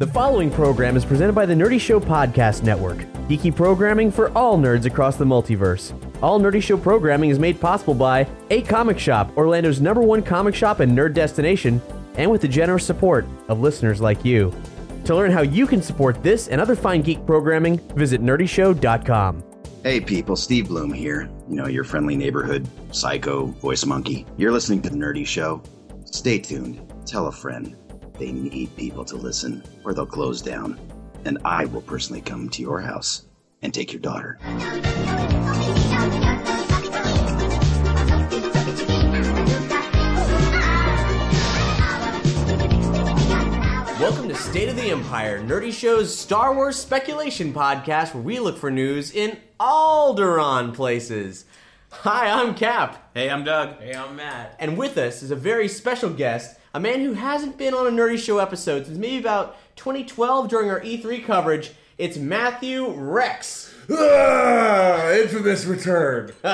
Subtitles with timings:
[0.00, 4.56] The following program is presented by the Nerdy Show Podcast Network, geeky programming for all
[4.56, 5.92] nerds across the multiverse.
[6.22, 10.54] All Nerdy Show programming is made possible by A Comic Shop, Orlando's number one comic
[10.54, 11.82] shop and nerd destination,
[12.14, 14.54] and with the generous support of listeners like you.
[15.04, 19.44] To learn how you can support this and other fine geek programming, visit nerdyshow.com.
[19.82, 21.28] Hey people, Steve Bloom here.
[21.46, 24.24] You know, your friendly neighborhood psycho voice monkey.
[24.38, 25.62] You're listening to The Nerdy Show.
[26.06, 26.90] Stay tuned.
[27.04, 27.76] Tell a friend.
[28.20, 30.78] They need people to listen, or they'll close down.
[31.24, 33.24] And I will personally come to your house
[33.62, 34.38] and take your daughter.
[43.98, 48.58] Welcome to State of the Empire, Nerdy Show's Star Wars speculation podcast where we look
[48.58, 51.46] for news in Alderaan places.
[51.88, 53.12] Hi, I'm Cap.
[53.14, 53.78] Hey, I'm Doug.
[53.78, 54.56] Hey, I'm Matt.
[54.58, 57.90] And with us is a very special guest, a man who hasn't been on a
[57.90, 61.72] Nerdy Show episode since maybe about 2012 during our E3 coverage.
[61.98, 63.74] It's Matthew Rex.
[63.90, 66.32] Ah, infamous return.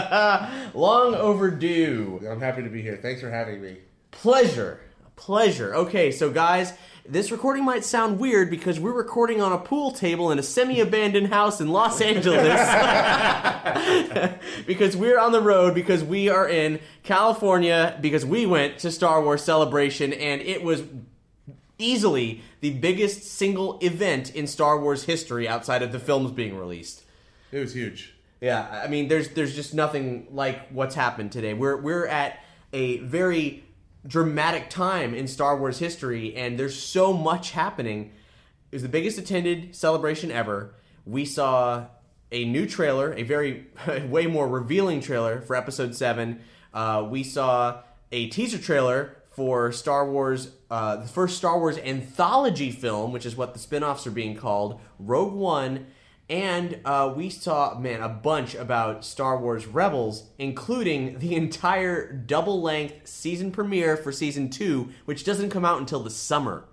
[0.74, 2.20] Long overdue.
[2.28, 2.96] I'm happy to be here.
[2.96, 3.76] Thanks for having me.
[4.10, 4.80] Pleasure.
[5.16, 5.74] Pleasure.
[5.74, 6.72] Okay, so guys,
[7.08, 10.80] this recording might sound weird because we're recording on a pool table in a semi
[10.80, 12.58] abandoned house in Los Angeles.
[14.66, 19.22] because we're on the road, because we are in California, because we went to Star
[19.22, 20.82] Wars Celebration, and it was
[21.78, 27.04] easily the biggest single event in Star Wars history outside of the films being released.
[27.52, 28.14] It was huge.
[28.40, 31.54] Yeah, I mean, there's there's just nothing like what's happened today.
[31.54, 32.38] We're we're at
[32.72, 33.64] a very
[34.06, 38.12] dramatic time in Star Wars history, and there's so much happening.
[38.70, 40.74] It was the biggest attended celebration ever.
[41.04, 41.86] We saw
[42.32, 43.66] a new trailer, a very
[44.08, 46.40] way more revealing trailer for Episode Seven.
[46.74, 52.70] Uh, we saw a teaser trailer for Star Wars, uh, the first Star Wars anthology
[52.70, 55.86] film, which is what the spin-offs are being called, Rogue One.
[56.28, 62.60] And uh, we saw, man, a bunch about Star Wars Rebels, including the entire double
[62.60, 66.64] length season premiere for season two, which doesn't come out until the summer.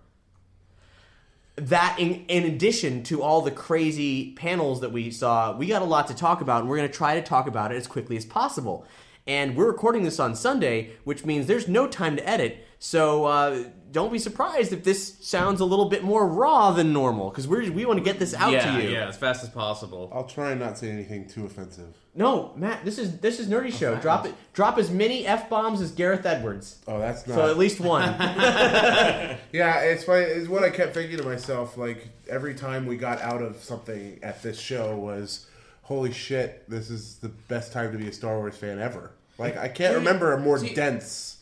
[1.55, 5.85] That, in, in addition to all the crazy panels that we saw, we got a
[5.85, 8.17] lot to talk about, and we're going to try to talk about it as quickly
[8.17, 8.87] as possible.
[9.27, 12.65] And we're recording this on Sunday, which means there's no time to edit.
[12.79, 17.29] So uh, don't be surprised if this sounds a little bit more raw than normal,
[17.29, 18.89] because we we want to get this out yeah, to you.
[18.89, 20.11] yeah, as fast as possible.
[20.13, 21.95] I'll try and not say anything too offensive.
[22.15, 23.95] No, Matt, this is this is Nerdy Show.
[23.95, 24.33] Drop it.
[24.53, 26.79] Drop as many f bombs as Gareth Edwards.
[26.87, 27.35] Oh, that's not.
[27.35, 28.03] So at least one.
[28.19, 29.37] yeah,
[29.81, 30.25] it's funny.
[30.25, 31.77] It's what I kept thinking to myself.
[31.77, 35.47] Like every time we got out of something at this show was,
[35.83, 39.11] holy shit, this is the best time to be a Star Wars fan ever.
[39.37, 41.37] Like I can't remember a more see- dense.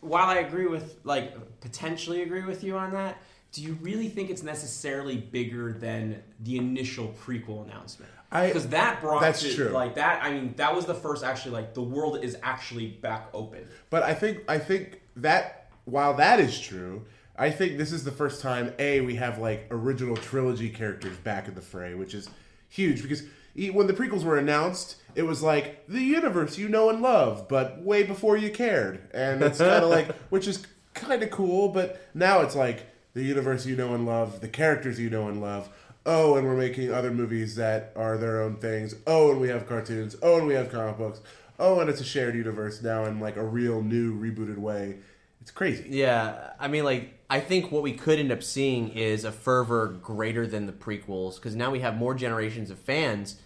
[0.00, 3.18] While I agree with, like, potentially agree with you on that,
[3.52, 8.10] do you really think it's necessarily bigger than the initial prequel announcement?
[8.30, 9.68] I- Because that brought that's to, true.
[9.68, 10.22] like that.
[10.22, 13.66] I mean, that was the first actually like the world is actually back open.
[13.88, 18.10] But I think I think that while that is true, I think this is the
[18.10, 22.28] first time a we have like original trilogy characters back in the fray, which is
[22.68, 23.22] huge because
[23.72, 27.82] when the prequels were announced, it was like the universe you know and love, but
[27.82, 31.68] way before you cared, and it's kind of like which is kind of cool.
[31.68, 35.40] But now it's like the universe you know and love, the characters you know and
[35.40, 35.70] love.
[36.04, 38.94] Oh, and we're making other movies that are their own things.
[39.06, 40.14] Oh, and we have cartoons.
[40.22, 41.20] Oh, and we have comic books.
[41.58, 44.98] Oh, and it's a shared universe now in like a real new rebooted way.
[45.40, 45.86] It's crazy.
[45.90, 49.88] yeah, I mean, like I think what we could end up seeing is a fervor
[50.02, 53.40] greater than the prequels because now we have more generations of fans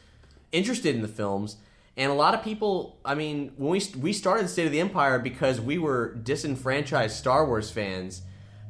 [0.52, 1.56] interested in the films.
[1.96, 4.80] And a lot of people, I mean, when we we started the State of the
[4.80, 8.22] Empire because we were disenfranchised Star Wars fans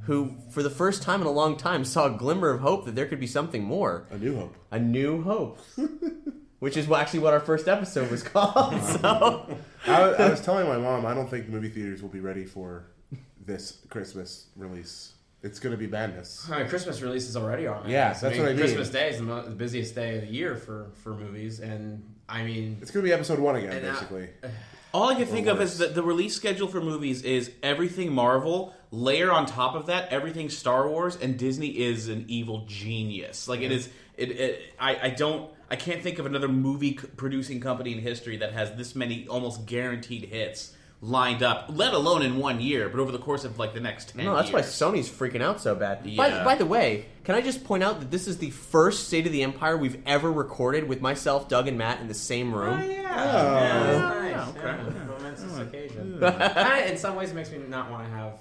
[0.04, 2.94] who, for the first time in a long time, saw a glimmer of hope that
[2.94, 4.06] there could be something more.
[4.10, 4.56] A new hope.
[4.70, 5.58] A New Hope.
[6.58, 8.74] Which is actually what our first episode was called.
[8.82, 9.56] So,
[9.86, 12.44] I, was- I was telling my mom I don't think movie theaters will be ready
[12.44, 12.86] for
[13.44, 15.12] this Christmas release.
[15.42, 16.46] It's going to be madness.
[16.50, 17.80] I mean, Christmas releases already are.
[17.82, 17.90] man.
[17.90, 18.58] Yeah, that's what I mean.
[18.58, 22.02] Christmas Day is the, mo- the busiest day of the year for for movies, and
[22.28, 24.28] I mean, It's going to be episode one again, And I- basically.
[24.92, 28.74] All I can think of is that the release schedule for movies is everything Marvel,
[28.90, 33.46] layer on top of that everything Star Wars, and Disney is an evil genius.
[33.46, 37.60] Like it is, it, it I, I don't, I can't think of another movie producing
[37.60, 42.36] company in history that has this many almost guaranteed hits lined up, let alone in
[42.36, 44.24] one year, but over the course of like the next ten.
[44.26, 44.60] No, that's why.
[44.60, 46.04] Sony's freaking out so bad.
[46.04, 46.44] By, Yeah.
[46.44, 49.32] by the way, can I just point out that this is the first State of
[49.32, 52.80] the Empire we've ever recorded with myself, Doug, and Matt in the same room.
[52.82, 52.96] Oh, yeah.
[52.96, 53.02] Oh.
[53.02, 54.30] yeah, that's nice.
[54.30, 54.94] Yeah, okay.
[54.94, 56.18] Yeah, momentous occasion.
[56.20, 58.32] Kinda, in some ways, it makes me not want to have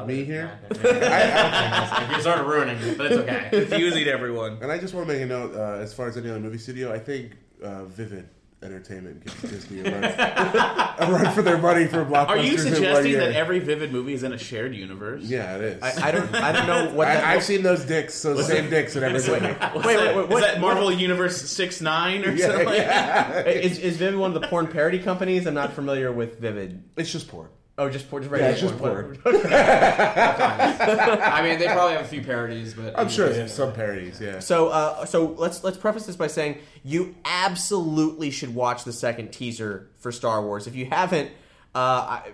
[0.00, 0.58] uh, Me here?
[0.70, 2.10] Matt there.
[2.10, 3.48] You're sort of ruining it, but it's okay.
[3.68, 4.58] confusing everyone.
[4.60, 6.58] And I just want to make a note uh, as far as any other movie
[6.58, 6.92] studio.
[6.92, 8.28] I think uh, Vivid
[8.62, 12.28] Entertainment gives Disney a run, a run for their money for blockbusters.
[12.28, 13.20] Are you in one suggesting year.
[13.20, 15.24] that every Vivid movie is in a shared universe?
[15.24, 15.82] Yeah, it is.
[15.82, 16.34] I, I don't.
[16.34, 17.08] I don't know what.
[17.08, 19.46] I, I've seen those dicks, those same dicks in every movie.
[19.74, 20.30] wait, wait, wait, wait.
[20.30, 22.68] Is that Marvel Universe six nine or Yeah, something?
[22.74, 23.40] yeah.
[23.40, 25.46] Is, is Vivid one of the porn parody companies?
[25.46, 26.84] I'm not familiar with Vivid.
[26.96, 27.48] It's just porn.
[27.78, 28.22] Oh, just porn.
[28.22, 29.16] Just Yeah, regular it's just porn.
[29.22, 29.36] porn.
[29.46, 34.20] I mean, they probably have a few parodies, but I'm sure there's some parodies.
[34.20, 34.40] Yeah.
[34.40, 39.32] So, uh, so let's let's preface this by saying you absolutely should watch the second
[39.32, 40.66] teaser for Star Wars.
[40.66, 41.30] If you haven't,
[41.74, 42.30] uh, I,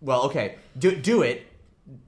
[0.00, 1.46] well, okay, do do it.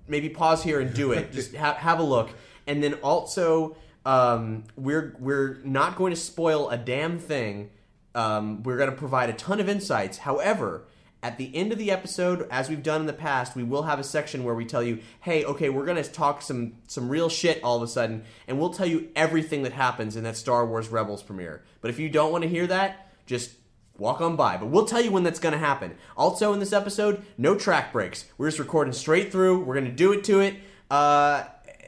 [0.08, 1.32] Maybe pause here and do it.
[1.38, 2.30] Just ha- have a look,
[2.66, 7.70] and then also um, we're we're not going to spoil a damn thing.
[8.14, 10.18] Um, we're going to provide a ton of insights.
[10.18, 10.84] However,
[11.22, 13.98] at the end of the episode, as we've done in the past, we will have
[13.98, 17.28] a section where we tell you, "Hey, okay, we're going to talk some some real
[17.28, 20.66] shit all of a sudden, and we'll tell you everything that happens in that Star
[20.66, 23.52] Wars Rebels premiere." But if you don't want to hear that, just
[23.98, 24.56] walk on by.
[24.56, 25.94] But we'll tell you when that's going to happen.
[26.16, 28.24] Also, in this episode, no track breaks.
[28.36, 29.64] We're just recording straight through.
[29.64, 30.56] We're going to do it to it.
[30.90, 31.44] Uh,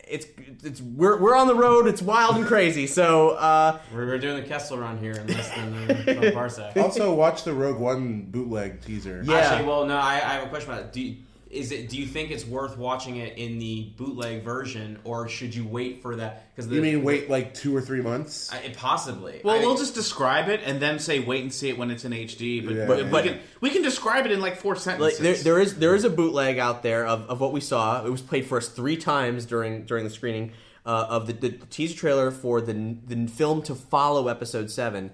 [0.08, 0.26] it's
[0.62, 1.86] it's we're we're on the road.
[1.86, 2.86] It's wild and crazy.
[2.86, 3.30] So.
[3.30, 6.76] Uh, We're, we're doing the Kessel run here in less than uh, one parsec.
[6.76, 9.22] also, watch the Rogue One bootleg teaser.
[9.24, 9.36] Yeah.
[9.36, 10.92] Actually, well, no, I, I have a question about it.
[10.92, 11.16] Do you,
[11.54, 11.88] is it?
[11.88, 16.02] Do you think it's worth watching it in the bootleg version, or should you wait
[16.02, 16.54] for that?
[16.54, 18.52] Because You mean wait like two or three months?
[18.52, 19.40] I, possibly.
[19.44, 22.04] Well, I- we'll just describe it and then say wait and see it when it's
[22.04, 22.60] in HD.
[22.64, 22.86] But, Yeah.
[22.86, 25.18] but, But- we, can, we can describe it in like four Like sentences.
[25.20, 28.04] there, there is there is a bootleg out there of, of what we saw.
[28.04, 30.52] It was played for us three times during during the screening
[30.86, 35.12] uh, of the, the, teaser trailer for the the film to follow episode seven,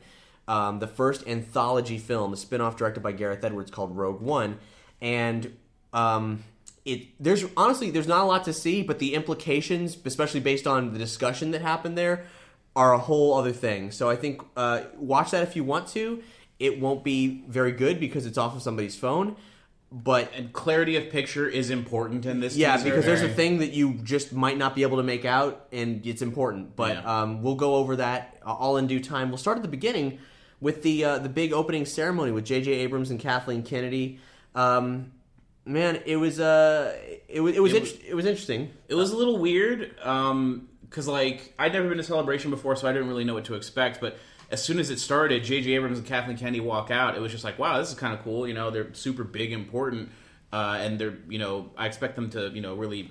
[0.49, 4.59] um, the first anthology film, a spin-off directed by Gareth Edwards called Rogue One,
[5.01, 5.57] and
[5.93, 6.45] um,
[6.85, 10.93] it there's honestly there's not a lot to see, but the implications, especially based on
[10.93, 12.27] the discussion that happened there,
[12.75, 13.91] are a whole other thing.
[13.91, 16.23] So I think uh, watch that if you want to.
[16.59, 19.35] It won't be very good because it's off of somebody's phone,
[19.91, 22.55] but and clarity of picture is important in this.
[22.55, 22.91] yeah, teaser.
[22.91, 26.07] because there's a thing that you just might not be able to make out, and
[26.07, 26.77] it's important.
[26.77, 27.23] But Yeah.
[27.23, 29.31] um, we'll go over that all in due time.
[29.31, 30.19] We'll start at the beginning
[30.61, 32.71] with the uh, the big opening ceremony with J.J.
[32.73, 34.19] Abrams and Kathleen Kennedy.
[34.55, 35.13] Um,
[35.71, 36.97] man, it was uh,
[37.29, 38.71] it was it was It int- it was interesting.
[38.89, 42.93] It was a little weird because, like, I'd never been to Celebration before, so I
[42.93, 44.01] didn't really know what to expect.
[44.01, 44.19] But
[44.51, 45.73] as soon as it started, J.J.
[45.73, 47.17] Abrams and Kathleen Kennedy walk out.
[47.17, 48.47] It was just like, wow, this is kind of cool.
[48.49, 50.11] You know, they're super big, important,
[50.53, 53.11] uh, and they're, you know, I expect them to, you know, really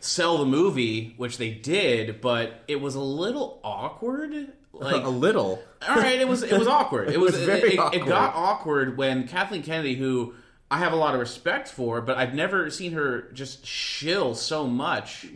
[0.00, 2.20] sell the movie, which they did.
[2.20, 4.52] But it was a little awkward.
[4.78, 5.62] Like a little.
[5.88, 7.08] all right, it was it was awkward.
[7.14, 8.02] It was, was very it, it- awkward.
[8.02, 10.34] it got awkward when Kathleen Kennedy, who
[10.70, 14.66] I have a lot of respect for, but I've never seen her just shill so
[14.66, 15.26] much,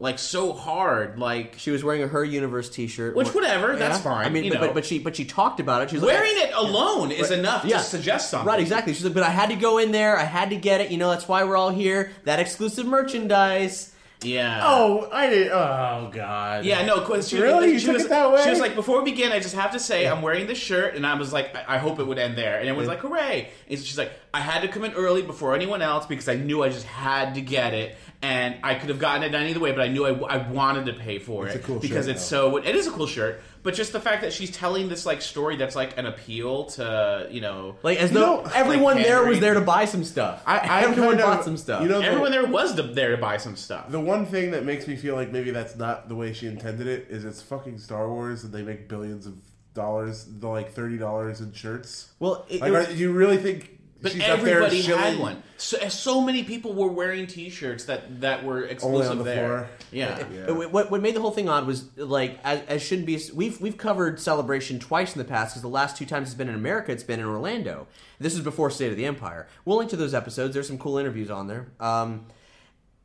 [0.00, 4.26] like so hard, like She was wearing a Her Universe T-shirt, which whatever, that's fine.
[4.26, 4.66] I mean, you but, know.
[4.68, 5.90] but but she but she talked about it.
[5.90, 7.78] She was wearing like, it alone is enough Yeah.
[7.78, 8.46] to suggest something.
[8.46, 8.92] Right, exactly.
[8.92, 10.18] She's like, but I had to go in there.
[10.18, 10.90] I had to get it.
[10.90, 12.10] You know, that's why we're all here.
[12.24, 13.92] That exclusive merchandise.
[14.22, 14.62] Yeah.
[14.64, 15.48] Oh, I did.
[15.52, 16.64] Oh God.
[16.64, 17.20] Yeah, No.
[17.20, 17.78] she, Really?
[17.78, 18.42] She took was, it that way?
[18.44, 20.96] She was like, before we begin, I just have to say I'm wearing this shirt,
[20.96, 23.50] and I was like, I, I hope it would end there, and everyone's like, hooray!
[23.68, 26.62] And she's like, I had to come in early before anyone else because I knew
[26.62, 29.72] I just had to get it, and I could have gotten it done either way,
[29.72, 32.16] but I knew I, I wanted to pay for It's it a cool because shirt,
[32.16, 32.56] it's so.
[32.56, 35.56] It is a cool shirt, but just the fact that she's telling this like story
[35.56, 39.24] that's like an appeal to you know, Like as You though know, everyone like there
[39.26, 40.40] was there to buy some stuff.
[40.46, 41.82] I, I everyone kind of- bought some stuff.
[41.82, 43.90] You know, the- everyone there was to, there to buy some stuff.
[43.90, 46.86] The one thing that makes me feel like maybe that's not the way she intended
[46.86, 49.34] it is it's fucking Star Wars and they make billions of
[49.74, 52.12] dollars, the like thirty dollars in shirts.
[52.20, 55.18] well, it, Like, it are, do you really think But she's up there everybody had
[55.18, 55.42] one.
[55.56, 59.46] So, so many people were wearing T-shirts that that were exclusive the there.
[59.46, 59.68] floor?
[59.90, 60.18] Yeah.
[60.30, 60.46] Yeah.
[60.48, 63.18] It- What, what made the whole thing odd was like as, as shouldn't be.
[63.34, 66.48] We've we've covered Celebration twice in the past because the last two times it's been
[66.50, 67.86] in America, it's been in Orlando.
[68.18, 69.48] This is before State of the Empire.
[69.64, 70.52] We'll link to those episodes.
[70.52, 71.68] There's some cool interviews on there.
[71.80, 72.26] Um,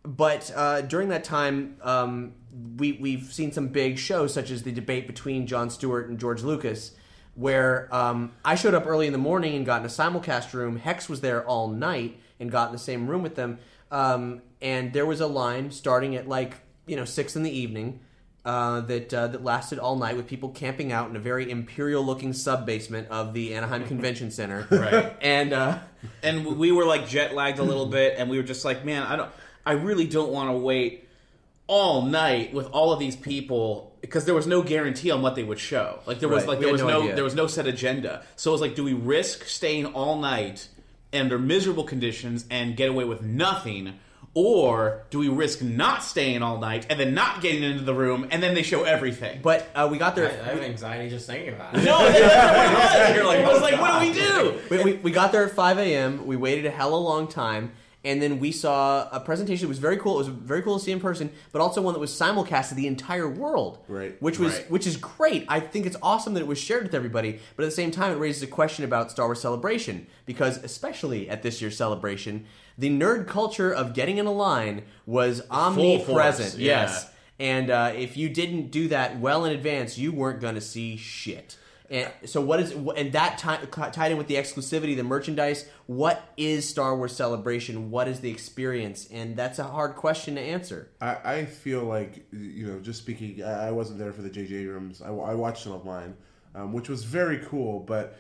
[0.04, 2.34] but uh, during that time, um,
[2.78, 6.42] we we've seen some big shows such as the debate between Jon Stewart and George
[6.44, 6.92] Lucas.
[7.36, 10.78] Where um, I showed up early in the morning and got in a simulcast room.
[10.78, 13.60] Hex was there all night and got in the same room with them.
[13.90, 18.00] Um, and there was a line starting at like you know six in the evening
[18.44, 22.04] uh, that uh, that lasted all night with people camping out in a very imperial
[22.04, 24.68] looking sub basement of the Anaheim Convention Center.
[24.82, 25.16] Right.
[25.22, 25.80] And uh,
[26.24, 29.04] and we were like jet lagged a little bit, and we were just like, man,
[29.04, 29.32] I don't,
[29.66, 31.08] I really don't want to wait
[31.68, 35.44] all night with all of these people because there was no guarantee on what they
[35.44, 36.00] would show.
[36.06, 36.50] Like there was Right.
[36.50, 38.24] like We there was no no, there was no set agenda.
[38.36, 40.68] So it was like, do we risk staying all night
[41.14, 43.94] under miserable conditions and get away with nothing?
[44.34, 48.28] Or do we risk not staying all night and then not getting into the room
[48.32, 49.40] and then they show everything?
[49.42, 50.30] but uh, we got there.
[50.30, 51.84] I have anxiety just thinking about it.
[51.84, 52.18] no, that's
[52.58, 53.16] what it was.
[53.16, 54.60] You're like, I was like, what do we do?
[54.70, 56.26] we, we, we got there at 5 a.m.
[56.28, 57.72] We waited a hell of a long time.
[58.04, 60.16] And then we saw a presentation that was very cool.
[60.16, 62.76] It was very cool to see in person, but also one that was simulcast to
[62.76, 63.78] the entire world.
[63.88, 64.20] Right.
[64.20, 64.72] Which was Right.
[64.72, 65.46] which is great.
[65.48, 68.12] I think it's awesome that it was shared with everybody, but at the same time
[68.12, 72.90] it raises a question about Star Wars Celebration because especially at this year's celebration, the
[72.90, 76.56] nerd culture of getting in a line was omnipresent.
[76.58, 76.82] yeah.
[76.84, 77.12] Yes.
[77.40, 80.96] And uh, if you didn't do that well in advance, you weren't going to see
[80.98, 81.58] shit.
[81.92, 85.68] And so, what is and that ti- tied in with the exclusivity, the merchandise?
[85.88, 87.92] What is Star Wars Celebration?
[87.92, 89.10] What is the experience?
[89.12, 90.90] And that's a hard question to answer.
[91.02, 94.56] I, I feel like you know, just speaking, I wasn't there for the J.J.
[94.56, 95.02] Abrams.
[95.02, 96.16] I, I watched it online,
[96.56, 97.82] um, which was very cool.
[97.82, 98.18] But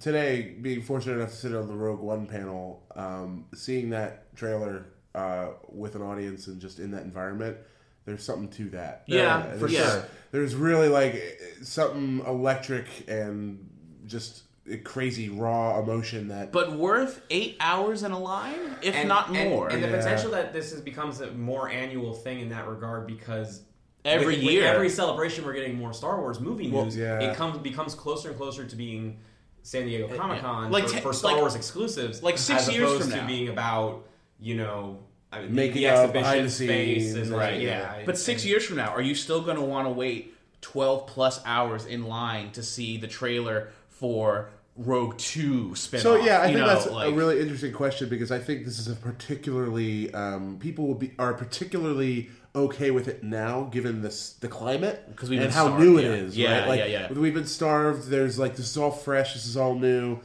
[0.00, 4.86] today, being fortunate enough to sit on the Rogue One panel, um, seeing that trailer
[5.14, 7.58] uh, with an audience and just in that environment,
[8.04, 9.04] there's something to that.
[9.06, 10.04] Yeah, Uh, for there's, sure.
[10.32, 11.20] There's really like
[11.62, 13.68] something electric and
[14.06, 16.52] just a crazy raw emotion that.
[16.52, 19.68] But worth eight hours in a line, if and, not and- more.
[19.68, 19.96] And, the Yeah.
[19.96, 23.62] potential that this is, becomes a more annual thing in that regard because
[24.04, 24.64] Every with- with year.
[24.64, 26.96] every celebration, we're getting more Star Wars movie Well, news.
[26.96, 27.18] yeah.
[27.20, 29.18] It comes becomes closer and closer to being
[29.62, 32.88] San Diego Comic Con Like for, for Star like- Wars exclusives, like six as years
[32.88, 33.26] opposed from to now.
[33.26, 34.06] being about
[34.38, 35.00] you know
[35.32, 37.98] I mean, Making the of exhibition behind the space scenes, and right, yeah.
[37.98, 38.02] yeah.
[38.04, 41.40] But six years from now, are you still going to want to wait 12 plus
[41.46, 46.54] hours in line to see the trailer for Rogue 2 spin So yeah, I you
[46.54, 50.12] think know, that's like, a really interesting question because I think this is a particularly
[50.14, 55.28] um, people will be are particularly okay with it now given this the climate 'Cause
[55.30, 56.10] we've and been how starved, new it yeah.
[56.10, 56.36] is.
[56.36, 56.68] Yeah, right?
[56.68, 57.12] Like, yeah, yeah.
[57.12, 58.08] We've been starved.
[58.08, 59.34] There's like this is all fresh.
[59.34, 60.18] This is all new.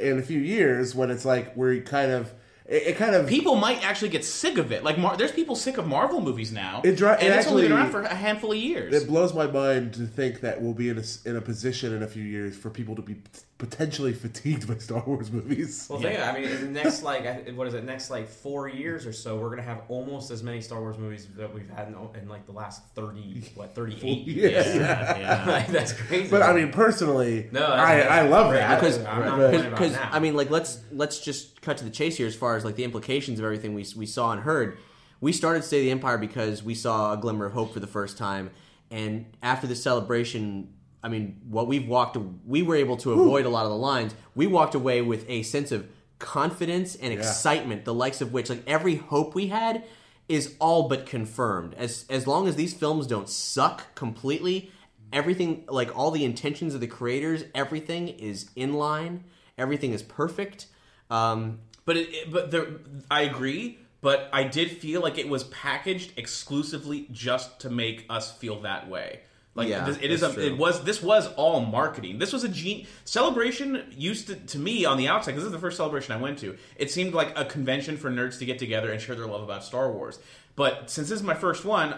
[0.00, 2.32] In a few years, when it's like we're kind of
[2.68, 4.84] it, it kind of People might actually get sick of it.
[4.84, 7.62] Like, Mar- there's people sick of Marvel movies now, It dri- and it it's only
[7.62, 8.94] been around for a handful of years.
[8.94, 12.02] It blows my mind to think that we'll be in a, in a position in
[12.02, 13.16] a few years for people to be
[13.58, 15.86] potentially fatigued by Star Wars movies.
[15.90, 16.26] Well, think of it.
[16.28, 17.84] I mean, in the next like what is it?
[17.84, 21.26] Next like four years or so, we're gonna have almost as many Star Wars movies
[21.36, 24.34] that we've had in, in like the last thirty what thirty eight Yeah.
[24.48, 24.66] years.
[24.76, 25.44] yeah, yeah.
[25.50, 26.30] like, that's crazy.
[26.30, 28.80] But I mean, personally, No, I, that's- I love that.
[28.80, 29.96] because I'm not complaining about because.
[30.12, 32.76] I mean like let's let's just cut to the chase here as far as like
[32.76, 34.78] the implications of everything we we saw and heard.
[35.20, 37.88] We started State of the Empire because we saw a glimmer of hope for the
[37.88, 38.50] first time,
[38.88, 43.48] and after the celebration, I mean, what we've walked, we were able to avoid a
[43.48, 44.14] lot of the lines.
[44.34, 45.86] We walked away with a sense of
[46.18, 49.84] confidence and excitement, the likes of which, like every hope we had,
[50.28, 51.74] is all but confirmed.
[51.74, 54.70] As as long as these films don't suck completely,
[55.12, 59.24] everything like all the intentions of the creators, everything is in line.
[59.56, 60.66] Everything is perfect.
[61.10, 62.66] Um, But it, it- but there,
[63.10, 63.78] I agree.
[64.00, 68.88] But I did feel like it was packaged exclusively just to make us feel that
[68.88, 69.20] way.
[69.58, 72.18] Like Yeah, it is a, it was this was all marketing.
[72.20, 75.52] This was a gen- celebration used to, to me on the outside because this is
[75.52, 76.56] the first celebration I went to.
[76.76, 79.64] It seemed like a convention for nerds to get together and share their love about
[79.64, 80.20] Star Wars.
[80.54, 81.96] But since this is my first one,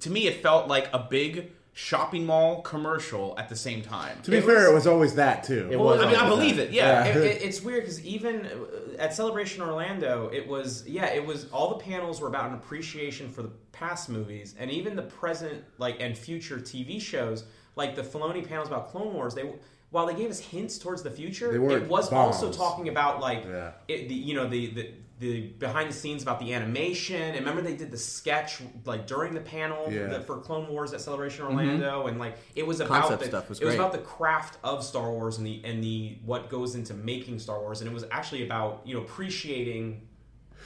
[0.00, 4.20] to me it felt like a big shopping mall commercial at the same time.
[4.24, 5.68] To be It fair, was- it was always that too.
[5.70, 6.68] It was I mean, I believe that.
[6.68, 6.72] it.
[6.72, 7.04] Yeah.
[7.06, 11.48] it, it, it's weird because even uh, at Celebration Orlando, it was yeah, it was
[11.50, 15.64] all the panels were about an appreciation for the past movies and even the present
[15.78, 19.34] like and future TV shows, like the Filoni panels about Clone Wars.
[19.34, 19.50] They
[19.90, 22.36] while they gave us hints towards the future, it was bombs.
[22.36, 23.72] also talking about like Yeah.
[23.88, 24.90] it, the, you know the, the
[25.22, 27.22] the behind the scenes about the animation.
[27.22, 30.06] And remember they did the sketch like during the panel Yeah.
[30.08, 31.56] that- for Clone Wars at Celebration mm-hmm.
[31.56, 34.58] Orlando, and like it was about Concept the, stuff was it was about the craft
[34.64, 37.94] of Star Wars and the and the what goes into making Star Wars, and it
[37.94, 40.08] was actually about you know appreciating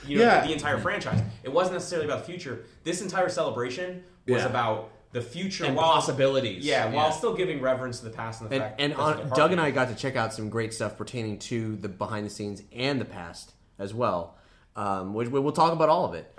[0.07, 0.41] you know Yeah.
[0.41, 1.21] the, the entire franchise.
[1.45, 2.65] It wasn't necessarily about the future.
[2.83, 4.49] This entire celebration was Yeah.
[4.49, 6.65] about the future And while, possibilities.
[6.65, 7.11] Yeah, while Yeah.
[7.11, 8.81] still giving reverence to the past and the and, fact.
[8.81, 11.89] and on, Doug and I got to check out some great stuff pertaining to the
[11.89, 14.36] behind the scenes and the past as well.
[14.77, 16.31] Um, which we'll talk about all of it.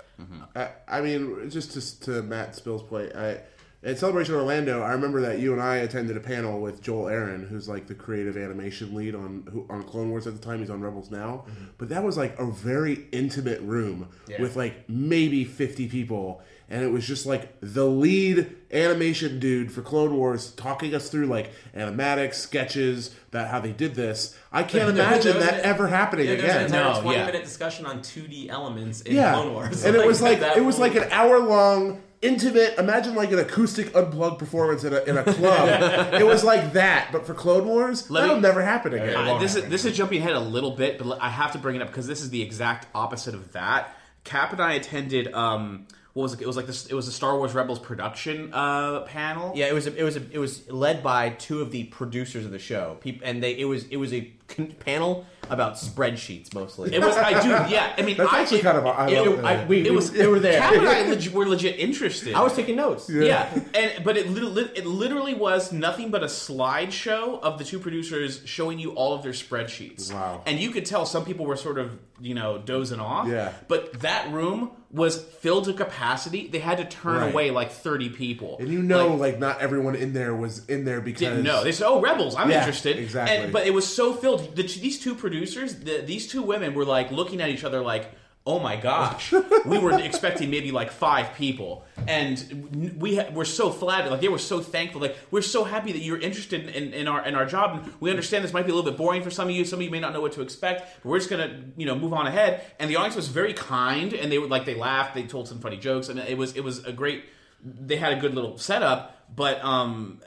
[0.56, 3.40] I, I mean, just to, to Matt Spill's point, I
[3.84, 7.46] at Celebration Orlando, I remember that you and I attended a panel with Joel Aron,
[7.46, 10.58] who's like the creative animation lead on who, on Clone Wars at the time.
[10.58, 11.64] He's on Rebels now, mm-hmm.
[11.78, 14.42] but that was like a very intimate room Yeah.
[14.42, 19.82] with like maybe fifty people, and it was just like the lead animation dude for
[19.82, 24.36] Clone Wars talking us through like animatics, sketches about how they did this.
[24.50, 26.64] I can't imagine that an- ever happening Yeah, there's an again.
[26.66, 27.26] entire No, 20 yeah.
[27.26, 29.84] minute discussion on 2D elements in yeah, Clone Wars.
[29.84, 32.78] and it was like that it was like an hour long, intimate.
[32.78, 36.14] Imagine like an acoustic unplugged performance in a in a club.
[36.14, 39.16] it was like that, but for Clone Wars, Let that'll me- never happen again.
[39.16, 41.76] I- this is this is jumping ahead a little bit, but I have to bring
[41.76, 43.94] it up because this is the exact opposite of that.
[44.24, 45.32] Cap and I attended.
[45.32, 46.40] Um, what was it?
[46.42, 46.86] It was like this.
[46.86, 49.52] It was a Star Wars Rebels production uh, panel.
[49.54, 52.44] Yeah, it was a, it was a, it was led by two of the producers
[52.44, 52.96] of the show.
[53.00, 56.94] Peop and they it was it was a con- panel about spreadsheets mostly.
[56.94, 57.16] It was.
[57.16, 57.48] I do.
[57.72, 57.92] Yeah.
[57.96, 58.86] I mean, That's I, actually kind of.
[58.86, 60.10] I it- love it- I- we, It was.
[60.12, 60.60] they were there.
[60.60, 62.34] Cap and I leg- were legit interested.
[62.34, 63.08] I was taking notes.
[63.10, 66.26] Yeah, and but it lit- it literally was nothing but a
[66.68, 70.12] slideshow of the two producers showing you all of their spreadsheets.
[70.12, 70.42] Wow.
[70.46, 73.28] And you could tell some people were sort of you know dozing off.
[73.28, 73.52] Yeah.
[73.68, 76.48] But that room was filled to capacity.
[76.48, 77.32] They had to turn Right.
[77.32, 78.56] away like thirty people.
[78.58, 81.62] and you know, Like, like, not everyone in there was in there because didn't know.
[81.62, 82.34] They said, "Oh, rebels!
[82.36, 83.36] I'm Yeah, interested." exactly.
[83.36, 84.56] And, but it was so filled.
[84.56, 88.10] The, these two producers, the, these two women, were like looking at each other like,
[88.46, 89.32] "Oh my gosh!"
[89.66, 94.10] we were expecting maybe like five people, and we ha- were so flattered.
[94.10, 95.00] Like they were so thankful.
[95.00, 97.82] Like we're so happy that you're interested in, in our in our job.
[97.82, 99.64] And we understand this might be a little bit boring for some of you.
[99.64, 101.02] Some of you may not know what to expect.
[101.02, 102.62] But we're just gonna you know move on ahead.
[102.78, 105.14] And the audience was very kind, and they would like they laughed.
[105.14, 107.24] They told some funny jokes, and it was it was a great.
[107.64, 110.20] They had a good little setup, but um,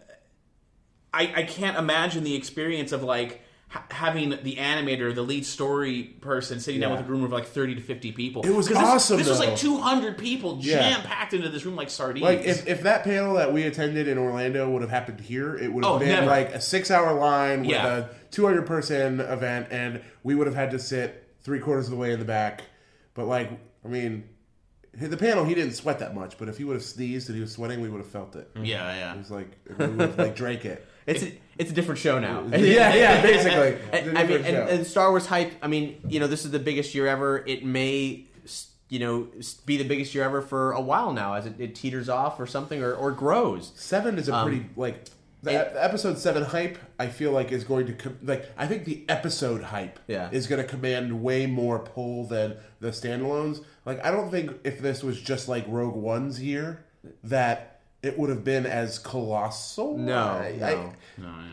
[1.13, 3.41] I, I can't imagine the experience of like
[3.71, 6.97] ha- having the animator, the lead story person, sitting down Yeah.
[6.97, 8.43] with a room of like thirty to fifty people.
[8.45, 9.45] It was 'Cause this, awesome, This was though.
[9.45, 10.77] like two hundred people Yeah.
[10.91, 12.23] jam packed into this room like sardines.
[12.23, 15.71] Like if, if that panel that we attended in Orlando would have happened here, it
[15.73, 16.27] would have Oh, been never.
[16.27, 17.97] like a six hour line with Yeah.
[17.97, 21.91] a two hundred person event, and we would have had to sit three quarters of
[21.91, 22.61] the way in the back.
[23.13, 23.49] But like,
[23.83, 24.25] I mean,
[24.93, 27.41] the panel he didn't sweat that much, but if he would have sneezed and he
[27.41, 28.49] was sweating, we would have felt it.
[28.61, 29.13] yeah, yeah.
[29.13, 30.85] It was like we would have like drank it.
[31.07, 32.43] It's a, it's a different show now.
[32.51, 33.77] yeah, yeah, basically.
[33.91, 35.51] And, I mean, and, and Star Wars hype.
[35.61, 37.43] I mean, you know, this is the biggest year ever.
[37.45, 38.25] It may,
[38.89, 39.27] you know,
[39.65, 42.45] be the biggest year ever for a while now, as it, it teeters off or
[42.47, 43.71] something, or, or grows.
[43.75, 45.05] Seven is a pretty um, like
[45.43, 46.77] the it- episode seven hype.
[46.99, 50.29] I feel like is going to com- like I think the episode hype Yeah.
[50.31, 53.63] is going to command way more pull than the standalones.
[53.85, 56.85] Like I don't think if this was just like Rogue One's year
[57.23, 59.97] that it would have been as colossal.
[59.97, 60.65] No, I- no.
[60.65, 60.91] I-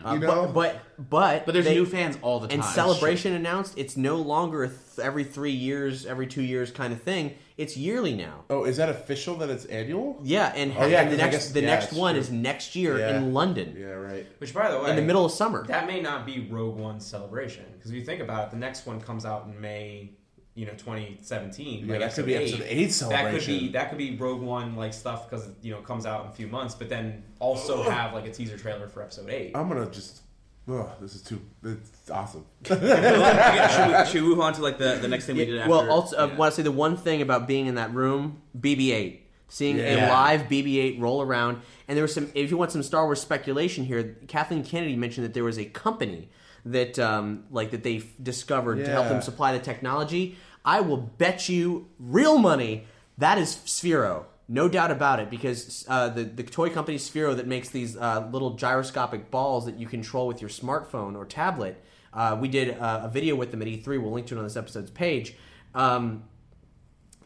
[0.09, 0.27] Uh, You know?
[0.47, 2.61] but, but but But there's they- new fans all the time.
[2.61, 6.91] And Celebration announced it's no longer a th- every three years, every two years kind
[6.91, 7.35] of thing.
[7.57, 8.45] It's yearly now.
[8.49, 10.17] oh, is that official that it's annual?
[10.23, 12.21] Yeah, and, Oh, yeah, and the 'cause I next guess- the yeah, next one true.
[12.21, 13.17] is next year Yeah.
[13.17, 14.25] in London Yeah, right.
[14.39, 15.65] Which, by the way, in the middle of summer.
[15.67, 18.85] that may not be Rogue One celebration because if you think about it, the next
[18.87, 20.11] one comes out in May,
[20.55, 21.85] you know, 2017.
[21.85, 24.41] Yeah, like that could be episode eight celebration That could be that could be Rogue
[24.41, 27.23] One like stuff because you know it comes out in a few months, but then
[27.39, 29.51] also have like a teaser trailer for Episode Eight.
[29.55, 30.21] I'm gonna just.
[30.67, 31.41] Oh, this is too.
[31.63, 32.45] It's awesome.
[32.63, 35.69] Should, we, should we move on to like the, the next thing we did after?
[35.71, 36.35] well, also, uh, yeah.
[36.35, 40.07] want to say the one thing about being in that room, BB-8, seeing Yeah.
[40.07, 42.29] a live BB-8 roll around, and there was some.
[42.35, 45.65] If you want some Star Wars speculation here, Kathleen Kennedy mentioned that there was a
[45.65, 46.29] company
[46.71, 49.13] that, um, like, that they discovered to help Yeah.
[49.13, 50.37] them supply the technology.
[50.65, 52.85] I will bet you real money
[53.17, 54.23] that is Sphero.
[54.47, 58.27] No doubt about it, because uh, the the toy company Sphero that makes these uh,
[58.31, 61.83] little gyroscopic balls that you control with your smartphone or tablet.
[62.13, 64.01] Uh, we did uh, a video with them at E3.
[64.01, 65.35] We'll link to it on this episode's page.
[65.75, 66.23] Um,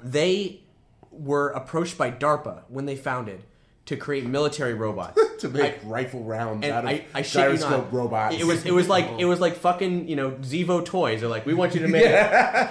[0.03, 0.63] they
[1.11, 3.43] were approached by DARPA when they founded
[3.85, 5.19] to create military robots.
[5.39, 7.93] to make rifle rounds And out of I, I shit you gyroscope not.
[7.93, 8.35] robots.
[8.35, 11.19] It was it was like it was like fucking you know Zevo toys.
[11.19, 12.03] They're like, we want you to make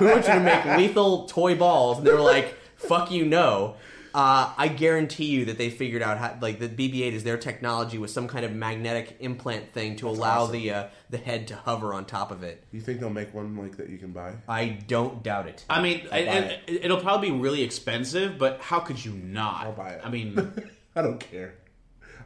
[0.01, 3.77] we want you to make lethal toy balls, and they were like, fuck you, no.
[4.15, 7.97] Uh, I guarantee you that they figured out how like the BB-8 is their technology
[7.97, 10.53] with some kind of magnetic implant thing to allow awesome.
[10.53, 12.63] the uh, the head to hover on top of it.
[12.73, 14.35] You think they'll make one like that you can buy?
[14.47, 15.65] I don't doubt it.
[15.69, 16.33] I mean, I'll it, buy
[16.67, 19.67] it, it'll probably be really expensive, but how could you not?
[19.67, 20.03] I'll buy it.
[20.05, 20.53] I mean,
[20.95, 21.55] I don't care.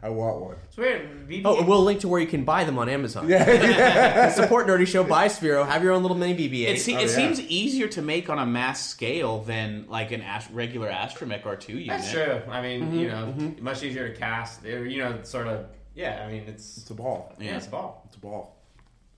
[0.03, 0.57] I want one.
[0.71, 1.27] So weird.
[1.29, 3.29] BB-8 Oh, we'll link to where you can buy them on Amazon.
[3.29, 5.03] Yeah, Support Nerdy Show.
[5.05, 5.67] Buy Sphero.
[5.67, 6.67] Have your own little mini BB-8.
[6.69, 7.07] it, se- Oh, it yeah.
[7.09, 11.69] seems easier to make on a mass scale than like an ast- regular Astromech R2
[11.71, 11.87] unit.
[11.89, 12.43] That's true.
[12.51, 14.65] I mean, you know, much easier to cast.
[14.67, 15.67] Or, you know, sort of.
[15.95, 17.35] Yeah, I mean, it's It's a ball.
[17.41, 18.03] yeah, it's a ball.
[18.07, 18.55] It's a ball.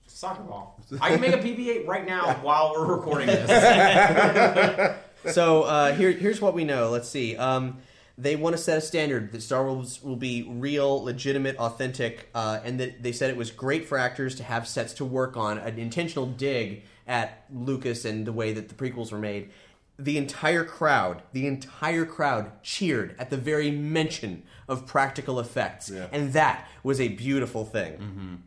[0.05, 0.79] It's a soccer ball.
[1.01, 4.95] I can make a BB-8 right now while we're recording this.
[5.33, 6.89] so uh, here, here's what we know.
[6.89, 7.35] Let's see.
[7.35, 7.79] Um,
[8.21, 12.59] they want to set a standard that Star Wars will be real, legitimate, authentic, uh,
[12.65, 15.57] and that they said it was great for actors to have sets to work on,
[15.57, 19.49] an intentional dig at Lucas and the way that the prequels were made.
[19.97, 26.33] The entire crowd, the entire crowd cheered at the very mention of practical effects, and
[26.33, 28.43] that was a beautiful thing.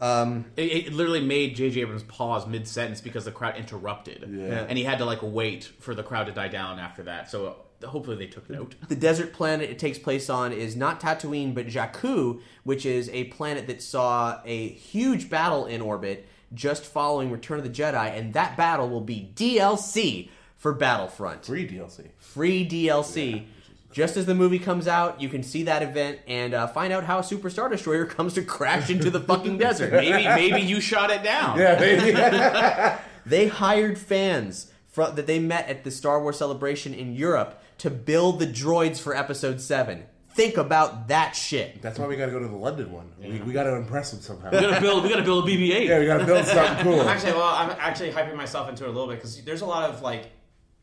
[0.00, 1.80] Um, It, it literally made J.J.
[1.82, 4.66] Abrams pause mid sentence because the crowd interrupted, Yeah.
[4.68, 7.30] and he had to like wait for the crowd to die down after that.
[7.30, 8.74] So hopefully they took note.
[8.88, 13.24] the desert planet it takes place on is not Tatooine, but Jakku, which is a
[13.24, 18.32] planet that saw a huge battle in orbit just following Return of the Jedi, and
[18.34, 21.44] that battle will be DLC for Battlefront.
[21.44, 22.08] Free DLC.
[22.18, 23.46] Free DLC.
[23.92, 27.04] Just as the movie comes out, you can see that event and uh, find out
[27.04, 29.92] how a Super Star Destroyer comes to crash into the fucking desert.
[29.92, 31.58] Maybe maybe you shot it down.
[31.64, 32.98] Yeah, baby.
[33.26, 37.90] They hired fans fro- that they met at the Star Wars celebration in Europe to
[37.90, 40.04] build the droids for Episode 7.
[40.30, 41.82] Think about that shit.
[41.82, 43.12] That's why we got to go to the London one.
[43.20, 44.50] We, we got to impress them somehow.
[44.50, 45.02] We gotta build.
[45.04, 45.86] We gotta build a BB-8.
[45.88, 47.02] yeah, we got to build something cool.
[47.02, 49.88] Actually, well, I'm actually hyping myself into it a little bit because there's a lot
[49.90, 50.30] of like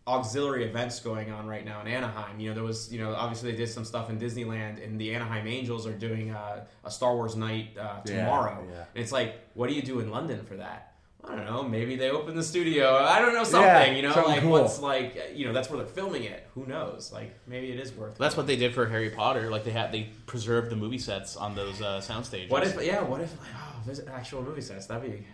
[0.08, 2.40] auxiliary events going on right now in Anaheim.
[2.40, 5.14] You know, there was, you know, obviously they did some stuff in Disneyland, and the
[5.16, 8.64] Anaheim Angels are doing uh, a Star Wars night uh, Yeah, tomorrow.
[8.72, 8.86] yeah.
[8.96, 10.91] And it's like, what do you do in London for that?
[11.24, 11.64] I don't know.
[11.64, 12.96] Maybe they open the studio.
[12.96, 13.62] I don't know something.
[13.62, 14.52] Yeah, you know, something like cool.
[14.52, 16.48] what's like, you know, that's where they're filming it.
[16.56, 17.12] Who knows?
[17.12, 18.18] Like maybe it is worth.
[18.18, 19.50] That's what they did for Harry Potter.
[19.50, 22.50] Like they had they preserved the movie sets on those uh, sound stages.
[22.50, 22.82] What if?
[22.84, 23.04] Yeah.
[23.04, 23.32] What if?
[23.40, 24.88] Like, oh, visit actual movie sets.
[24.88, 25.28] That'd be.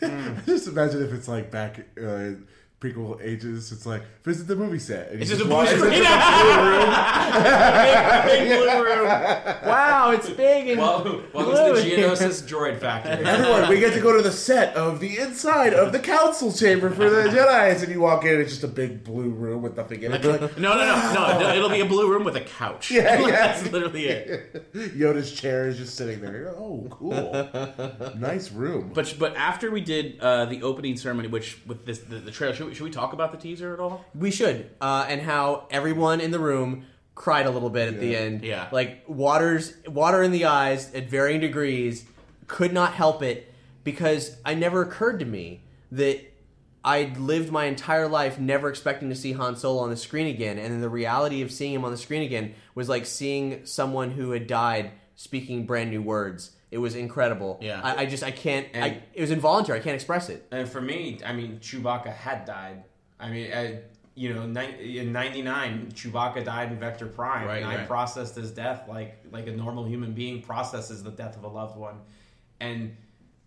[0.46, 2.30] Just imagine if it's like back uh,
[2.80, 3.72] prequel ages.
[3.72, 5.10] It's like visit the movie set.
[5.10, 6.02] And It's you just a walk- blue it's screen.
[8.26, 9.06] Big blue room.
[9.66, 12.00] Wow, it's big and Well, welcome to the in.
[12.10, 13.12] Geonosis Droid Factory.
[13.26, 16.90] Everyone, we get to go to the set of the inside of the council chamber
[16.90, 20.02] for the Jedi's, and you walk in, it's just a big blue room with nothing
[20.02, 20.24] in it.
[20.24, 21.54] Like, No, no, no, no, no.
[21.54, 22.90] It'll be a blue room with a couch.
[22.90, 23.30] Yeah, yeah.
[23.30, 24.72] That's literally it.
[24.72, 26.36] Yoda's chair is just sitting there.
[26.36, 27.48] You're oh, cool,
[28.18, 28.92] nice room.
[28.94, 32.54] But but after we did uh, the opening ceremony, which with this the, the trailer,
[32.68, 34.04] should we, should we talk about the teaser at all?
[34.14, 34.70] We should.
[34.80, 38.44] Uh, and how everyone in the room cried a little bit at the end.
[38.44, 38.68] Yeah.
[38.70, 42.04] Like waters water in the eyes at varying degrees.
[42.46, 43.52] Could not help it
[43.84, 46.20] because I never occurred to me that
[46.84, 50.58] I'd lived my entire life never expecting to see Han Solo on the screen again,
[50.58, 54.12] and then the reality of seeing him on the screen again was like seeing someone
[54.12, 56.52] who had died speaking brand new words.
[56.70, 57.58] It was incredible.
[57.62, 57.80] Yeah.
[57.82, 58.66] I, I just I can't.
[58.74, 59.80] I, it was involuntary.
[59.80, 60.46] I can't express it.
[60.50, 62.84] And for me, I mean, Chewbacca had died.
[63.18, 63.80] I mean, I,
[64.14, 68.50] you know, ni- in '99, Chewbacca died in Vector Prime, Right, and I processed his
[68.50, 72.00] death like like a normal human being processes the death of a loved one,
[72.60, 72.96] and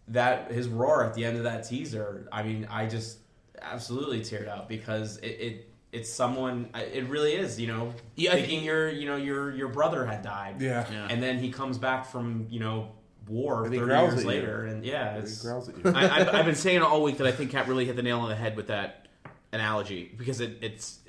[0.08, 2.28] that his roar at the end of that teaser.
[2.32, 3.20] I mean, I just
[3.62, 5.28] absolutely teared up because it.
[5.28, 6.70] it it's someone.
[6.74, 7.94] It really is, you know.
[8.16, 10.62] Yeah, I thinking your, you know, your your brother had died.
[10.62, 10.86] Yeah.
[10.90, 11.08] Yeah.
[11.10, 12.94] and then he comes back from, you know,
[13.32, 14.28] war And thirty years at you.
[14.28, 15.92] later, and yeah, it's, growls at you.
[15.92, 18.20] I, I've, I've been saying all week that I think Cap really hit the nail
[18.20, 19.08] on the head with that
[19.52, 21.00] analogy because it, it's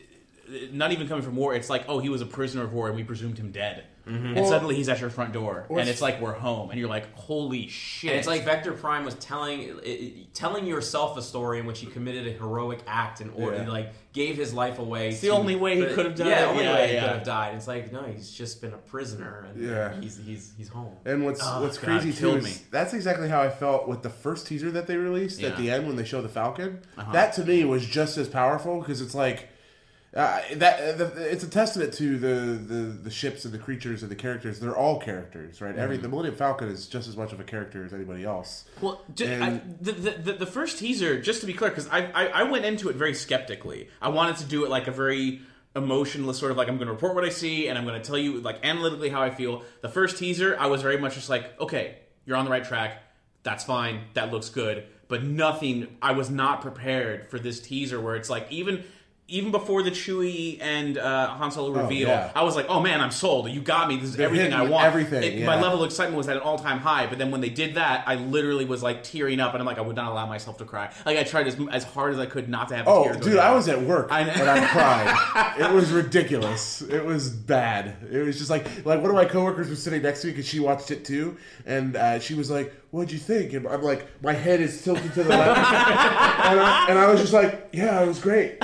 [0.72, 1.54] not even coming from war.
[1.54, 4.34] It's like, oh, he was a prisoner of war and we presumed him dead, and
[4.36, 7.14] Well- suddenly he's at your front door, and it's like we're home, and you're like,
[7.14, 8.10] holy shit!
[8.10, 11.80] And it's like Vector Prime was telling it- it, telling yourself a story in which
[11.80, 13.64] he committed a heroic act and or Yeah.
[13.64, 15.08] he, like gave his life away.
[15.08, 16.42] It's the only way he could have done yeah, it.
[16.42, 17.00] the only Yeah, way he yeah.
[17.00, 17.54] could have died.
[17.54, 19.98] It's like no, he's just been a prisoner, and Yeah.
[20.00, 20.92] he's he's he's home.
[21.06, 22.52] And what's Oh, what's God, crazy too is me.
[22.70, 25.48] that's exactly how I felt with the first teaser that they released Yeah.
[25.48, 26.80] at the end when they show the Falcon.
[26.98, 27.12] Uh-huh.
[27.12, 29.48] That to me was just as powerful because it's like
[30.14, 30.98] uh, that.
[30.98, 32.28] The, it's a testament to the,
[32.74, 34.60] the the ships and the creatures and the characters.
[34.60, 35.74] They're all characters, right?
[35.76, 36.02] Every Mm-hmm.
[36.02, 38.64] the Millennium Falcon is just as much of a character as anybody else.
[38.80, 42.06] Well, And- I, the, the, the the first teaser, just to be clear, because I,
[42.14, 43.88] I I went into it very skeptically.
[44.02, 45.40] I wanted to do it like a very
[45.74, 48.06] emotionless sort of like I'm going to report what I see and I'm going to
[48.06, 49.62] tell you like analytically how I feel.
[49.80, 51.96] The first teaser, I was very much just like, okay,
[52.26, 53.02] you're on the right track.
[53.42, 54.02] That's fine.
[54.12, 54.84] That looks good.
[55.08, 55.96] But nothing.
[56.02, 58.84] I was not prepared for this teaser where it's like even.
[59.32, 62.30] Even before the Chewie and uh, Han Solo reveal, yeah.
[62.36, 63.48] I was like, "Oh man, I'm sold.
[63.50, 63.96] You got me.
[63.96, 66.42] This is They're everything I want." everything, It- My level of excitement was at an
[66.42, 67.06] all time high.
[67.06, 69.78] But then when they did that, I literally was like tearing up, and I'm like,
[69.78, 70.92] I would not allow myself to cry.
[71.06, 72.86] Like I tried as, as hard as I could not to have.
[72.86, 73.38] A Oh, dude.
[73.38, 75.54] I was at work I and I cried.
[75.70, 76.82] it was ridiculous.
[76.82, 77.96] It was bad.
[78.10, 80.46] It was just like like one of my coworkers was sitting next to me because
[80.46, 84.06] she watched it too, and uh, she was like, "What'd you think?" And I'm like,
[84.22, 88.00] my head is tilted to the left, and, I, and I was just like, "Yeah,
[88.00, 88.58] it was great."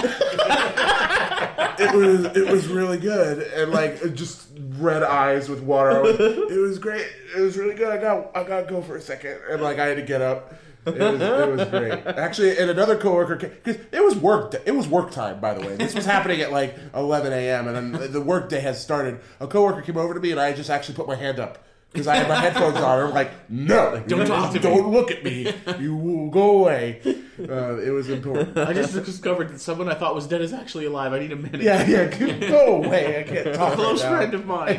[1.80, 6.02] it was it was really good, and like just red eyes with water.
[6.02, 7.06] Was- it was great.
[7.36, 7.88] It was really good.
[7.88, 10.20] I got I got to go for a second, and like I had to get
[10.22, 10.54] up.
[10.86, 12.06] It was, it was great.
[12.06, 14.54] Actually, and another coworker because it was work.
[14.64, 15.76] It was work time, by the way.
[15.76, 17.68] This was happening at like 11 a.m.
[17.68, 19.20] and then the work day has started.
[19.40, 21.58] A coworker came over to me and I just actually put my hand up
[21.92, 23.08] because I had my headphones on.
[23.08, 25.52] I'm like, no, don't talk to don't look at me.
[25.78, 27.00] You will go away.
[27.38, 28.58] Uh, it was important.
[28.58, 31.12] I just discovered that someone I thought was dead is actually alive.
[31.12, 31.62] I need a minute.
[31.62, 32.06] Yeah, yeah.
[32.48, 33.20] Go away.
[33.20, 33.72] I can't talk.
[33.72, 34.16] A close right now.
[34.18, 34.78] friend of mine.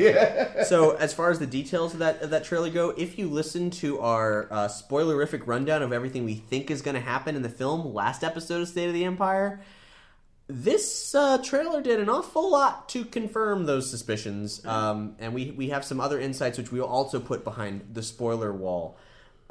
[0.65, 3.69] so as far as the details of that of that trailer go, if you listen
[3.72, 7.50] to our uh, spoilerific rundown of everything we think is going to happen in the
[7.50, 9.62] film last episode of State of the Empire,
[10.49, 15.69] this uh, trailer did an awful lot to confirm those suspicions, um, and we we
[15.69, 18.97] have some other insights which we will also put behind the spoiler wall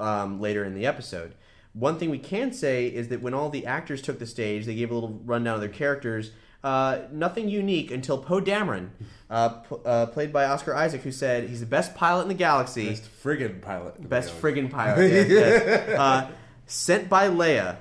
[0.00, 1.37] um, later in the episode.
[1.72, 4.74] One thing we can say is that when all the actors took the stage, they
[4.74, 6.32] gave a little rundown of their characters.
[6.64, 8.88] Uh, nothing unique until Poe Dameron,
[9.30, 12.34] uh, p- uh, played by Oscar Isaac, who said he's the best pilot in the
[12.34, 12.88] galaxy.
[12.88, 14.08] Best friggin' pilot.
[14.08, 15.12] Best friggin' pilot.
[15.12, 15.88] yes, yes.
[15.96, 16.28] Uh,
[16.66, 17.76] sent by Leia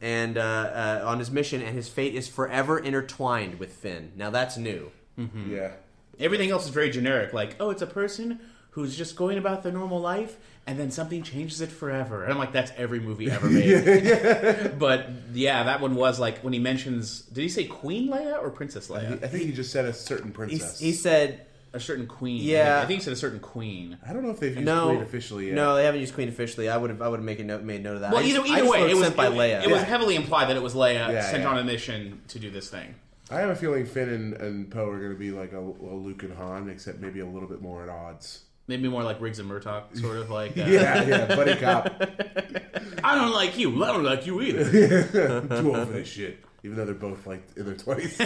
[0.00, 4.12] and uh, uh, on his mission, and his fate is forever intertwined with Finn.
[4.16, 4.90] Now that's new.
[5.48, 5.72] Yeah.
[6.20, 7.32] Everything else is very generic.
[7.32, 8.38] Like, oh, it's a person
[8.70, 12.22] who's just going about their normal life, and then something changes it forever.
[12.22, 14.78] And I'm like, that's every movie ever made.
[14.78, 17.22] but yeah, that one was like when he mentions.
[17.22, 19.22] Did he say Queen Leia or Princess Leia?
[19.22, 20.78] I think he just said a certain He, princess.
[20.78, 22.42] he said, A certain queen.
[22.42, 22.80] Yeah.
[22.82, 23.98] I think he said a certain queen.
[24.06, 25.54] I don't know if they've used "No, Queen officially yet.
[25.54, 26.68] no, they haven't used Queen officially.
[26.68, 28.12] I would have, I would have made note, made note of that.
[28.12, 29.62] Well, I just- either, I either way, it was sent by it, Leia.
[29.62, 29.84] It was Yeah.
[29.84, 31.48] heavily implied that it was Leia Yeah, sent yeah.
[31.50, 32.94] on a mission to do this thing.
[33.30, 35.94] I have a feeling Finn and, and Poe are going to be like a, a
[35.94, 38.44] Luke and Han, except maybe a little bit more at odds.
[38.66, 40.52] Maybe more like Riggs and Murtaugh, sort of like.
[40.58, 41.86] Uh, Yeah, yeah, buddy cop.
[43.04, 43.84] I don't like you.
[43.84, 45.02] I don't like you either.
[45.42, 46.38] Too old for this shit.
[46.64, 48.18] Even though they're both like in their twenties,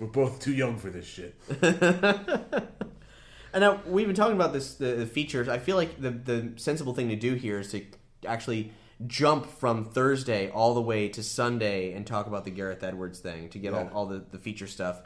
[0.00, 1.34] we're both too young for this shit.
[3.52, 5.48] And now we've been talking about this the, the features.
[5.48, 7.82] I feel like the the sensible thing to do here is to
[8.26, 8.70] actually
[9.06, 13.48] jump from Thursday all the way to Sunday and talk about the Gareth Edwards thing
[13.50, 13.90] to get all, Yeah.
[13.94, 15.00] all the, the feature stuff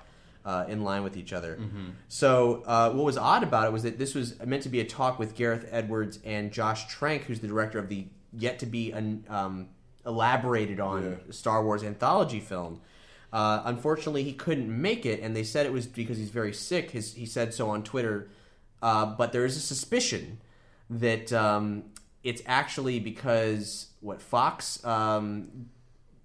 [0.44, 1.60] uh, in line with each other.
[2.08, 4.84] So uh, what was odd about it was that this was meant to be a
[4.84, 8.92] talk with Gareth Edwards and Josh Trank, who's the director of the yet to be
[8.92, 9.68] un, um,
[10.04, 11.32] elaborated on Yeah.
[11.32, 12.80] Star Wars anthology film.
[13.32, 16.90] Uh, unfortunately, he couldn't make it, and they said it was because he's very sick.
[16.90, 18.28] His, he said so on Twitter.
[18.82, 20.38] Uh, but there is a suspicion
[20.88, 21.84] that um,
[22.24, 25.68] it's actually because what Fox um,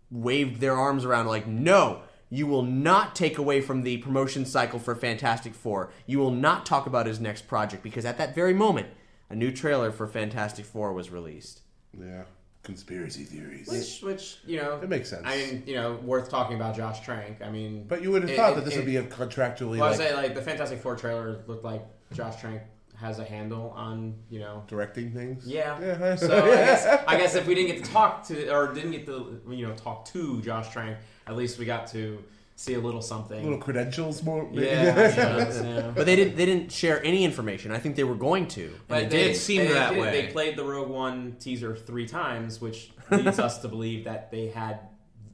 [0.10, 4.80] waved their arms around like, no, you will not take away from the promotion cycle
[4.80, 5.92] for Fantastic Four.
[6.06, 8.88] You will not talk about his next project because at that very moment,
[9.30, 11.62] a new trailer for Fantastic Four was released.
[11.98, 12.24] Yeah,
[12.66, 13.68] conspiracy theories.
[13.70, 15.22] Which, which you know, It makes sense.
[15.26, 17.42] I mean, you know, worth talking about Josh Trank.
[17.42, 19.04] I mean, But you would have it- thought it- that this it- would be a
[19.04, 22.62] contractually Well, I like, say like the Fantastic Four trailer looked like Josh Trank
[23.00, 24.64] has a handle on you know.
[24.68, 25.46] directing things.
[25.48, 25.80] Yeah.
[25.80, 26.16] yeah.
[26.18, 29.06] So I guess, I guess if we didn't get to talk to or didn't get
[29.06, 30.98] to you know talk to Josh Trank,
[31.28, 32.24] at least we got to
[32.56, 33.44] see a little something.
[33.44, 34.50] little credentials more.
[34.50, 34.66] maybe.
[34.66, 35.92] yeah, yeah, yeah.
[35.96, 36.36] But they didn't.
[36.38, 37.72] They didn't share any information.
[37.72, 38.74] I think they were going to.
[38.88, 40.12] But they they, did seem they that did- way.
[40.22, 44.48] They played the Rogue One teaser three times, which leads us to believe that they
[44.48, 44.80] had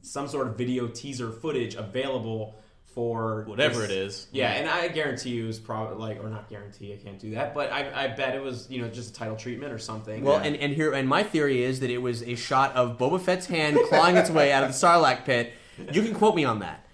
[0.01, 2.55] some sort of video teaser footage available
[2.95, 4.27] for Whatever this- it is.
[4.33, 7.53] Yeah, and I guarantee you it's probably like, or not guarantee, I can't do that,
[7.53, 10.23] but I, I bet it was you know just a title treatment or something.
[10.25, 10.47] Well, Yeah.
[10.47, 13.45] and, and here and my theory is that it was a shot of Boba Fett's
[13.45, 15.53] hand clawing its way out of the Sarlacc pit.
[15.93, 16.85] You can quote me on that.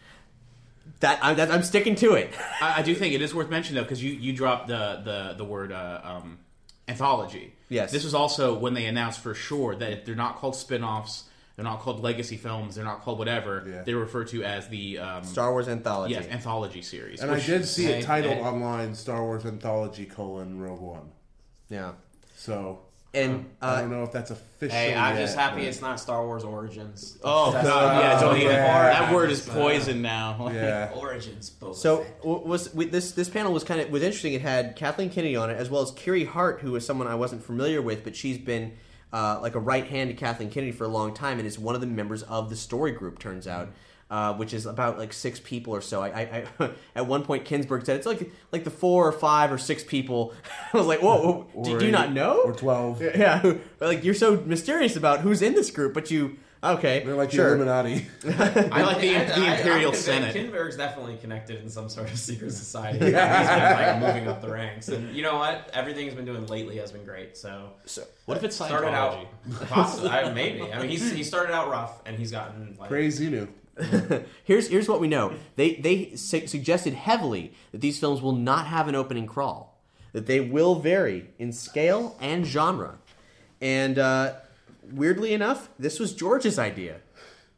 [1.02, 2.34] That, I, that I'm sticking to it.
[2.62, 5.36] I, I do think it is worth mentioning though because you you dropped the the
[5.38, 6.40] the word uh, um,
[6.88, 7.54] anthology.
[7.70, 7.92] Yes.
[7.92, 11.82] This was also when they announced for sure that they're not called spin-offs, they're not
[11.82, 13.66] called legacy films, they're not called whatever.
[13.70, 13.84] Yeah.
[13.84, 16.14] They're referred to as the um, Star Wars anthology.
[16.14, 17.22] yes anthology series.
[17.22, 18.42] And I did see Hey, it titled hey.
[18.42, 21.12] online: Star Wars Anthology: colon Rogue One.
[21.70, 21.94] Yeah.
[22.36, 22.80] So
[23.24, 24.76] And I uh, don't know if that's official.
[24.78, 27.18] hey, I'm yet, just happy but- it's not Star Wars Origins.
[27.24, 27.94] Oh That's God!
[27.94, 28.52] not- yeah, don't even.
[28.52, 29.00] yeah.
[29.00, 30.50] That word is poison now.
[30.54, 30.92] Yeah.
[30.96, 31.50] Origins.
[31.50, 32.26] Boba so Fett.
[32.26, 34.34] was we, this this panel was kind of was interesting.
[34.34, 37.16] It had Kathleen Kennedy on it as well as Kiri Hart, who was someone I
[37.16, 38.74] wasn't familiar with, but she's been
[39.14, 41.76] uh, like a right hand to Kathleen Kennedy for a long time, and is one
[41.76, 43.20] of the members of the story group.
[43.20, 43.70] Turns out.
[44.10, 46.02] Uh, which is about like six people or so.
[46.02, 49.52] I, I, I at one point Kinberg said it's like like the four or five
[49.52, 50.34] or six people.
[50.74, 52.40] I was like, whoa, whoa do, Or do you not know?
[52.46, 53.02] Or twelve.
[53.18, 57.04] Yeah, who- like you're so mysterious about who's in this group, but you okay?
[57.04, 57.58] They're like sure.
[57.58, 58.08] the Illuminati.
[58.26, 60.36] I like the, I- the I- Imperial I'm convinced Senate.
[60.36, 63.00] Kinberg's definitely connected in some sort of secret society.
[63.00, 65.70] He's been like moving up the ranks, and you know what?
[65.74, 67.36] Everything he's been doing lately has been great.
[67.36, 67.72] So
[68.26, 69.68] What if it's started out Scientology?
[69.68, 70.72] possibly, I, maybe.
[70.72, 73.50] I mean, he's, he started out rough, and he's gotten like Praise Xenu.
[74.44, 75.34] Here's here's what we know.
[75.56, 79.80] They they su- suggested heavily that these films will not have an opening crawl,
[80.14, 82.98] that they will vary in scale and genre,
[83.62, 84.34] and uh,
[84.92, 87.02] weirdly enough, this was George's idea.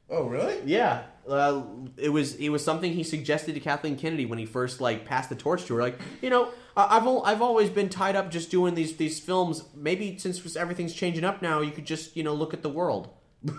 [0.09, 0.57] Oh, really?
[0.65, 1.61] Yeah, uh,
[1.95, 5.29] it was it was something he suggested to Kathleen Kennedy when he first like passed
[5.29, 5.81] the torch to her.
[5.81, 9.19] Like, you know, I- I've al- I've always been tied up just doing these these
[9.19, 9.63] films.
[9.75, 13.09] Maybe since everything's changing up now, you could just you know look at the world,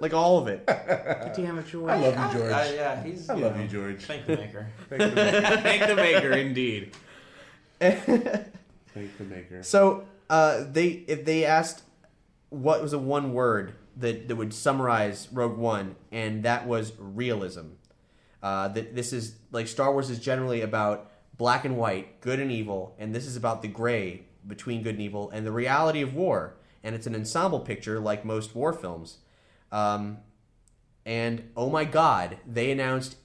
[0.00, 0.66] like all of it.
[0.66, 1.90] Damn it, George.
[1.90, 2.52] I love you, George.
[2.52, 3.28] I- yeah, he's.
[3.28, 4.04] I you love know, you, George.
[4.04, 4.68] Thank the maker.
[4.88, 6.92] Thank the maker, indeed.
[7.80, 9.62] Thank the maker.
[9.62, 11.82] So uh, they if they asked
[12.50, 17.66] what was a one word that, that would summarize Rogue One, and that was realism.
[18.42, 22.50] Uh, that this is like Star Wars is generally about black and white, good and
[22.50, 26.14] evil, and this is about the gray between good and evil and the reality of
[26.14, 26.54] war.
[26.82, 29.18] And it's an ensemble picture like most war films.
[29.72, 30.18] Um,
[31.04, 33.16] and oh my God, they announced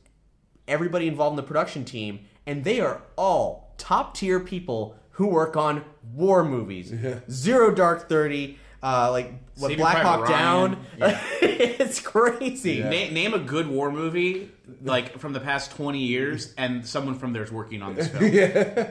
[0.67, 5.55] everybody involved in the production team, and they are all top tier people who work
[5.55, 6.93] on war movies.
[7.29, 10.71] Zero Dark Thirty, uh, like what Saving Black Hawk Ryan.
[10.71, 10.86] Down.
[11.41, 12.79] it's crazy.
[12.79, 17.34] Na- name a good war movie like from the past 20 years and someone from
[17.34, 18.23] there's working on this film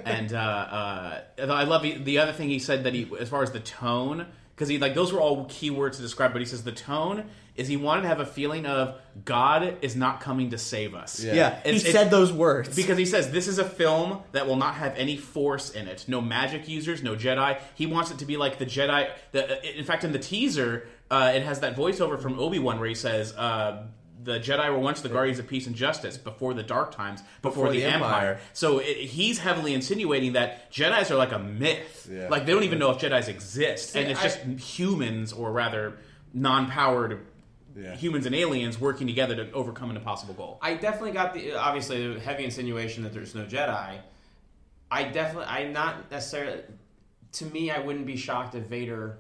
[0.05, 3.43] and uh, uh, i love the, the other thing he said that he as far
[3.43, 6.47] as the tone because he like those were all key words to describe but he
[6.47, 10.51] says the tone is he wanted to have a feeling of god is not coming
[10.51, 13.59] to save us Yeah, he It's- it's- said those words because he says this is
[13.59, 16.05] a film that will not have any force in it.
[16.09, 17.59] No magic users, no Jedi.
[17.75, 19.09] He wants it to be like the Jedi.
[19.33, 22.89] The, in fact, in the teaser, uh, it has that voiceover from Obi Wan where
[22.89, 23.85] he says, uh,
[24.25, 27.71] "The Jedi were once the guardians of peace and justice before the dark times, before,
[27.71, 32.09] the, Empire." So it, he's heavily insinuating that Jedi's are like a myth.
[32.11, 32.29] Yeah.
[32.29, 34.39] Like they don't even know if Jedi's exist, and it's I- just
[34.77, 35.95] humans, or rather,
[36.33, 37.21] non-powered.
[37.77, 37.95] Yeah.
[37.97, 40.59] Humans and aliens working together to overcome an impossible goal.
[40.63, 43.99] I definitely got the obviously the heavy insinuation that there's no Jedi.
[44.91, 46.63] I definitely, I'm not necessarily.
[47.33, 49.19] To me, I wouldn't be shocked if Vader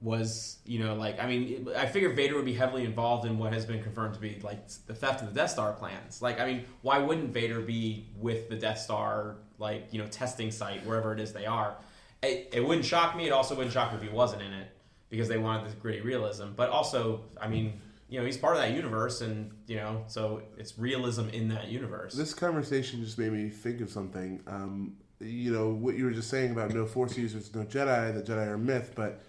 [0.00, 3.52] was, you know, like I mean, I figure Vader would be heavily involved in what
[3.52, 6.22] has been confirmed to be like the theft of the Death Star plans.
[6.22, 10.50] Like, I mean, why wouldn't Vader be with the Death Star, like you know, testing
[10.50, 11.76] site wherever it is they are?
[12.22, 13.26] It, it wouldn't shock me.
[13.26, 14.68] It also wouldn't shock me if he wasn't in it
[15.10, 16.48] because they wanted this gritty realism.
[16.56, 20.42] But also, I mean, you know, he's part of that universe, and you know, so
[20.56, 22.14] it's realism in that universe.
[22.14, 24.40] This conversation just made me think of something.
[24.46, 28.22] Um, you know, what you were just saying about no Force users, no Jedi, the
[28.22, 29.20] Jedi are myth, but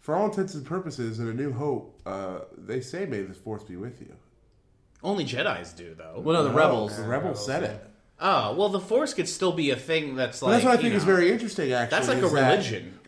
[0.00, 3.62] for all intents and purposes, in A New Hope, uh, they say, may the Force
[3.64, 4.14] be with you.
[5.02, 6.20] Only Jedi's do, though.
[6.24, 6.96] well, no, the rebels.
[6.96, 7.90] The Rebels said it.
[8.20, 10.82] Oh well, the Force could still be a thing that's But that's what I you
[10.82, 11.96] think is very interesting, actually.
[11.96, 12.58] That's like is a that-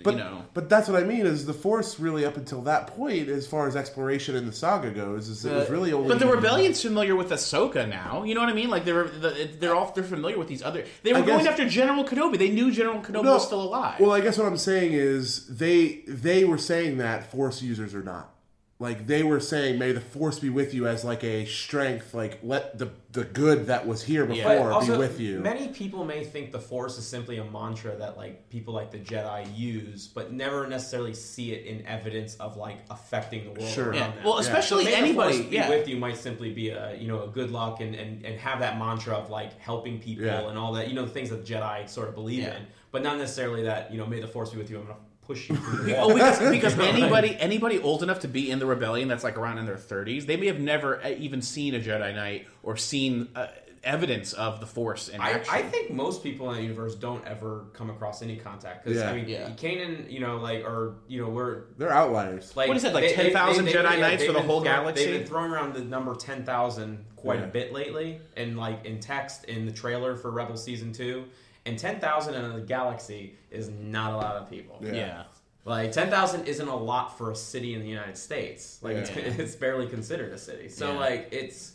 [0.06, 0.46] religion, you but, know.
[0.54, 3.68] But that's what I mean, is the Force really, up until that point, as far
[3.68, 6.08] as exploration in the saga goes, is it was really only...
[6.08, 8.22] But the rebellion's familiar with Ahsoka now.
[8.22, 8.70] You know what I mean?
[8.70, 10.84] Like they're the, they're all they're familiar with these other.
[11.02, 12.38] They were I going guess- after General Kenobi.
[12.38, 14.00] They knew General Kenobi No, was still alive.
[14.00, 18.02] Well, I guess what I'm saying is they they were saying that Force users are
[18.02, 18.32] not.
[18.78, 22.12] Like they were saying, may the Force be with you as like a strength.
[22.12, 25.38] Like let the the good that was here before But also, be with you.
[25.40, 28.98] Many people may think the Force is simply a mantra that like people like the
[28.98, 33.86] Jedi use, but never necessarily see it in evidence of like affecting the world Sure.
[33.86, 34.10] around yeah.
[34.10, 34.24] them.
[34.24, 35.36] Well, especially So may the anybody.
[35.38, 35.68] Force be yeah.
[35.70, 38.58] with you might simply be a you know a good luck and, and, and have
[38.60, 40.46] that mantra of like helping people Yeah.
[40.50, 42.56] and all that you know the things that the Jedi sort of believe Yeah.
[42.58, 44.76] in, but not necessarily that you know may the Force be with you.
[44.80, 48.50] I'm gonna push you through the Oh, because, because anybody anybody old enough to be
[48.50, 51.42] in the rebellion that's like around in their 30s, they may have never uh, even
[51.42, 53.48] seen a Jedi Knight or seen uh,
[53.84, 55.54] evidence of the Force in I, action.
[55.54, 59.10] I think most people in the universe don't ever come across any contact because Yeah.
[59.10, 59.50] I mean, Yeah.
[59.50, 62.56] Kanan, you know, like or you know, we're They're outliers.
[62.56, 64.42] like What is it, like they- they- 10,000 they- they- Jedi Knights they've for the
[64.42, 65.04] whole throw- galaxy?
[65.06, 67.44] They've been throwing around the number ten thousand quite Yeah.
[67.46, 71.24] a bit lately, and like in text in the trailer for Rebel season two,
[71.66, 74.78] and ten thousand in the galaxy is not a lot of people.
[74.80, 74.92] Yeah.
[74.94, 75.22] yeah.
[75.64, 78.78] Like ten thousand isn't a lot for a city in the United States.
[78.82, 79.00] Like Yeah.
[79.02, 80.68] it's, it's barely considered a city.
[80.68, 80.98] So Yeah.
[80.98, 81.72] like it's.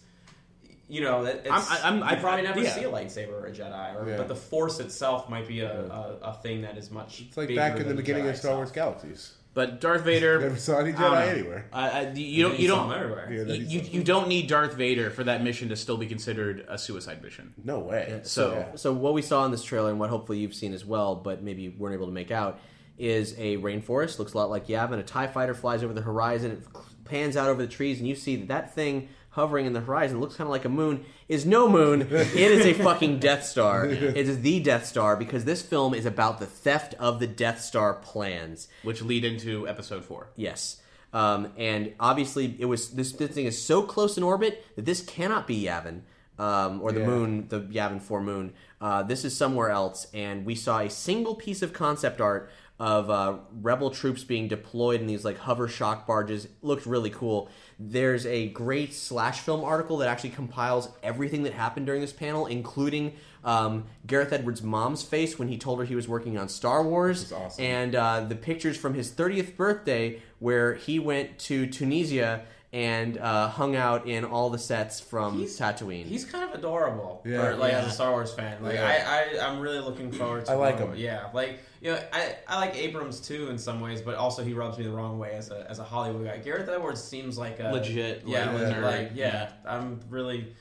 [0.87, 2.73] You know, it's, I'm- I'm- I- probably never yeah.
[2.75, 4.17] see a lightsaber or a Jedi, or, Yeah.
[4.17, 7.21] but the Force itself might be a, a, a thing that is much.
[7.21, 9.01] It's like bigger back in than the beginning Jedi of Star Wars itself.
[9.01, 9.35] Galaxies.
[9.53, 11.65] But Darth Vader Never saw any I don't Jedi anywhere.
[11.73, 13.31] I, I, you don't you You don't everywhere.
[13.31, 16.65] Yeah, you, you, you don't need Darth Vader for that mission to still be considered
[16.69, 17.53] a suicide mission.
[17.63, 18.21] no way.
[18.23, 18.75] So Yeah.
[18.75, 21.43] So what we saw in this trailer, and what hopefully you've seen as well, but
[21.43, 22.59] maybe weren't able to make out,
[22.97, 24.19] is a rainforest.
[24.19, 24.99] Looks a lot like Yavin.
[24.99, 26.51] A Tie Fighter flies over the horizon.
[26.51, 26.63] It
[27.03, 30.19] pans out over the trees, and you see that that thing hovering in the horizon
[30.19, 31.05] looks kind of like a moon.
[31.27, 32.01] Is no moon.
[32.03, 33.85] it is a fucking Death Star.
[34.21, 37.61] It is the Death Star because this film is about the theft of the Death
[37.61, 38.67] Star plans.
[38.83, 40.29] which lead into episode four.
[40.35, 40.81] Yes.
[41.13, 45.01] Um, and obviously, it was this, this thing is so close in orbit that this
[45.01, 46.01] cannot be Yavin
[46.39, 47.05] um, or the Yeah.
[47.05, 48.53] moon, the Yavin Four moon.
[48.79, 52.49] Uh, this is somewhere else, and we saw a single piece of concept art
[52.81, 56.47] of uh, rebel troops being deployed in these like hover shock barges.
[56.63, 57.47] Looked really cool.
[57.77, 62.47] There's a great slash film article that actually compiles everything that happened during this panel,
[62.47, 63.13] including
[63.43, 67.31] um, Gareth Edwards' mom's face when he told her he was working on Star Wars,
[67.31, 67.63] awesome.
[67.63, 73.49] and uh, the pictures from his 30th birthday where he went to Tunisia and uh,
[73.49, 76.05] hung out in all the sets from He's- Tatooine.
[76.05, 77.41] He's kind of adorable, Yeah.
[77.51, 77.79] for, like Yeah.
[77.79, 78.63] as a Star Wars fan.
[78.63, 78.87] Like Yeah.
[79.35, 80.53] I, I, I'm really looking forward to.
[80.53, 80.93] I like him.
[80.95, 84.53] Yeah, like you know, I, I like Abrams too in some ways, but also he
[84.53, 86.37] rubs me the wrong way as a, as a Hollywood guy.
[86.37, 90.53] Gareth Edwards seems like a Legit, Yeah, like, like yeah, I'm really,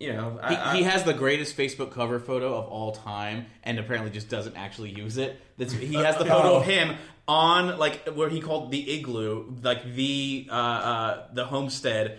[0.00, 3.46] you know, I, He, I, he has the greatest Facebook cover photo of all time,
[3.64, 5.40] and apparently just doesn't actually use it.
[5.56, 6.96] That's, he has the photo of him
[7.28, 12.18] on like where he called the igloo, like the uh, uh, the homestead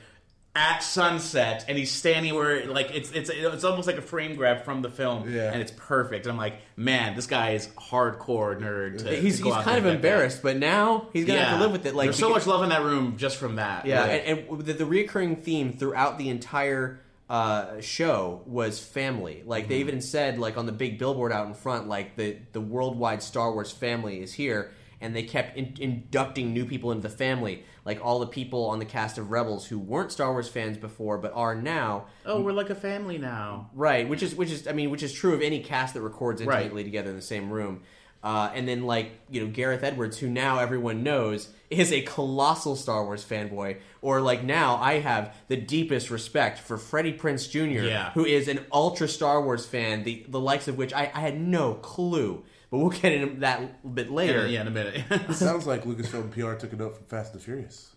[0.56, 4.64] at sunset, and he's standing where like it's it's it's almost like a frame grab
[4.66, 5.52] from the film, Yeah.
[5.52, 6.28] and it's perfect.
[6.28, 9.00] I'm like, man, this guy is hardcore nerd.
[9.00, 9.96] To, he's to go he's out kind of that.
[9.96, 11.96] embarrassed, but now he's gonna have to live with it.
[11.96, 13.86] Like there's so much love in that room just from that.
[13.86, 17.00] Yeah, and, and the, the reoccurring theme throughout the entire
[17.30, 19.44] uh, show was family.
[19.46, 22.62] Like they even said, like on the big billboard out in front, like the the
[22.62, 24.72] worldwide Star Wars family is here,
[25.02, 28.80] and they kept in, inducting new people into the family, like all the people on
[28.80, 32.06] the cast of Rebels who weren't Star Wars fans before but are now.
[32.26, 33.70] oh, we're like a family now.
[33.74, 36.44] Right, which is which is I mean, which is true of any cast that records
[36.44, 36.58] Right.
[36.58, 37.82] intimately together in the same room.
[38.22, 42.76] Uh, and then like you know Gareth Edwards, who now everyone knows is a colossal
[42.76, 47.86] Star Wars fanboy, or like now I have the deepest respect for Freddie Prinze Jr.,
[47.86, 48.12] Yeah.
[48.12, 51.40] who is an ultra Star Wars fan, the the likes of which I, I had
[51.40, 52.44] no clue.
[52.72, 54.48] But we'll get into that a little bit later.
[54.48, 55.04] Yeah, in a minute.
[55.10, 57.96] It Sounds like Lucasfilm PR took a note from Fast and Furious.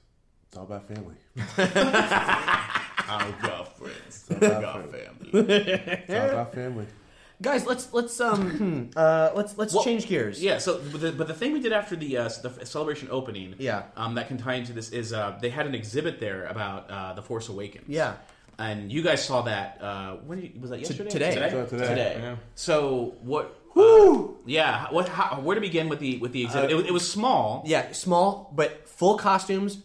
[0.49, 1.17] It's all about family.
[3.09, 4.25] Our girlfriends.
[4.31, 5.31] It's all about Our family.
[5.31, 5.55] family.
[5.55, 6.87] It's all about family.
[7.41, 10.41] Guys, let's let's um uh let's let's Well, change gears.
[10.43, 10.59] Yeah.
[10.59, 13.83] So, but the, but the thing we did after the uh, the celebration opening, Yeah.
[13.97, 17.13] um, that can tie into this is uh, they had an exhibit there about uh,
[17.15, 17.89] the Force Awakens.
[17.89, 18.15] Yeah.
[18.59, 19.79] And you guys saw that.
[19.83, 21.11] Uh, when did you- was that yesterday?
[21.11, 21.35] today.
[21.35, 21.51] Today?
[21.51, 22.17] So today.
[22.21, 22.37] Yeah.
[22.55, 23.59] So what?
[23.77, 24.87] Uh, yeah.
[24.91, 25.09] What?
[25.09, 26.71] How, where to begin with the with the exhibit?
[26.71, 27.63] Uh, it, was- it was small.
[27.67, 29.79] Yeah, small but full costumes,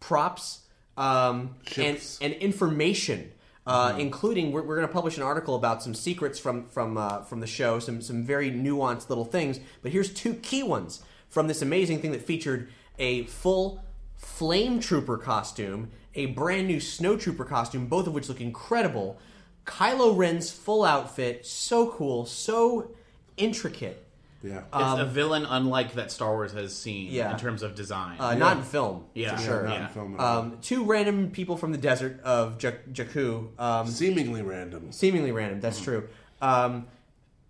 [0.00, 0.60] props,
[0.96, 3.32] um, and and information,
[3.66, 7.22] uh, including we're, we're going to publish an article about some secrets from from uh,
[7.22, 9.60] from the show, some some very nuanced little things.
[9.82, 12.68] But here's two key ones from this amazing thing that featured
[12.98, 13.82] a full
[14.16, 19.18] flame trooper costume, a brand new snow trooper costume, both of which look incredible.
[19.66, 22.90] Kylo Ren's full outfit, so cool, so
[23.36, 24.00] intricate.
[24.42, 24.58] Yeah.
[24.74, 27.32] It's a villain unlike that Star Wars has seen Um, Yeah.
[27.32, 28.16] in terms of design.
[28.20, 29.36] Uh, Not in film, Yeah.
[29.36, 29.62] for Yeah, sure.
[29.62, 29.86] not yeah.
[29.88, 30.38] in film at all.
[30.40, 34.92] Um, two random people from the desert of Jak- Jakku, um, Seemingly random.
[34.92, 35.60] seemingly random.
[35.60, 35.84] That's Mm-hmm.
[35.84, 36.08] true.
[36.42, 36.86] Um,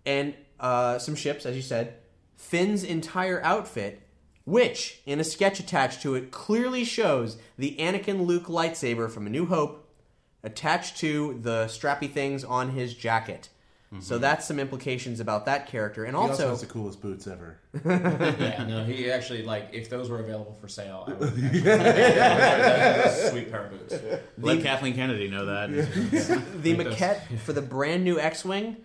[0.05, 1.95] and uh, some ships, as you said.
[2.37, 4.01] Finn's entire outfit,
[4.45, 9.29] which in a sketch attached to it clearly shows the Anakin Luke lightsaber from A
[9.29, 9.89] New Hope
[10.43, 13.49] attached to the strappy things on his jacket.
[14.01, 16.25] So that's some implications about that character, and Mm-hmm.
[16.25, 17.57] He also also has the coolest boots ever.
[17.85, 23.29] yeah, no, he actually like if those were available for sale, I would actually, That's
[23.31, 23.95] sweet pair of boots.
[24.37, 25.69] Let Kathleen Kennedy know that.
[26.61, 28.77] the maquette for the brand new X-wing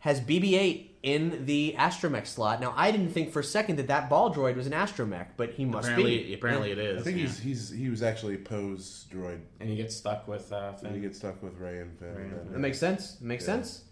[0.00, 2.60] has BB-8 in the astromech slot.
[2.60, 5.52] Now, I didn't think for a second that that ball droid was an astromech, but
[5.52, 6.34] he must apparently, be.
[6.34, 7.00] apparently it is.
[7.00, 7.22] I think yeah.
[7.24, 9.40] he's he's he was actually Poe's droid.
[9.60, 12.32] And he gets stuck with uh, And he gets stuck with Rey and Finn.
[12.50, 13.14] That makes sense.
[13.14, 13.82] It Makes sense.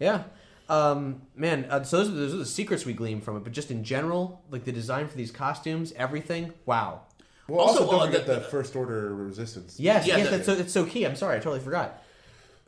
[0.00, 0.24] Yeah.
[0.68, 3.44] Um, man, uh, so those are, those are the secrets we glean from it.
[3.44, 7.02] But just in general, like the design for these costumes, everything, wow.
[7.48, 9.78] Well, Also, also, don't uh, forget the- the, First Order Resistance.
[9.80, 11.04] Yes, Yeah, yes, the- that's so that's so key.
[11.04, 12.02] I'm sorry, I totally forgot.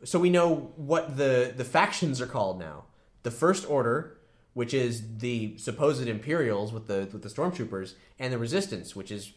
[0.05, 2.85] So we know what the the factions are called now.
[3.23, 4.19] The First Order,
[4.55, 9.33] which is the supposed Imperials with the with the stormtroopers, and the Resistance, which is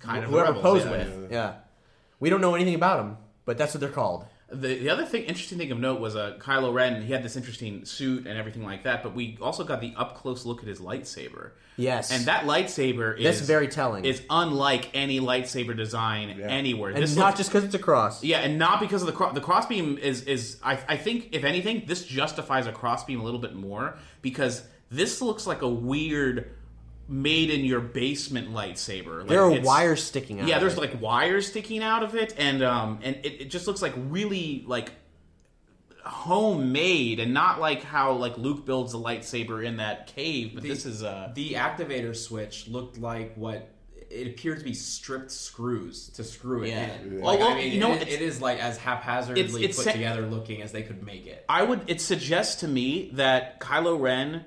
[0.00, 0.90] Kind of whoever rebels, Poe's yeah.
[0.90, 1.32] with.
[1.32, 1.54] Yeah.
[2.20, 4.26] we don't know anything about them, but that's what they're called.
[4.50, 7.02] The, the other thing, interesting thing of note was uh, Kylo Ren.
[7.02, 10.16] He had this interesting suit and everything like that, but we also got the up
[10.16, 11.50] close look at his lightsaber.
[11.76, 12.10] Yes.
[12.10, 14.06] and that lightsaber is That's very telling.
[14.06, 16.90] Is unlike any lightsaber design anywhere.
[16.92, 18.24] and This not looks- just because it's a cross.
[18.24, 19.34] yeah, and not because of the cross.
[19.34, 23.40] the crossbeam is is I, I think if anything this justifies a crossbeam a little
[23.40, 26.50] bit more because this looks like a weird
[27.08, 29.20] made in your basement lightsaber.
[29.20, 30.48] Like, There are it's- wires sticking out.
[30.48, 30.80] yeah, of there's it.
[30.80, 34.62] like wires sticking out of it, and um, and it, it just looks like really
[34.66, 34.92] like
[36.04, 40.52] homemade, and not like how like Luke builds a lightsaber in that cave.
[40.54, 43.70] But The- this is uh, The activator switch looked like what
[44.10, 46.94] it appeared to be stripped screws to screw it Yeah.
[46.94, 47.18] in.
[47.18, 47.24] Yeah.
[47.24, 49.76] Like, well, I mean, you know, it, it's- it is like as haphazardly It's- it's
[49.76, 51.44] put sa- together looking as they could make it.
[51.48, 51.82] I would.
[51.88, 54.44] It suggests to me that Kylo Ren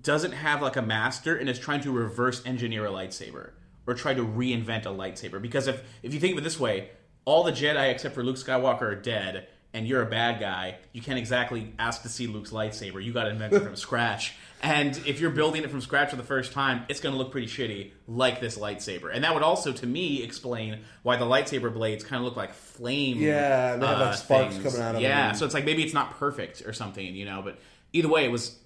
[0.00, 3.50] doesn't have like a master and is trying to reverse engineer a lightsaber
[3.86, 5.40] or try to reinvent a lightsaber.
[5.40, 6.90] Because if if you think of it this way,
[7.24, 10.76] all the Jedi except for Luke Skywalker are dead, and you're a bad guy.
[10.92, 13.02] You can't exactly ask to see Luke's lightsaber.
[13.02, 14.34] You got to invent it from scratch.
[14.62, 17.32] And if you're building it from scratch for the first time, it's going to look
[17.32, 19.10] pretty shitty, like this lightsaber.
[19.12, 22.54] And that would also, to me, explain why the lightsaber blades kind of look like
[22.54, 23.18] flame.
[23.18, 24.64] Yeah, they have, like, uh, sparks things.
[24.64, 25.04] coming out of it.
[25.04, 25.36] Yeah, them.
[25.36, 27.42] so it's like maybe it's not perfect or something, you know.
[27.42, 27.58] But
[27.92, 28.56] either way, it was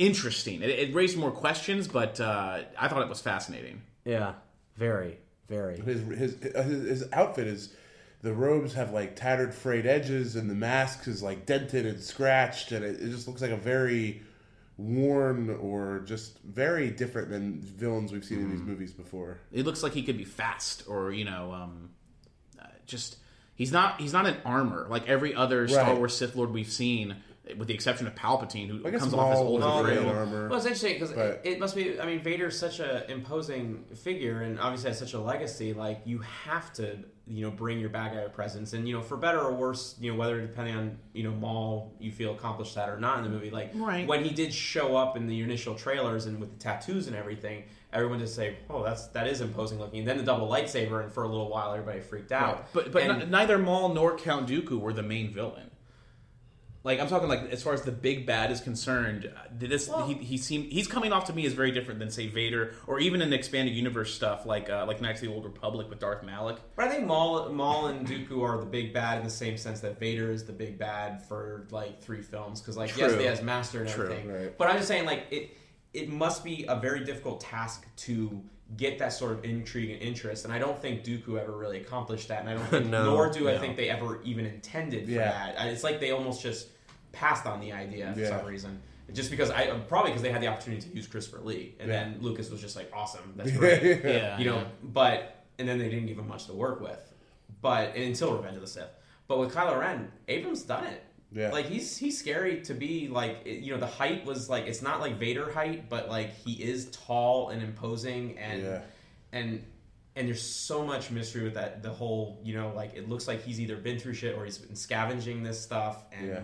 [0.00, 0.62] interesting.
[0.62, 3.82] It, it raised more questions, but uh, I thought it was fascinating.
[4.04, 4.32] Yeah,
[4.76, 5.78] very, very.
[5.80, 7.74] His his his, his outfit is
[8.22, 12.72] the robes have like tattered frayed edges and the mask is like dented and scratched
[12.72, 14.20] and it, it just looks like a very
[14.76, 18.50] worn or just very different than villains we've seen in Mm.
[18.52, 19.38] these movies before.
[19.52, 21.90] It looks like he could be fast, or you know, um,
[22.60, 23.16] uh, just
[23.54, 25.96] he's not he's not in armor like every other Star Right.
[25.98, 27.16] Wars Sith Lord we've seen,
[27.58, 29.82] with the exception of Palpatine, who I guess comes off as old was and Maul
[29.84, 30.16] great in frail.
[30.16, 30.48] armor.
[30.48, 32.00] Well, it's interesting because it, it must be.
[32.00, 35.72] I mean, Vader's such a imposing figure, and obviously has such a legacy.
[35.74, 39.16] Like you have to, you know, bring your bad guy presence, and you know, for
[39.16, 42.88] better or worse, you know, whether depending on you know Maul, you feel accomplished that
[42.88, 43.50] or not in the movie.
[43.50, 44.06] Like Right.
[44.06, 47.64] when he did show up in the initial trailers and with the tattoos and everything,
[47.92, 51.12] everyone just say, "Oh, that's that is imposing looking." And then the double lightsaber, and
[51.12, 52.72] for a little while, everybody freaked out.
[52.72, 55.69] But but And- n- neither Maul nor Count Dooku were the main villain.
[56.82, 60.06] Like I'm talking like as far as the big bad is concerned, uh, this Well-
[60.06, 62.98] he he seemed he's coming off to me as very different than say Vader or
[63.00, 66.22] even in expanded universe stuff like uh, like Knights of the Old Republic with Darth
[66.22, 66.58] Malak.
[66.76, 69.80] But I think Maul, Maul and Dooku are the big bad in the same sense
[69.80, 73.18] that Vader is the big bad for like three films because like yes True.
[73.18, 74.04] they has master and True.
[74.04, 74.32] everything.
[74.32, 74.56] Right.
[74.56, 75.56] But I'm just saying like it
[75.92, 78.40] it must be a very difficult task to
[78.76, 82.28] get that sort of intrigue and interest, and I don't think Dooku ever really accomplished
[82.28, 85.10] that, and I don't think No, nor do I think they ever even intended for
[85.10, 85.52] Yeah.
[85.54, 85.66] that.
[85.68, 86.68] It's like they almost just
[87.12, 88.28] passed on the idea for Yeah.
[88.38, 88.80] some reason.
[89.12, 92.04] Just because I probably because they had the opportunity to use Christopher Lee, and Yeah.
[92.04, 94.64] then Lucas was just like, "Awesome, that's great." Yeah, you know, yeah.
[94.84, 97.12] but and then they didn't give him much to work with.
[97.60, 98.88] But until Revenge of the Sith,
[99.26, 101.02] but with Kylo Ren, Abrams done it.
[101.32, 101.50] Yeah.
[101.50, 105.00] like he's he's scary to be like you know the height was like it's not
[105.00, 108.80] like Vader height, but like he is tall and imposing and Yeah.
[109.32, 109.64] and
[110.16, 113.42] and there's so much mystery with that the whole you know like it looks like
[113.44, 116.40] he's either been through shit or he's been scavenging this stuff and Yeah.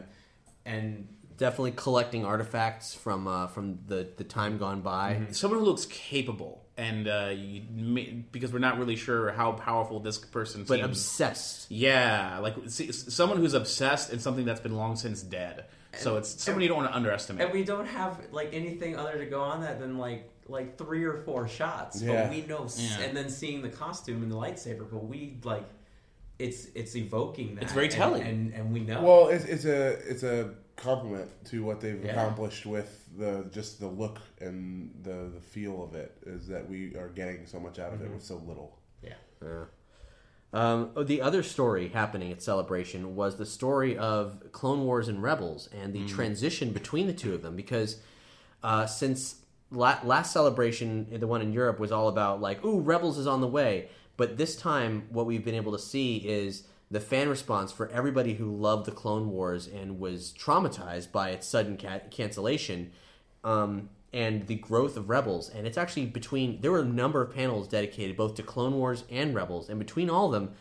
[0.64, 5.26] and Definitely collecting artifacts from uh, from the, the time gone by.
[5.32, 9.98] someone who looks capable and uh, you, may- because we're not really sure how powerful
[10.00, 10.84] this person But seems.
[10.84, 11.70] obsessed.
[11.70, 15.64] yeah, like see, someone who's obsessed in something that's been long since dead.
[15.98, 17.42] So it's someone you don't want to underestimate.
[17.46, 21.04] And we don't have like anything other to go on that than like like three
[21.04, 22.02] or four shots.
[22.02, 22.24] Yeah.
[22.24, 23.00] But we know, Yeah.
[23.00, 24.86] and then seeing the costume and the lightsaber.
[24.90, 25.64] But we like,
[26.38, 27.64] it's it's evoking that.
[27.64, 28.22] It's very and- telling.
[28.22, 29.02] and and, we know.
[29.02, 32.12] Well, it's, it's a it's a compliment to what they've Yeah.
[32.12, 36.94] accomplished with the just the look and the the feel of it is that we
[36.96, 38.78] are getting so much out of it with so little.
[39.02, 39.14] yeah.
[40.52, 45.22] Um, oh, the other story happening at Celebration was the story of Clone Wars and
[45.22, 47.56] Rebels and the transition between the two of them.
[47.56, 48.00] Because
[48.62, 49.36] uh, since
[49.70, 53.40] la- last Celebration, the one in Europe, was all about like, "Ooh, Rebels is on
[53.40, 57.72] the way," but this time, what we've been able to see is the fan response
[57.72, 62.92] for everybody who loved the Clone Wars and was traumatized by its sudden ca- cancellation.
[63.42, 65.50] Um, and the growth of Rebels.
[65.50, 69.04] And it's actually between, there were a number of panels dedicated both to Clone Wars
[69.10, 69.68] and Rebels.
[69.68, 70.54] And between all of them,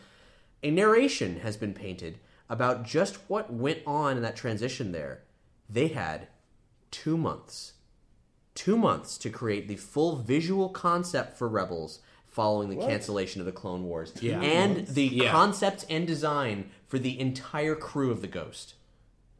[0.62, 2.18] a narration has been painted
[2.50, 5.22] about just what went on in that transition there.
[5.70, 6.28] They had
[6.90, 7.74] two months,
[8.54, 12.00] two months to create the full visual concept for Rebels
[12.36, 14.12] following the cancellation of the Clone Wars.
[14.20, 14.42] Yeah.
[14.42, 15.30] And the Yeah.
[15.32, 18.74] concept and design for the entire crew of the Ghost.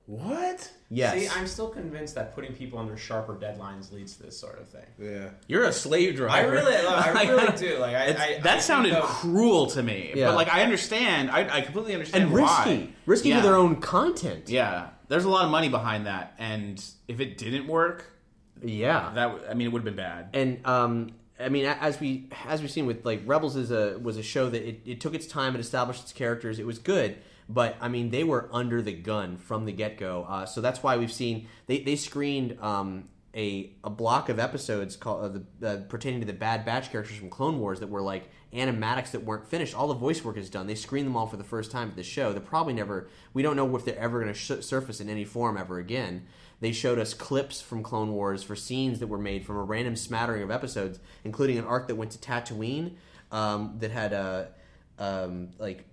[0.07, 0.73] What?
[0.89, 1.15] Yes.
[1.21, 4.67] See, I'm still convinced that putting people under sharper deadlines leads to this sort of
[4.69, 4.87] thing.
[4.99, 5.29] Yeah.
[5.47, 6.33] You're a slave driver.
[6.49, 7.77] I really, I really do.
[7.79, 8.05] Like, I,
[8.37, 10.13] I that I sounded think cruel to me.
[10.15, 10.29] Yeah.
[10.29, 11.31] But like, I understand.
[11.31, 12.41] I, I completely understand and why.
[12.65, 12.95] risky.
[13.05, 13.37] Risky yeah.
[13.37, 14.49] to their own content.
[14.49, 18.07] Yeah, there's a lot of money behind that, and if it didn't work,
[18.63, 19.11] Yeah.
[19.17, 20.29] that I mean, it would have been bad.
[20.33, 24.17] and um, I mean, as we as we've seen with like Rebels is a was
[24.17, 26.59] a show that it, it took its time and established its characters.
[26.59, 27.19] It was good,
[27.49, 30.25] but I mean, they were under the gun from the get go.
[30.29, 34.97] Uh, so that's why we've seen they they screened um, a a block of episodes
[34.97, 38.03] called uh, the uh, pertaining to the Bad Batch characters from Clone Wars that were
[38.03, 39.75] like animatics that weren't finished.
[39.75, 40.67] All the voice work is done.
[40.67, 42.33] They screened them all for the first time at the show.
[42.33, 43.09] They're probably never.
[43.35, 46.27] We don't know if they're ever going to sh- surface in any form ever again.
[46.61, 49.97] They showed us clips from Clone Wars for scenes that were made from a random
[49.97, 52.95] smattering of episodes, including an arc that went to Tatooine
[53.31, 54.49] uh, um, that had a
[54.99, 55.85] um, like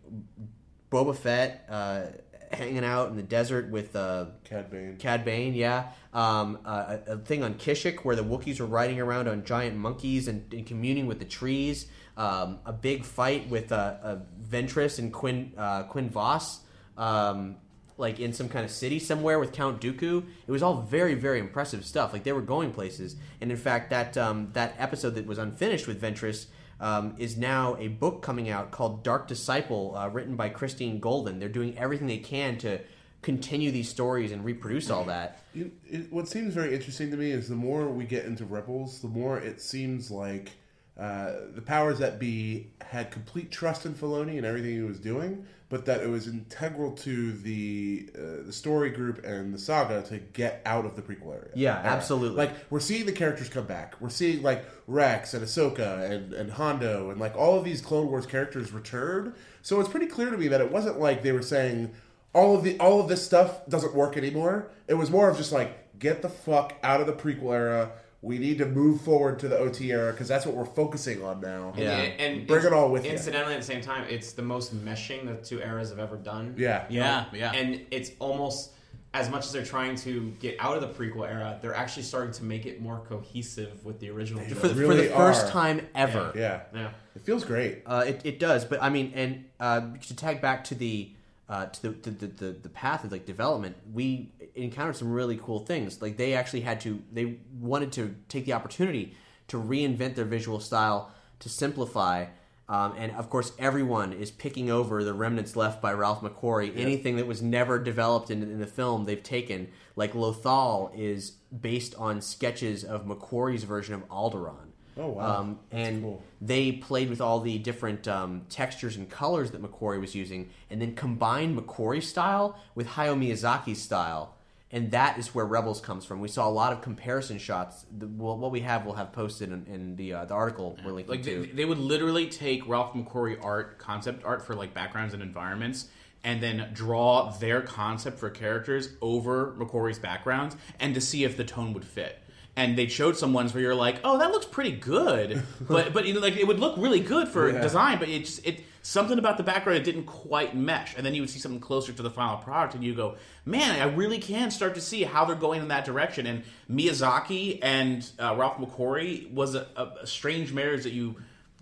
[0.91, 2.03] Boba Fett uh,
[2.51, 4.97] hanging out in the desert with uh, Cad Bane.
[4.97, 5.91] Cad Bane, yeah.
[6.13, 9.75] Um, uh, a, a thing on Kashyyyk where the Wookiees were riding around on giant
[9.75, 11.87] monkeys and, and communing with the trees.
[12.15, 16.59] Um, a big fight with uh, uh, Ventress and Quinn uh, Quinn Vos,
[16.95, 17.55] um,
[17.97, 20.23] like in some kind of city somewhere with Count Dooku.
[20.47, 22.13] It was all very very impressive stuff.
[22.13, 23.15] Like they were going places.
[23.41, 26.47] And in fact, that um, that episode that was unfinished with Ventress.
[26.79, 31.39] Um, is now a book coming out called Dark Disciple, uh, written by Christie Golden.
[31.39, 32.81] They're doing everything they can to
[33.23, 35.39] continue these stories and reproduce all that.
[35.53, 38.99] You, it, what seems very interesting to me is the more we get into Rebels,
[38.99, 40.51] the more it seems like
[40.99, 45.45] uh, the powers that be had complete trust in Filoni and everything he was doing,
[45.69, 50.19] but that it was integral to the uh, the story group and the saga to
[50.19, 51.49] get out of the prequel area.
[51.55, 51.87] Yeah, era.
[51.87, 52.37] absolutely.
[52.37, 53.95] Like we're seeing the characters come back.
[53.99, 58.07] We're seeing like Rex and Ahsoka and and Hondo and like all of these Clone
[58.07, 59.33] Wars characters return.
[59.63, 61.91] So it's pretty clear to me that it wasn't like they were saying
[62.35, 64.69] all of the all of this stuff doesn't work anymore.
[64.87, 67.91] It was more of just like get the fuck out of the prequel era.
[68.23, 71.41] We need to move forward to the OT era because that's what we're focusing on
[71.41, 71.73] now.
[71.75, 71.91] Yeah.
[71.91, 73.11] and, and Bring it all with you.
[73.11, 76.55] Incidentally, at the same time, it's the most meshing the two eras have ever done.
[76.57, 76.85] Yeah.
[76.89, 77.51] Yeah, yeah.
[77.51, 78.71] and it's almost
[79.13, 82.33] as much as they're trying to get out of the prequel era, they're actually starting
[82.33, 84.43] to make it more cohesive with the original.
[84.43, 84.73] for, trilogy.
[84.73, 85.49] for really the first are.
[85.51, 86.31] time ever.
[86.35, 86.61] Yeah.
[86.73, 86.89] yeah.
[87.15, 87.83] It feels great.
[87.85, 91.11] Uh, it, it does, but I mean, and uh, to tag back to the
[91.47, 95.37] uh, to the, to the, the the path of like development, we encountered some really
[95.37, 96.01] cool things.
[96.01, 99.15] Like they actually had to, they wanted to take the opportunity
[99.47, 102.25] to reinvent their visual style, to simplify.
[102.69, 106.77] Um, and of course, everyone is picking over the remnants left by Ralph McQuarrie.
[106.77, 109.69] Anything that was never developed in, in the film, they've taken.
[109.95, 114.73] Like Lothal is based on sketches of McQuarrie's version of Alderaan.
[114.95, 115.39] Oh, wow.
[115.39, 116.23] Um, and cool.
[116.39, 120.81] they played with all the different um, textures and colors that McQuarrie was using, and
[120.81, 124.32] then combined McQuarrie's style with Hayao Miyazaki's style,
[124.73, 126.19] and that is where Rebels comes from.
[126.19, 127.85] We saw a lot of comparison shots.
[127.97, 130.91] The, well, what we have, we'll have posted in, in the uh, the article we're
[130.91, 131.41] linking Like to.
[131.45, 135.87] they, they would literally take Ralph McQuarrie art, concept art for like backgrounds and environments,
[136.25, 141.43] and then draw their concept for characters over McQuarrie's backgrounds, and to see if the
[141.45, 142.19] tone would fit.
[142.55, 146.05] And they showed some ones where you're like, "Oh, that looks pretty good," but but
[146.05, 147.61] you know, like it would look really good for Yeah.
[147.61, 150.95] design, but it just it something about the background it didn't quite mesh.
[150.95, 153.15] And then you would see something closer to the final product, and you go,
[153.45, 157.59] "Man, I really can start to see how they're going in that direction." And Miyazaki
[157.63, 161.15] and uh, Ralph McQuarrie was a, a, strange marriage that you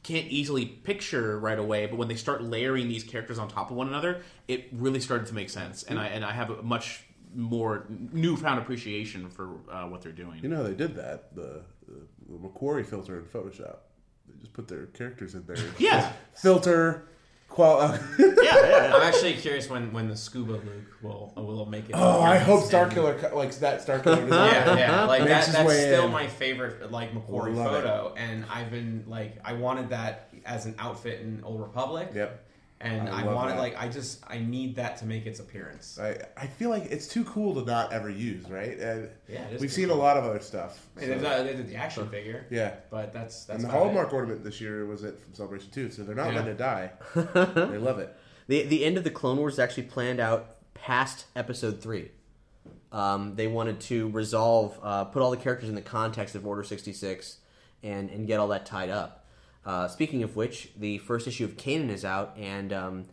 [0.04, 3.78] can't easily picture right away, but when they start layering these characters on top of
[3.78, 5.84] one another, it really started to make sense.
[5.84, 7.04] And I and I have a much
[7.34, 10.40] more newfound appreciation for uh, what they're doing.
[10.42, 11.34] You know how they did that?
[11.36, 13.78] The, the, the McQuarrie filter in Photoshop.
[14.28, 15.58] They just put their characters in there.
[15.78, 16.12] Yeah.
[16.34, 17.08] Filter,
[17.52, 17.80] qual.
[17.82, 20.64] uh, yeah, yeah, I'm actually curious when, when the scuba Luke
[21.02, 21.96] will will make it.
[21.96, 23.86] oh, I hope appearance Starkiller co- like that.
[23.86, 24.30] Starkiller design.
[24.54, 26.12] Yeah, yeah, like that, that's still in.
[26.12, 27.82] my favorite like McQuarrie Love it.
[27.82, 32.12] photo, and I've been like I wanted that as an outfit in Old Republic.
[32.16, 32.48] Yep.
[32.82, 33.60] And I I, love wanted that.
[33.60, 36.00] like I just I need that to make its appearance.
[36.00, 38.78] I, I feel like it's too cool to not ever use, right?
[38.80, 39.98] And Yeah, it is we've seen cool.
[39.98, 40.88] a lot of other stuff.
[40.98, 42.76] I mean, so- not- they did the action figure, yeah.
[42.90, 43.84] but that's that's And the about it.
[43.94, 46.40] Hallmark ornament this year was it from Celebration 2, so they're not Yeah.
[46.40, 46.92] letting it die.
[47.16, 48.16] they love it.
[48.48, 52.12] The the end of the Clone Wars is actually planned out past Episode Three.
[52.92, 56.64] Um, they wanted to resolve, uh, put all the characters in the context of Order
[56.64, 57.38] sixty six,
[57.84, 59.21] and and get all that tied up.
[59.66, 63.06] Uh, speaking of which, the first issue of Kanan is out, and um,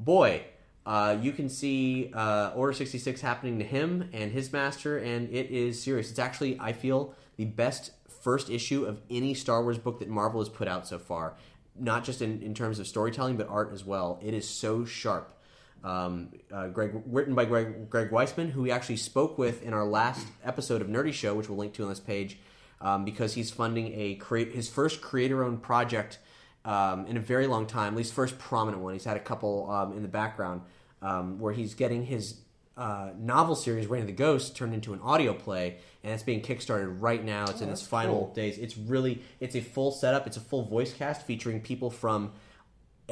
[0.00, 0.42] boy,
[0.86, 5.28] uh, you can see uh, Order sixty six happening to him and his master, and
[5.30, 6.10] it is serious.
[6.10, 10.40] It's actually, I feel, the best first issue of any Star Wars book that Marvel
[10.40, 11.34] has put out so far.
[11.78, 14.18] Not just in, in terms of storytelling, but art as well.
[14.22, 15.34] It is so sharp.
[15.82, 19.84] Um, uh, Greg, written by Greg, Greg Weisman, who we actually spoke with in our
[19.84, 22.38] last episode of Nerdy Show, which we'll link to on this page,
[22.82, 26.18] um, because he's funding a create his first creator-owned project
[26.64, 28.92] um, in a very long time, at least first prominent one.
[28.92, 30.62] He's had a couple um, in the background
[31.00, 32.40] um, where he's getting his
[32.76, 36.40] uh, novel series Rain of the Ghost turned into an audio play, and it's being
[36.40, 37.44] kickstarted right now.
[37.44, 38.34] It's in its final cool.
[38.34, 38.58] days.
[38.58, 40.26] It's really it's a full setup.
[40.26, 42.32] It's a full voice cast featuring people from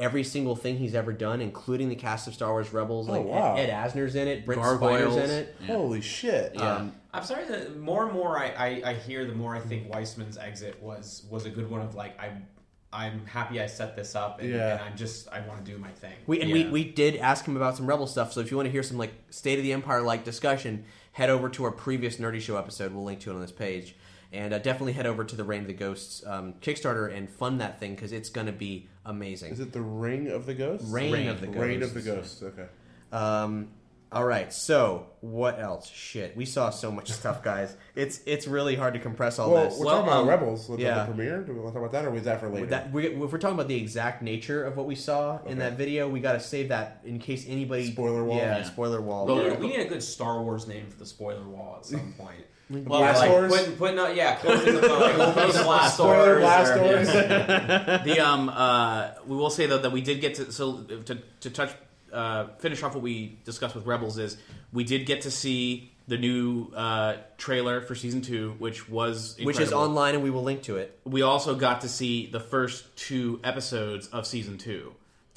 [0.01, 3.07] every single thing he's ever done, including the cast of Star Wars Rebels.
[3.07, 3.55] Like wow.
[3.55, 5.13] Ed, Ed Asner's in it, Brent Gargoyles.
[5.13, 5.55] Spiner's in it.
[5.67, 6.59] Holy shit.
[6.59, 7.45] Um, I'm sorry.
[7.45, 11.25] The more and more I, I, I hear, the more I think Weisman's exit was
[11.29, 11.81] was a good one.
[11.81, 12.47] Of like I'm
[12.93, 14.73] I'm happy I set this up, and, Yeah.
[14.73, 16.13] and I'm just I want to do my thing.
[16.27, 16.65] We and Yeah.
[16.65, 18.33] we, we did ask him about some Rebel stuff.
[18.33, 20.83] So if you want to hear some like State of the Empire like discussion,
[21.13, 22.93] head over to our previous Nerdy Show episode.
[22.93, 23.95] We'll link to it on this page,
[24.33, 27.61] and uh, definitely head over to the Rain of the Ghosts um, Kickstarter and fund
[27.61, 29.51] that thing because it's going to be amazing.
[29.53, 30.87] Is it the Ring of the Ghosts?
[30.89, 31.27] Rain, Rain.
[31.27, 31.61] of the Ghosts.
[31.61, 32.65] Rain of the Ghosts, okay.
[33.11, 33.69] Um,
[34.13, 35.89] All right, so what else?
[35.89, 37.77] Shit, we saw so much stuff, guys.
[37.95, 39.79] It's it's really hard to compress all Well, this.
[39.79, 40.69] we're Well, talking about um, Rebels.
[40.69, 40.87] Let's yeah.
[40.97, 41.05] yeah.
[41.05, 41.41] the premiere.
[41.43, 42.65] Do we want to talk about that, or was that for later?
[42.67, 45.77] That we, if we're talking about the exact nature of what we saw in that
[45.77, 48.35] video, we got to save that in case anybody Spoiler wall?
[48.37, 48.63] Yeah, Yeah.
[48.65, 49.25] spoiler wall.
[49.27, 51.85] We Well, need, we need a good Star Wars name for the spoiler wall at
[51.85, 52.45] some point.
[52.71, 53.51] Well, Blast like doors?
[53.51, 56.39] putting, putting up, yeah, closing the like, closing the blast Spoiler doors.
[56.41, 57.07] blast or- doors.
[58.05, 61.49] the um uh we will say though that we did get to so to to
[61.49, 61.71] touch
[62.13, 64.37] uh finish off what we discussed with Rebels is
[64.73, 69.55] we did get to see the new uh trailer for season two, which was which
[69.57, 69.83] is incredible.
[69.83, 70.97] online, and we will link to it.
[71.05, 74.93] we also got to see the first two episodes of season two,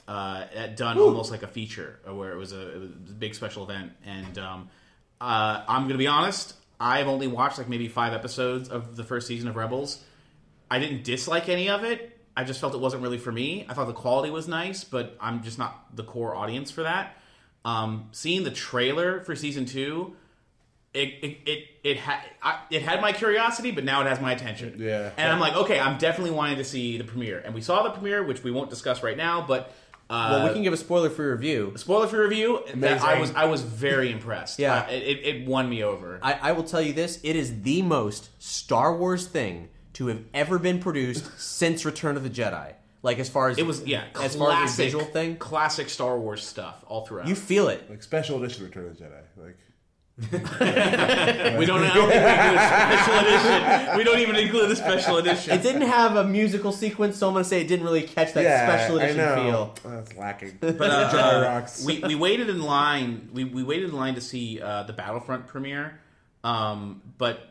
[0.09, 3.13] uh, at- done almost like a feature, uh, where it was a, it was a
[3.13, 3.93] big special event.
[4.05, 4.69] And um,
[5.21, 6.55] uh, I'm gonna be honest,
[6.85, 10.05] I've only watched like maybe five episodes of the first season of Rebels.
[10.71, 12.19] I didn't dislike any of it.
[12.37, 13.65] I just felt it wasn't really for me.
[13.71, 17.17] I thought the quality was nice, but I'm just not the core audience for that.
[17.65, 20.15] Um, seeing the trailer for season two,
[20.93, 24.33] it it it it, ha- I, it had my curiosity, but now it has my
[24.33, 24.77] attention.
[24.79, 25.11] Yeah.
[25.17, 27.91] and I'm like, okay, I'm definitely wanting to see the premiere, and we saw the
[27.91, 29.73] premiere, which we won't discuss right now, but.
[30.15, 31.73] Uh, Well, we can give a spoiler free review.
[31.77, 32.63] Spoiler free review.
[32.77, 34.59] That I was I was very impressed.
[34.59, 34.75] Yeah.
[34.83, 36.19] Uh, it, it, it won me over.
[36.23, 40.23] I, I will tell you this: it is the most Star Wars thing to have
[40.33, 42.75] ever been produced since Return of the Jedi.
[43.03, 46.19] Like as far as it was yeah, as far as the visual thing, classic Star
[46.19, 47.29] Wars stuff all throughout.
[47.29, 47.91] you feel it.
[47.91, 49.21] like special edition Return of the Jedi.
[49.37, 49.59] Like
[50.31, 51.83] we don't.
[51.83, 53.97] I don't think we include a special edition.
[53.99, 55.53] We don't even include the special edition.
[55.55, 58.45] It didn't have a musical sequence, so I'm gonna say it didn't really catch that
[58.45, 59.35] yeah, special edition I know.
[59.35, 59.75] feel.
[59.85, 60.57] Oh, that's lacking.
[60.61, 61.85] But uh, Jedi uh, rocks.
[61.85, 63.29] we we waited in line.
[63.33, 65.99] We we waited in line to see uh, the Battlefront premiere,
[66.45, 67.49] um, but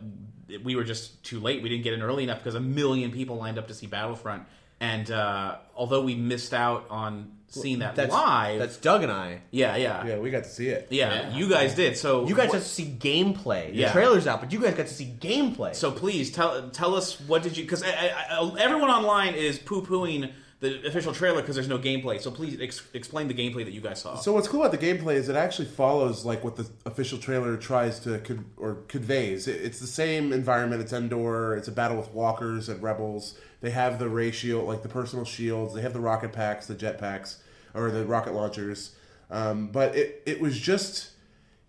[0.63, 1.63] we were just too late.
[1.63, 4.43] We didn't get in early enough because a million people lined up to see Battlefront.
[4.79, 9.41] And uh, although we missed out on seeing that That's live, That's Doug and I.
[9.51, 10.87] yeah, yeah, yeah, yeah, we got to see it.
[10.89, 11.97] Yeah, you guys did.
[11.97, 13.71] So You guys what- got to see gameplay.
[13.71, 13.91] The Yeah.
[13.91, 15.75] trailer's out, but you guys got to see gameplay.
[15.75, 20.87] So please tell tell us what did you because everyone online is poo pooing the
[20.87, 22.21] official trailer because there's no gameplay.
[22.21, 24.15] So please ex- explain the gameplay that you guys saw.
[24.15, 27.57] So what's cool about the gameplay is it actually follows like what the official trailer
[27.57, 29.47] tries to con- or conveys.
[29.49, 30.81] It- It's the same environment.
[30.81, 31.55] It's Endor.
[31.57, 33.35] It's a battle with walkers and rebels.
[33.59, 35.73] They have the ray shield, like the personal shields.
[35.73, 37.39] They have the rocket packs, the jet packs,
[37.73, 38.95] or the rocket launchers.
[39.29, 41.11] Um, but it it was just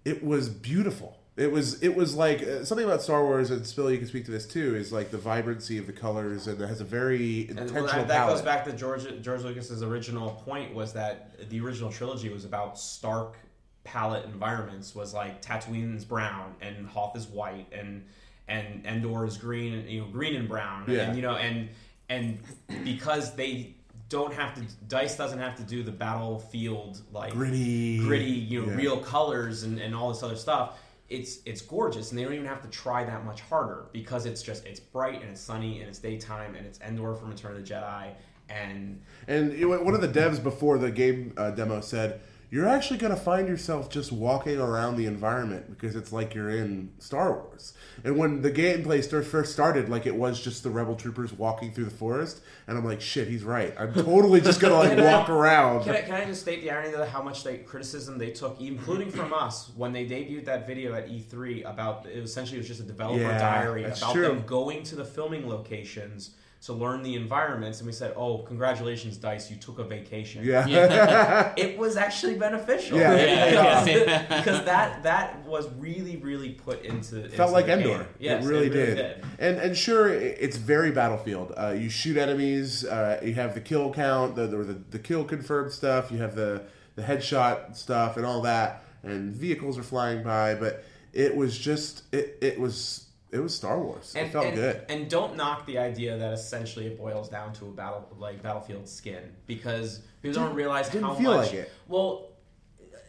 [0.05, 1.19] it was beautiful.
[1.37, 4.25] It was it was like uh, something about Star Wars, and Spill, you can speak
[4.27, 4.77] to this too.
[4.77, 7.95] Is like the vibrancy of the colors, and it has a very And intentional well,
[7.97, 12.29] that, that goes back to George George Lucas's original point was that the original trilogy
[12.29, 13.37] was about stark
[13.83, 14.95] palette environments.
[14.95, 18.05] Was like Tatooine's brown and Hoth is white and
[18.47, 21.01] and Endor is green and you know green and brown Yeah.
[21.09, 21.69] and you know and
[22.09, 22.39] and
[22.85, 23.75] because they
[24.15, 27.99] don't have to dice doesn't have to do the battlefield like Gritty.
[27.99, 28.77] gritty you know Yeah.
[28.77, 32.47] real colors and, and all this other stuff it's it's gorgeous and they don't even
[32.47, 35.89] have to try that much harder because it's just it's bright and it's sunny and
[35.91, 38.05] it's daytime and it's Endor from Return of the Jedi
[38.49, 39.53] and And
[39.87, 42.21] one of the devs before the game uh, demo said,
[42.55, 46.51] "You're actually going to find yourself just walking around the environment because it's like you're
[46.51, 47.73] in Star Wars."
[48.05, 51.87] And when the gameplay first started, like it was just the rebel troopers walking through
[51.87, 53.75] the forest, and I'm like, "Shit, he's right.
[53.79, 56.63] I'm totally just going to like I- walk around." Can I, can I just state
[56.63, 60.45] the irony of how much they, criticism they took, including from us, when they debuted
[60.45, 64.13] that video at E3 about it essentially it was just a developer Yeah, diary about
[64.13, 64.29] true.
[64.29, 69.19] them going to the filming locations to learn the environments, and we said, "Oh, congratulations,
[69.19, 71.53] Dice, you took a vacation." yeah.
[71.57, 72.99] it was actually beneficial.
[72.99, 73.15] Yeah.
[73.55, 77.99] Yeah, because, because that that was really really put into felt into like Endor.
[77.99, 78.07] game.
[78.19, 79.25] Yes, it really, did.
[79.39, 81.53] And and sure, it's very battlefield.
[81.57, 82.85] Uh, you shoot enemies.
[82.85, 86.11] Uh, you have the kill count, the, the the kill confirmed stuff.
[86.11, 86.65] You have the
[86.97, 88.85] the headshot stuff and all that.
[89.03, 93.04] And vehicles are flying by, but it was just it it was
[93.35, 94.14] it was Star Wars.
[94.16, 94.82] And, it felt and, good.
[94.89, 98.89] And don't knock the idea that essentially it boils down to a battle like battlefield
[98.89, 101.47] skin because people don't realize didn't how feel much.
[101.49, 101.72] like it.
[101.89, 102.28] Well,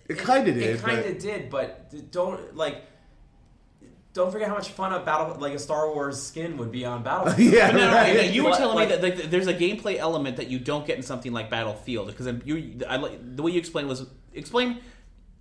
[0.10, 0.64] It kind of did.
[0.76, 2.78] It kind but- of did, but don't like.
[4.14, 7.04] Don't forget how much fun a battle like a Star Wars skin would be on
[7.10, 7.54] Battlefield.
[7.54, 8.32] yeah, No, no, no, right.
[8.32, 10.88] you were Like- telling like- me that like, there's a gameplay element that you don't
[10.88, 14.80] get in something like Battlefield because you, I like the way you explained was explain.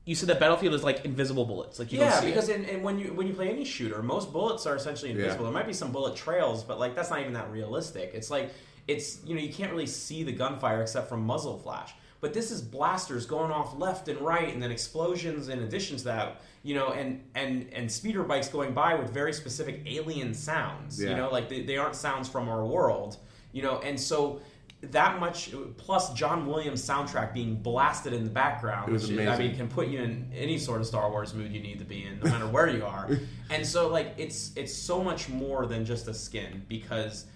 [0.04, 2.60] You said that Battlefield is like invisible bullets, like you yeah, don't see because it.
[2.60, 5.44] in, in, when you when you play any shooter, most bullets are essentially invisible.
[5.44, 5.50] Yeah.
[5.50, 8.10] There might be some bullet trails, but like that's not even that realistic.
[8.12, 8.52] It's like
[8.86, 11.94] it's you know you can't really see the gunfire except from muzzle flash.
[12.20, 16.04] But this is blasters going off left and right, and then explosions in addition to
[16.04, 16.40] that.
[16.62, 21.02] You know, and and and speeder bikes going by with very specific alien sounds.
[21.02, 23.18] You know, like they, they aren't sounds from our world.
[23.52, 24.40] You know, and so
[24.92, 29.36] that much plus John Williams soundtrack being blasted in the background, was which is- I
[29.38, 32.04] mean can put you in any sort of Star Wars mood you need to be
[32.04, 33.08] in, no matter where you are.
[33.50, 37.26] and so like it's it's so much more than just a skin because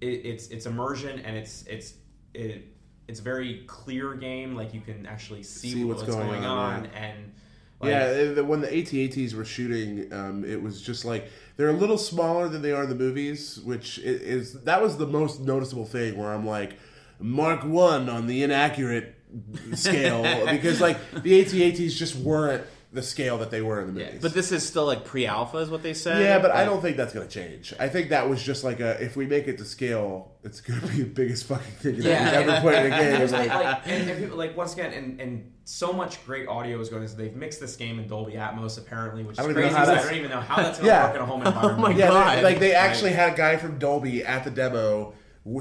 [0.00, 1.94] it, it's it's immersion and it's it's
[2.34, 2.66] it,
[3.08, 4.54] it's a very clear game.
[4.56, 7.32] Like you can actually see, See what's, what's going, going on, on, and
[7.80, 11.72] like, yeah, the- when the AT-ATs were shooting, um, it was just like they're a
[11.72, 15.84] little smaller than they are in the movies, which is that was the most noticeable
[15.84, 16.16] thing.
[16.16, 16.78] Where I'm like,
[17.18, 19.14] Mark One on the inaccurate
[19.74, 24.06] scale because like the AT-ATs just weren't the scale that they were in the Yeah,
[24.06, 24.22] movies.
[24.22, 26.22] But this is still like pre-alpha, is what they said.
[26.22, 27.74] yeah, but I don't think that's gonna change.
[27.80, 30.80] I think that was just like a if we make it to scale, it's gonna
[30.86, 32.30] be the biggest fucking thing you've Yeah.
[32.34, 33.18] ever put in a game.
[33.18, 36.46] There's Like, like, like and, and people like once again, and, and so much great
[36.46, 37.02] audio is going.
[37.02, 39.60] into They've mixed this game in Dolby Atmos apparently, which is crazy.
[39.60, 41.06] know how 'cause I don't even know how that's going to Yeah.
[41.06, 41.78] work in a home environment.
[41.78, 42.38] Oh my Yeah, God.
[42.38, 45.12] they, like they actually had a guy from Dolby at the demo w-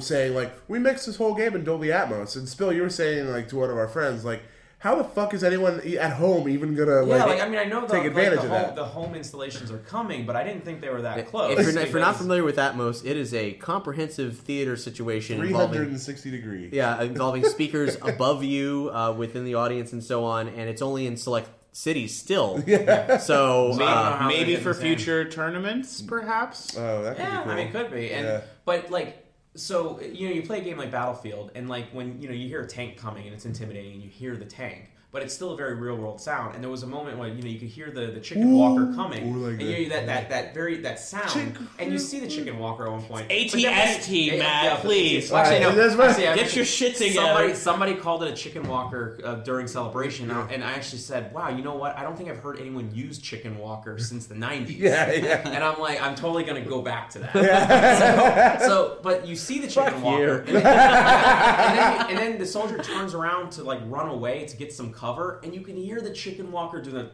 [0.02, 3.28] saying like, "We mixed this whole game in Dolby Atmos." And Spill, you were saying
[3.30, 4.42] like to one of our friends, like,
[4.80, 7.66] "How the fuck is anyone at home even gonna Yeah, like, like I mean, I
[7.66, 10.44] know the, take like, the of home, that?" The home installations are coming, but I
[10.44, 11.58] didn't think they were that close.
[11.60, 15.48] If you're, if you're not familiar with Atmos, it is a comprehensive theater situation Three
[15.50, 16.70] involving hundred and sixty degree.
[16.72, 20.48] yeah involving speakers above you, uh, within the audience, and so on.
[20.48, 22.64] And it's only in select cities still.
[22.68, 23.18] Yeah.
[23.18, 24.82] So Maybe uh, maybe for getting the same.
[24.98, 26.78] future tournaments, perhaps.
[26.78, 27.52] Oh, that could Yeah, be cool.
[27.52, 28.12] I mean, it could be.
[28.12, 28.42] And Yeah.
[28.66, 29.23] but like,
[29.56, 32.48] so you know, you play a game like Battlefield, and like when you know you
[32.48, 34.92] hear a tank coming and it's intimidating, and you hear the tank.
[35.14, 37.44] But it's still a very real world sound, and there was a moment when you
[37.44, 40.08] know you could hear the, the chicken walker coming, Ooh, like and you that.
[40.08, 43.04] that, that that very that sound, Chicken- and you see the chicken walker at one
[43.04, 43.30] point.
[43.30, 45.30] ATST, Matt, please.
[45.32, 47.14] Well, actually, Alright, no, that's what- actually, I- Get your shit together.
[47.28, 50.98] Somebody, somebody called it a chicken walker uh, during celebration, and I- and I actually
[50.98, 51.96] said, "Wow, you know what?
[51.96, 55.48] I don't think I've heard anyone use chicken walker since the '90s." Yeah, yeah.
[55.48, 58.60] And I'm like, I'm totally gonna go back to that.
[58.62, 62.38] so, so, but you see the chicken Fuck walker, and, then, and, then, and then
[62.40, 65.76] the soldier turns around to like run away to get some cover, and you can
[65.76, 67.10] hear the chicken walker do the.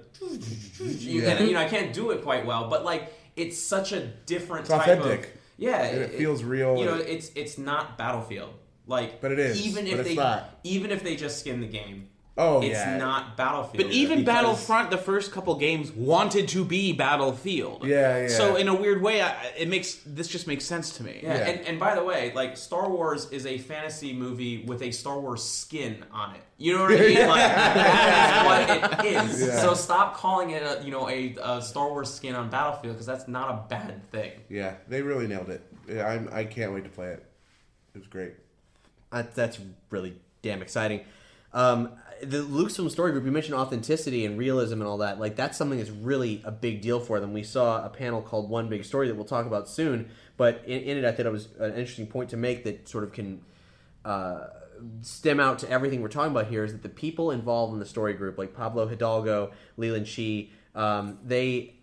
[0.80, 1.36] You, Yeah.
[1.38, 4.62] can, you know, I can't do it quite well, but like it's such a different
[4.62, 5.20] It's type authentic.
[5.26, 5.32] of.
[5.58, 8.54] Yeah, And it feels real You know, it's it's not Battlefield.
[8.88, 10.60] Like, But it is, Even if it's they not.
[10.64, 12.10] even if they just skin the game,
[12.42, 12.98] Oh, it's yeah.
[12.98, 13.84] not Battlefield.
[13.84, 17.86] But even because- Battlefront, the first couple games wanted to be Battlefield.
[17.86, 18.28] Yeah, yeah.
[18.30, 21.20] So in a weird way, I, it makes this just makes sense to me.
[21.22, 21.50] Yeah, Yeah.
[21.50, 25.20] And, and by the way, like Star Wars is a fantasy movie with a Star
[25.20, 26.42] Wars skin on it.
[26.58, 27.18] You know what I mean?
[27.28, 29.42] Like that is what it is.
[29.48, 29.60] Yeah.
[29.62, 33.06] So stop calling it a you know a, a Star Wars skin on Battlefield because
[33.06, 34.32] that's not a bad thing.
[34.50, 35.62] Yeah, they really nailed it.
[35.90, 37.26] Yeah, I'm, I can't wait to play it.
[37.96, 38.34] It was great.
[39.12, 39.60] That, that's
[39.90, 41.02] really damn exciting.
[41.54, 45.20] Um, the Lucasfilm Story Group, you mentioned authenticity and realism and all that.
[45.20, 47.34] Like that's something that's really a big deal for them.
[47.34, 50.10] We saw a panel called One Big Story that we'll talk about soon.
[50.38, 53.04] But in, in it, I thought it was an interesting point to make that sort
[53.04, 53.42] of can
[54.06, 54.48] uh,
[55.02, 56.64] stem out to everything we're talking about here.
[56.64, 61.20] Is that the people involved in the story group, like Pablo Hidalgo, Leland Chee, um,
[61.26, 61.76] they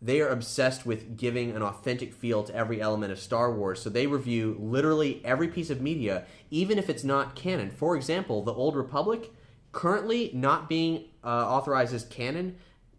[0.00, 3.80] they are obsessed with giving an authentic feel to every element of Star Wars.
[3.80, 7.70] So they review literally every piece of media, even if it's not canon.
[7.70, 9.32] For example, the Old Republic,
[9.72, 12.56] currently not being uh, authorized as canon,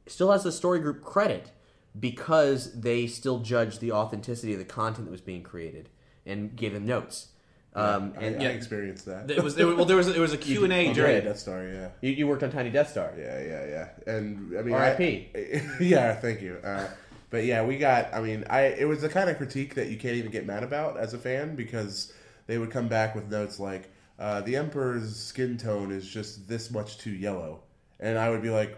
[0.08, 1.52] still has the story group credit
[2.00, 5.90] because they still judged the authenticity of the content that was being created
[6.26, 7.28] and gave them notes.
[7.76, 9.32] Um, I, and I experienced that.
[9.32, 9.86] It was it, was- well.
[9.86, 11.24] There was it was a Q and A Yeah, during.
[11.24, 11.66] Death Star.
[11.68, 11.90] Yeah.
[12.02, 13.14] you, you worked on Tiny Death Star.
[13.18, 14.14] Yeah, yeah, yeah.
[14.14, 15.30] And I mean, R.I.P..
[15.36, 16.58] I- yeah, thank you.
[16.64, 16.88] Uh,
[17.32, 18.14] but yeah, we got.
[18.14, 20.64] I mean, I it was the kind of critique that you can't even get mad
[20.64, 22.14] about as a fan because
[22.46, 23.90] they would come back with notes like,
[24.20, 27.62] uh, "The Emperor's skin tone is just this much too yellow,"
[28.00, 28.78] and I would be like.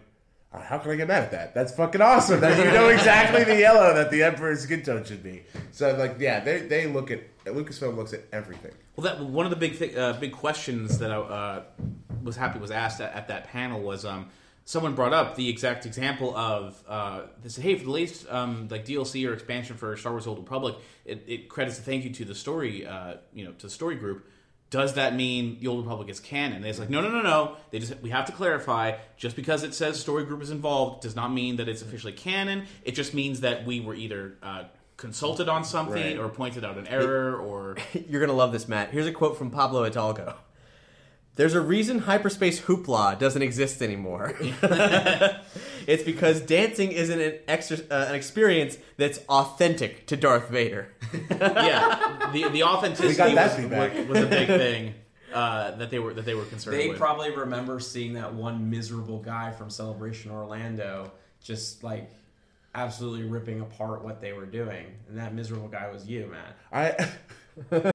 [0.54, 1.54] "Uh, How can I get mad at that?
[1.54, 2.40] That's fucking awesome.
[2.40, 5.44] That you know exactly the yellow that the Emperor's skin tone should be.
[5.72, 8.72] So, like, yeah, they, they look at Lucasfilm looks at everything.
[8.96, 11.64] Well, that one of the big th- uh, big questions that I uh,
[12.24, 14.30] was happy was asked at, at that panel was um,
[14.64, 18.68] someone brought up the exact example of uh, they said, "Hey, for the latest um,
[18.72, 22.12] like DLC or expansion for Star Wars: Old Republic, it, it credits a thank you
[22.12, 24.26] to the story, uh, you know, to the story group."
[24.72, 26.58] Does that mean the Old Republic is canon?
[26.58, 27.56] And it's like, no, no, no, no.
[27.72, 28.98] They just we have to clarify.
[29.16, 32.66] Just because it says story group is involved does not mean that it's officially canon.
[32.84, 34.64] It just means that we were either uh,
[34.98, 36.18] consulted on something Right.
[36.18, 37.78] or pointed out an error or
[38.10, 38.90] You're gonna love this, Matt.
[38.92, 40.36] Here's a quote from Pablo Hidalgo.
[41.36, 44.34] There's a reason hyperspace hoopla doesn't exist anymore.
[45.88, 50.94] it's because dancing isn't an, extra, uh, an experience that's authentic to Darth Vader.
[51.32, 54.10] yeah, the the authenticity We got that was, feedback.
[54.10, 54.94] was a big thing
[55.34, 56.98] uh, that they were that they were concerned They with.
[56.98, 61.12] probably remember seeing that one miserable guy from Celebration Orlando
[61.44, 62.10] just like
[62.74, 67.12] absolutely ripping apart what they were doing, and that miserable guy was you, Matt.
[67.74, 67.92] I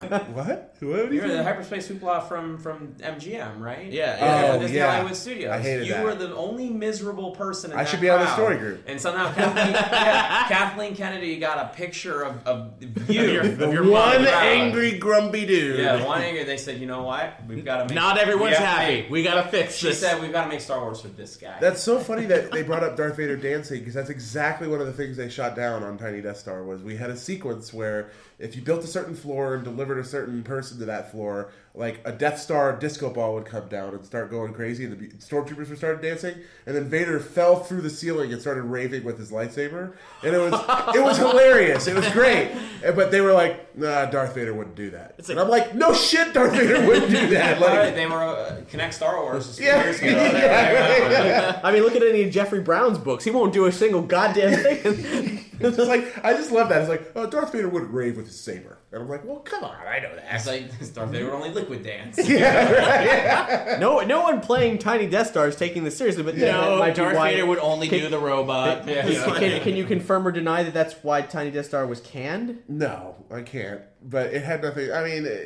[0.10, 0.74] What?
[0.80, 0.88] Who?
[0.88, 1.44] What you You're the think?
[1.46, 3.84] hyperspace hoopla from from MGM, right?
[3.92, 4.20] Yeah, yeah.
[4.20, 4.52] Oh, yeah.
[4.52, 4.92] from Disney Oh, yeah.
[4.94, 5.50] Hollywood Studios.
[5.52, 6.04] I hated you that.
[6.04, 7.70] were the only miserable person.
[7.72, 8.34] In I that should be on the crowd.
[8.34, 8.82] story group.
[8.86, 13.72] And somehow Kathleen, yeah, Kathleen Kennedy got a picture of, of you, your- of of
[13.74, 14.26] your One mom.
[14.26, 15.80] angry, grumpy dude.
[15.80, 16.44] Yeah, one angry.
[16.44, 17.34] They said, you know what?
[17.46, 17.94] We've got to make.
[17.94, 19.02] Not everyone's we have to happy.
[19.02, 20.00] make- We gotta fix She this.
[20.00, 21.58] said we've got to make Star Wars for this guy.
[21.60, 24.86] That's so funny that they brought up Darth Vader dancing because that's exactly one of
[24.86, 28.10] the things they shot down on Tiny Death Star was we had a sequence where
[28.38, 32.00] if you built a certain floor and delivered a certain person to that floor, like
[32.04, 35.68] a Death Star disco ball would come down and start going crazy, and the stormtroopers
[35.68, 36.34] would start dancing,
[36.66, 40.38] and then Vader fell through the ceiling and started raving with his lightsaber, and it
[40.38, 40.52] was
[40.96, 42.50] it was hilarious, it was great,
[42.84, 45.92] And- but they were like, nah, Darth Vader wouldn't do that, and I'm like, no
[45.92, 47.94] shit, Darth Vader wouldn't do that, All right, like.
[47.94, 49.48] they were uh, Kinect Star Wars.
[49.50, 50.08] a few Yeah, years ago.
[50.10, 53.24] yeah, I mean, look at any of Jeffrey Brown's books.
[53.24, 55.44] He won't do a single goddamn thing.
[55.70, 56.80] It's just like I just love that.
[56.80, 59.62] It's like, oh, Darth Vader wouldn't rave with his saber, and I'm like, well, come
[59.64, 60.26] on, I know that.
[60.32, 62.18] It's like Darth Vader would only liquid dance.
[62.28, 63.76] Yeah.
[63.80, 66.22] no, no one playing Tiny Death Star is taking this seriously.
[66.22, 68.88] But that no, might be Darth why- Vader would only do the robot.
[68.88, 69.02] Yeah.
[69.02, 72.62] Can, can, can you confirm or deny that that's why Tiny Death Star was canned?
[72.68, 73.82] No, I can't.
[74.02, 74.90] But it had nothing.
[74.92, 75.44] I mean, eh,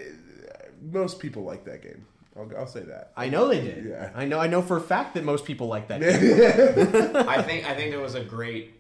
[0.81, 2.07] most people like that game.
[2.37, 3.13] I'll, I'll say that.
[3.17, 3.85] I know they did.
[3.87, 4.11] Yeah.
[4.15, 4.39] I know.
[4.41, 6.01] I know for a fact that most people like that.
[6.01, 7.17] game.
[7.29, 8.73] I think I think there was a great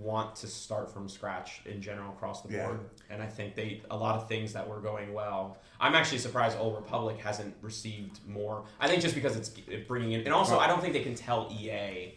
[0.00, 2.66] want to start from scratch in general across the Yeah.
[2.66, 2.80] board,
[3.10, 5.58] and I think they a lot of things that were going well.
[5.80, 8.64] I'm actually surprised Old Republic hasn't received more.
[8.80, 9.50] I think just because it's
[9.86, 12.14] bringing in, and also I don't think they can tell EA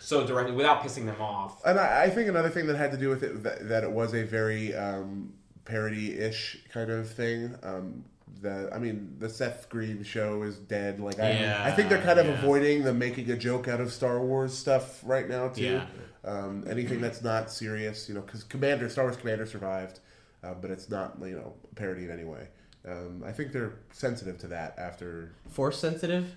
[0.00, 1.60] so directly without pissing them off.
[1.66, 3.90] And I, I think another thing that had to do with it that, that it
[3.90, 7.54] was a very um, parody-ish kind of thing.
[7.62, 8.04] Um,
[8.40, 11.00] the I mean, the Seth Green show is dead.
[11.00, 12.38] Like I, Yeah, I think they're kind of yeah.
[12.38, 15.62] avoiding the making a joke out of Star Wars stuff right now too.
[15.64, 15.86] Yeah.
[16.28, 20.00] Um, anything that's not serious, you know, because Commander, Star Wars Commander survived,
[20.44, 22.48] uh, but it's not you know parody in any way.
[22.86, 26.36] Um, I think they're sensitive to that after, Force sensitive.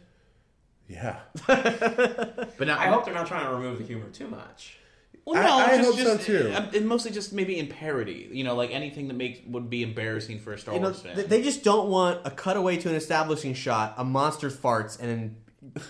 [0.87, 1.19] yeah.
[1.47, 4.77] But now, I hope they're not trying to remove the humor too much.
[5.25, 6.51] Well, no, I just, hope so, too.
[6.51, 8.27] uh, and mostly just maybe in parody.
[8.31, 11.01] You know, like anything that makes would be embarrassing for a Star You know, Wars
[11.01, 11.27] fan.
[11.27, 15.35] they just don't want a cutaway to an establishing shot, a monster farts, and then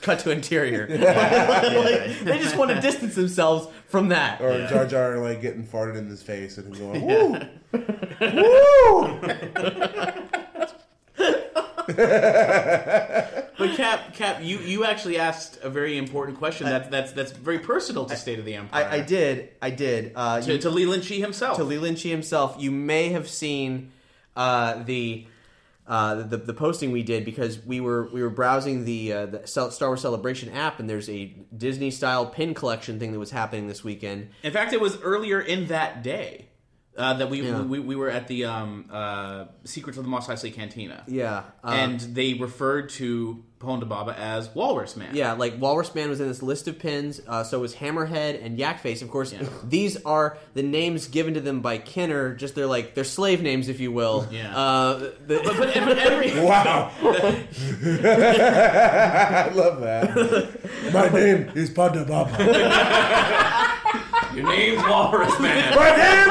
[0.02, 0.88] cut to interior.
[1.02, 4.42] Like, they just want to distance themselves from that.
[4.42, 7.40] Or Jar Jar like getting farted in his face and him going, "Woo,
[8.22, 9.20] woo!"
[13.58, 16.66] But Cap, Cap, you, you actually asked a very important question.
[16.68, 18.88] That's that's that's very personal to State of the Empire.
[18.90, 19.50] I, I did.
[19.62, 20.14] I did.
[20.16, 21.58] Uh, to, you- to Leland Chee himself.
[21.58, 22.56] to Leland Chee himself.
[22.60, 23.92] You may have seen
[24.36, 25.28] uh, the,
[25.92, 29.46] uh, the the posting we did because we were we were browsing the, uh, the
[29.46, 31.26] Star Wars Celebration app, and there's a
[31.56, 34.30] Disney style pin collection thing that was happening this weekend.
[34.42, 36.48] In fact, it was earlier in that day
[36.98, 37.62] uh, that we, Yeah.
[37.64, 41.04] we we were at the um, uh, Secrets of the Mos Eisley Cantina.
[41.08, 45.14] Yeah, uh, and they referred to Ponda Baba as Walrus Man.
[45.16, 47.22] Yeah, like Walrus Man was in this list of pins.
[47.28, 49.02] Uh, so was Hammerhead and Yakface.
[49.02, 49.44] Of course, Yeah.
[49.64, 52.34] these are the names given to them by Kenner.
[52.36, 54.28] Just they're like they're slave names, if you will.
[54.32, 54.56] Yeah.
[54.58, 54.94] Uh,
[55.28, 60.16] the, But, but, but every Wow, I love that.
[60.94, 62.32] My name is Ponda Baba.
[64.36, 65.76] Your name's Walrus Man.
[65.76, 66.30] My name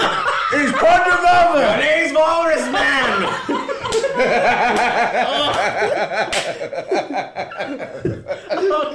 [0.65, 1.77] is Ponda Your Baba.
[1.81, 3.23] name's Walrus Man.
[4.23, 6.27] Oh.
[8.53, 8.95] Oh,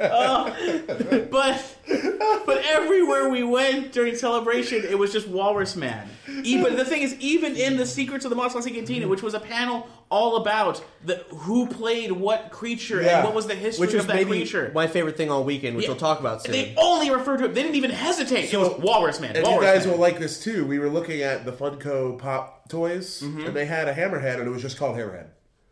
[0.00, 1.26] oh.
[1.30, 6.08] but but everywhere we went during celebration, it was just Walrus Man.
[6.42, 9.34] Even the thing is, even in the Secrets of the Mos Eisley Cantina, which was
[9.34, 13.16] a panel all about the who played what creature Yeah.
[13.18, 14.70] and what was the history Which was of that maybe creature.
[14.74, 15.90] my favorite thing all weekend, which Yeah.
[15.92, 16.52] we'll talk about soon.
[16.52, 17.54] They only referred to it.
[17.54, 18.52] They didn't even hesitate.
[18.52, 19.34] it was Walrus Man.
[19.36, 19.94] And Walrus you guys Man.
[19.94, 20.64] will like this too.
[20.66, 23.46] We were looking at the Funko Pop toys, Mm-hmm.
[23.46, 25.26] and they had a Hammerhead, and it was just called Hammerhead.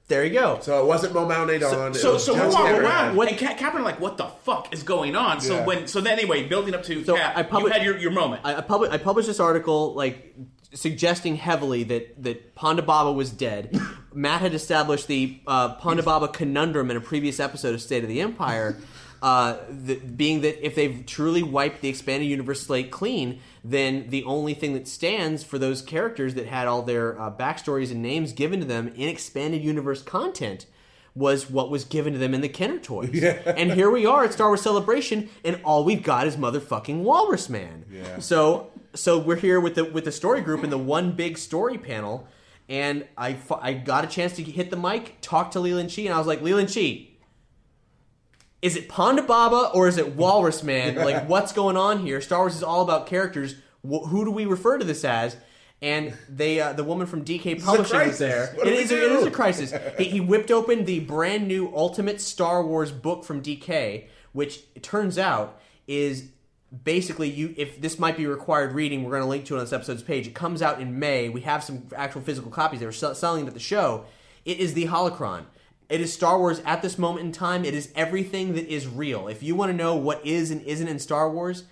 [0.06, 0.58] There you go.
[0.60, 1.90] So it wasn't Momaw Nadon.
[1.92, 3.14] it So, was so we're just walking Hammerhead.
[3.14, 5.40] around, and Cap- Captain like, what the fuck is going on?
[5.40, 5.64] So Yeah.
[5.64, 8.10] when, so then anyway, building up to So Cap, I publi- you had your, your
[8.10, 8.42] moment.
[8.44, 10.34] I, I, publi- I published this article like
[10.74, 13.78] suggesting heavily that that Ponda Baba was dead.
[14.12, 18.08] Matt had established the uh, Ponda Baba conundrum in a previous episode of State of
[18.08, 18.76] the Empire,
[19.24, 24.22] uh, the, being that if they've truly wiped the expanded universe slate clean, then the
[24.24, 28.34] only thing that stands for those characters that had all their uh, backstories and names
[28.34, 30.66] given to them in expanded universe content
[31.14, 33.24] was what was given to them in the Kenner toys.
[33.46, 37.48] And here we are at Star Wars Celebration, and all we've got is motherfucking Walrus
[37.48, 37.86] Man.
[37.90, 38.18] Yeah.
[38.18, 41.78] So so we're here with the with the story group in the one big story
[41.78, 42.28] panel,
[42.68, 46.14] and I I got a chance to hit the mic, talk to Leland Chee, and
[46.14, 47.13] I was like, Leland Chee,
[48.64, 50.94] is it Ponda Baba or is it Walrus Man?
[50.94, 52.22] Like, what's going on here?
[52.22, 53.56] Star Wars is all about characters.
[53.82, 55.36] Wh- who do we refer to this as?
[55.82, 58.56] And they, uh, the woman from DK Publishing was there.
[58.64, 59.74] We is, a, it is a crisis.
[59.98, 64.82] he, he whipped open the brand new Ultimate Star Wars book from DK, which it
[64.82, 66.30] turns out is
[66.84, 67.52] basically you.
[67.58, 70.02] If this might be required reading, we're going to link to it on this episode's
[70.02, 70.26] page.
[70.26, 71.28] It comes out in May.
[71.28, 72.80] We have some actual physical copies.
[72.80, 74.06] They were sell- selling it at the show.
[74.46, 75.44] It is the Holocron.
[75.88, 77.64] It is Star Wars at this moment in time.
[77.64, 79.28] It is everything that is real.
[79.28, 81.64] If you want to know what is and isn't in Star Wars,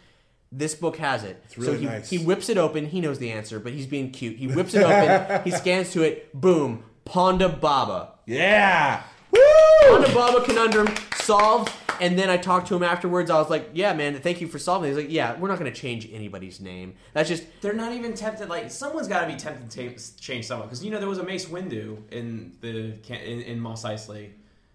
[0.50, 1.42] this book has it.
[1.56, 2.10] really so he, nice.
[2.10, 2.86] he whips it open.
[2.86, 4.36] He knows the answer, but he's being cute.
[4.36, 5.42] He whips it open.
[5.44, 6.32] he scans to it.
[6.38, 6.84] Boom.
[7.06, 8.12] Ponda Baba.
[8.26, 9.02] Yeah.
[9.34, 11.72] Ponda Baba conundrum solved.
[12.00, 13.30] And then I talked to him afterwards.
[13.30, 15.58] I was like, "Yeah, man, thank you for solving." it." He's like, "Yeah, we're not
[15.60, 16.94] going to change anybody's name.
[17.12, 18.48] That's just They're not even tempted.
[18.48, 21.18] Like someone's got to be tempted to ta- change someone because you know there was
[21.18, 24.30] a Mace Windu in the ca- in, in Mos Eisley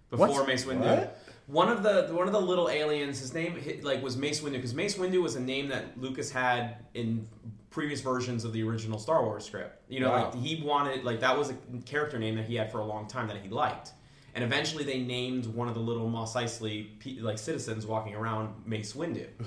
[0.10, 0.48] before What?
[0.48, 0.80] Mace Windu.
[1.00, 1.20] What?
[1.48, 4.54] One of the one of the little aliens, his name hi- like was Mace Windu
[4.54, 7.28] because Mace Windu was a name that Lucas had in
[7.72, 9.82] previous versions of the original Star Wars script.
[9.90, 10.26] You know, Wow.
[10.32, 11.56] like he wanted like that was a
[11.86, 13.92] character name that he had for a long time that he liked.
[14.38, 16.90] And eventually, they named one of the little Mos Eisley
[17.24, 19.28] like citizens walking around Mace Windu.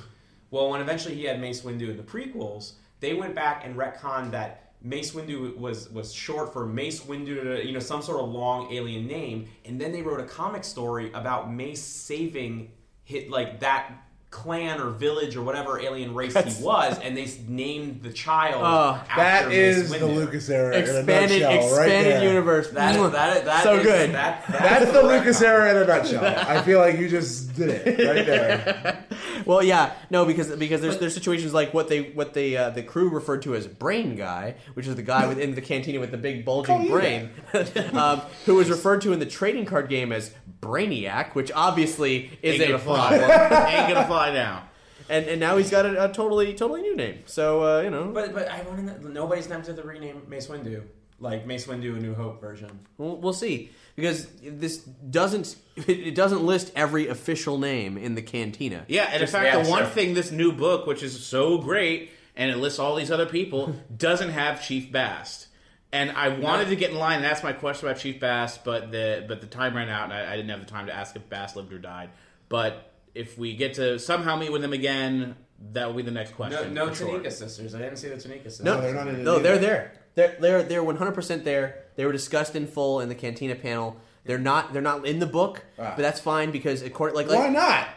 [0.53, 4.33] Well, when eventually he had Mace Windu in the prequels, they went back and retconned
[4.33, 8.73] that Mace Windu was was short for Mace Windu, you know, some sort of long
[8.73, 12.73] alien name, and then they wrote a comic story about Mace saving
[13.05, 13.93] hit like that
[14.31, 18.63] clan or village or whatever alien race he was, and they named the child.
[18.65, 22.25] Oh, after That Mace the Lucas era expanded, in a nutshell, right expanded there.
[22.29, 22.71] universe.
[22.71, 23.13] That, Mwah.
[23.13, 24.11] that, that so is- good.
[24.13, 25.19] That, that That's is the retcon.
[25.19, 26.25] Lucas era in a nutshell.
[26.25, 29.05] I feel like you just did it right there.
[29.51, 32.85] Well, yeah, no, because because there's there's situations like what they what they uh, the
[32.85, 36.19] crew referred to as brain guy, which is the guy within the cantina with the
[36.19, 37.31] big bulging brain,
[37.95, 42.61] um, who was referred to in the trading card game as Brainiac, which obviously is
[42.61, 43.19] Ain't a gonna fly.
[43.19, 43.31] problem.
[43.67, 44.69] Ain't gonna fly now.
[45.09, 47.19] and and now he's got a, a totally totally new name.
[47.27, 49.09] So uh, you know, But but I want to.
[49.13, 50.85] Nobody's tempted to the rename Mace Windu
[51.21, 52.81] like Mace Windu a New Hope version.
[52.99, 58.85] we'll, we'll see because this doesn't it doesn't list every official name in the cantina.
[58.89, 59.91] Yeah, and Just- in fact, yeah, the one sure.
[59.91, 63.75] thing this new book, which is so great, and it lists all these other people,
[63.97, 65.47] doesn't have Chief Bast.
[65.93, 68.93] And I wanted to get in line and ask my question about Chief Bast, but
[68.93, 71.17] the but the time ran out, and I, I didn't have the time to ask
[71.17, 72.11] if Bast lived or died.
[72.49, 75.35] But if we get to somehow meet with him again,
[75.73, 76.75] that will be the next question.
[76.75, 77.19] no for sure.
[77.19, 77.75] Tonnika sisters.
[77.75, 78.65] I didn't see the Tonnika sisters.
[78.65, 79.93] No, they're not in it No, they're there.
[80.15, 81.85] They're they're they're one hundred percent there.
[81.97, 83.97] They were discussed in full in the cantina panel.
[84.25, 85.93] They're not they're not in the book, ah.
[85.97, 87.89] but that's fine because according like, Why like not?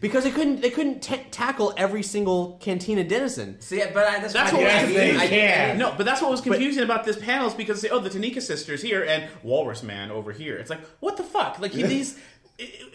[0.00, 3.60] because they couldn't they couldn't ta tackle every single cantina denizen.
[3.60, 5.78] See, but I, that's, That's why what I, Yes, was they I, can.
[5.78, 8.42] No, but that's what was confusing about this panel is because they, oh the Tonnika
[8.42, 10.56] sisters here and Walrus Man over here.
[10.56, 11.58] It's like what the fuck?
[11.60, 12.18] Like these.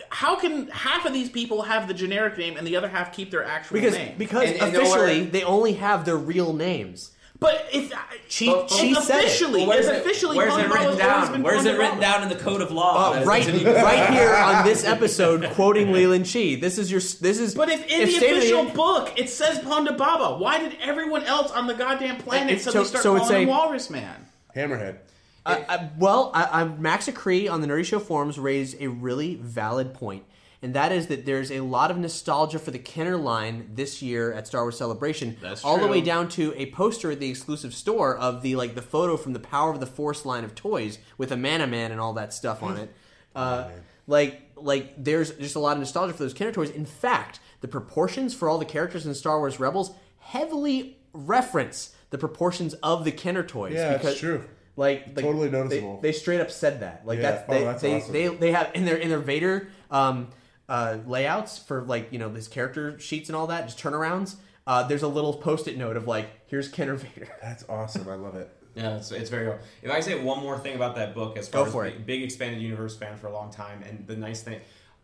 [0.09, 3.29] How can half of these people have the generic name and the other half keep
[3.29, 4.15] their actual Because name?
[4.17, 7.11] because And- and officially nowhere- they only have their real names.
[7.39, 7.91] But if
[8.27, 9.25] She But- she if said it.
[9.25, 11.41] officially, Well, where's it, officially, where's it written down?
[11.41, 13.13] Where's it written down in the code of law?
[13.13, 16.55] Uh, right, right here on this episode, quoting Leland Chee.
[16.55, 16.99] This is your.
[16.99, 17.55] This is.
[17.55, 21.23] But if in the State of official book it says Ponda Baba, why did everyone
[21.23, 24.27] else on the goddamn planet It- suddenly so- start so it's calling him Walrus Man?
[24.55, 24.97] Hammerhead.
[25.45, 29.35] I, I, well, I, I, Max Acree on the Nerdy Show forums raised a really
[29.35, 30.23] valid point,
[30.61, 34.33] and that is that there's a lot of nostalgia for the Kenner line this year
[34.33, 37.73] at Star Wars Celebration, That's all the way down to a poster at the exclusive
[37.73, 40.99] store of the like the photo from the Power of the Force line of toys
[41.17, 42.93] with a Mana Man and all that stuff on it.
[43.35, 43.69] Uh,
[44.07, 46.71] like, like there's just a lot of nostalgia for those Kenner toys.
[46.71, 52.17] In fact, the proportions for all the characters in Star Wars Rebels heavily reference the
[52.17, 53.73] proportions of the Kenner toys.
[53.75, 54.43] Yeah, that's true.
[54.75, 55.99] Like, like Totally noticeable.
[56.01, 57.05] They, straight up said that.
[57.05, 57.31] Like Yeah.
[57.31, 58.13] that's Oh, they that's they, awesome.
[58.13, 60.29] they they have in their in their Vader um,
[60.69, 64.35] uh, layouts for like you know his character sheets and all that, just turnarounds.
[64.67, 67.27] Uh, there's a little post-it note of like, here's Kenner Vader.
[67.41, 68.07] That's awesome.
[68.07, 68.55] I love it.
[68.75, 69.57] Yeah, it's, it's very cool.
[69.81, 71.97] If I say one more thing about that book, as Go far for as it.
[71.97, 74.61] big, big expanded universe fan for a long time, and the nice thing,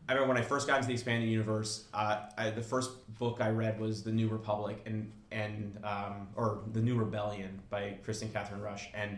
[0.08, 3.40] I remember when I first got into the expanded universe, uh, I, the first book
[3.42, 8.30] I read was The New Republic and and um, or The New Rebellion by Kristine
[8.30, 9.18] Kathryn Rusch, and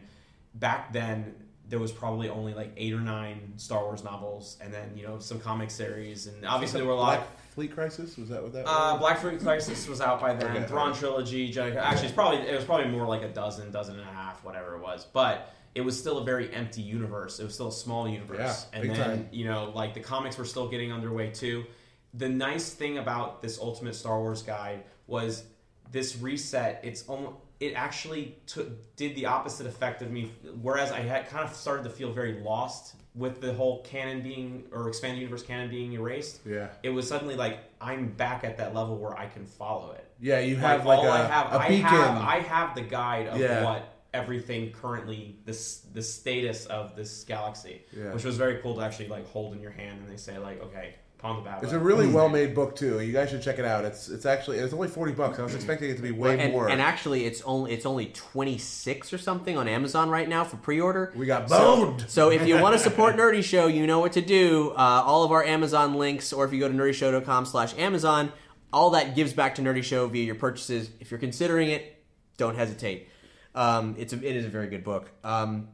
[0.55, 1.35] back then
[1.69, 5.19] there was probably only like eight or nine Star Wars novels, and then you know
[5.19, 7.17] some comic series, and obviously there were a lot.
[7.17, 8.65] Black Fleet Crisis was that what that?
[8.67, 8.99] Uh, was?
[8.99, 10.55] Black Fleet Crisis was out by then.
[10.55, 10.65] Okay.
[10.67, 11.51] Thrawn trilogy.
[11.51, 14.43] Jedi, actually, it's probably it was probably more like a dozen, dozen and a half,
[14.43, 15.05] whatever it was.
[15.05, 17.39] But it was still a very empty universe.
[17.39, 18.67] It was still a small universe.
[18.71, 19.29] Yeah, and then time.
[19.31, 21.65] you know, like the comics were still getting underway too.
[22.13, 25.43] The nice thing about this Ultimate Star Wars guide was
[25.91, 26.81] this reset.
[26.83, 30.31] It's almost it actually took did the opposite effect of me.
[30.61, 34.65] Whereas I had kind of started to feel very lost with the whole canon being
[34.71, 36.67] or expanded universe canon being erased Yeah.
[36.83, 40.05] it was suddenly like I'm back at that level where I can follow it.
[40.19, 41.83] Yeah, you have like, all a, I have, a I beacon.
[41.87, 43.63] have, I have the guide of Yeah.
[43.63, 48.13] what everything currently this the status of this galaxy, Yeah.
[48.13, 50.61] which was very cool to actually like hold in your hand and they say like,
[50.61, 51.63] okay, Pond the Battle.
[51.63, 52.99] It's a really well made book too.
[53.01, 53.85] You guys should check it out.
[53.85, 55.39] It's it's actually it's only forty bucks.
[55.39, 56.69] I was expecting it to be way and, more.
[56.69, 60.57] and actually, it's only it's only twenty six or something on Amazon right now for
[60.57, 61.11] pre order.
[61.15, 64.21] we got So, so if you want to support Nerdy Show, you know what to
[64.21, 64.71] do.
[64.71, 68.31] Uh, all of our Amazon links, or if you go to nerdyshow.com slash Amazon,
[68.71, 70.91] all that gives back to Nerdy Show via your purchases.
[70.99, 72.03] If you're considering it,
[72.37, 73.09] don't hesitate.
[73.55, 75.09] Um, it's a, it is a very good book.
[75.23, 75.69] Um,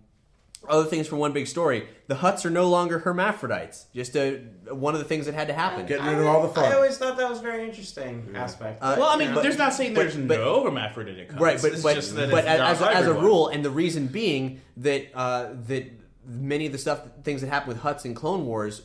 [0.68, 3.86] other things from one big story: the Hutts are no longer hermaphrodites.
[3.94, 5.86] Just a, one of the things that had to happen.
[5.86, 6.72] Getting rid of all the fun.
[6.72, 8.82] I always thought that was a very interesting aspect.
[8.82, 11.42] Uh, Well, I mean, but there's not saying there's but- no hermaphroditic cuts.
[11.42, 13.70] right but it's but, just that but as, as, a, as a rule and the
[13.70, 15.92] reason being that uh, that
[16.26, 18.84] many of the stuff things that happened with Hutts in clone wars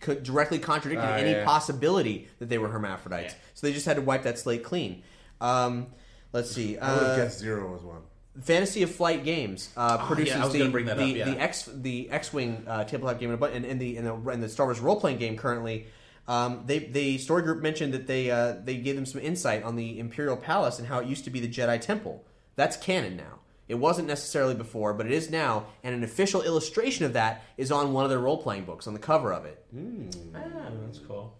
[0.00, 1.44] could directly contradicted Ah, any yeah.
[1.44, 5.02] possibility that they were hermaphrodites so they just had to wipe that slate clean
[5.40, 5.86] um,
[6.32, 8.02] let's see I would have uh, guessed zero was one.
[8.40, 11.24] Fantasy of Flight Games uh, produces I was the, bring that the, up, yeah.
[11.34, 14.42] the X the X Wing uh, tabletop game and, and, and the and the and
[14.42, 15.86] the Star Wars role playing game currently.
[16.28, 19.74] Um, they the story group mentioned that they uh, they gave them some insight on
[19.76, 22.24] the Imperial Palace and how it used to be the Jedi Temple.
[22.56, 23.38] That's canon now.
[23.68, 27.70] It wasn't necessarily before, but it is now, and an official illustration of that is
[27.70, 29.64] on one of their role playing books on the cover of it.
[30.34, 30.40] Ah,
[30.84, 31.36] that's cool.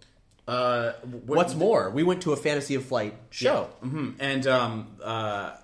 [0.47, 3.69] Uh, what- What's more, we went to a Fantasy of Flight show.
[3.85, 4.15] Mhm.
[4.21, 5.57] And um, uh,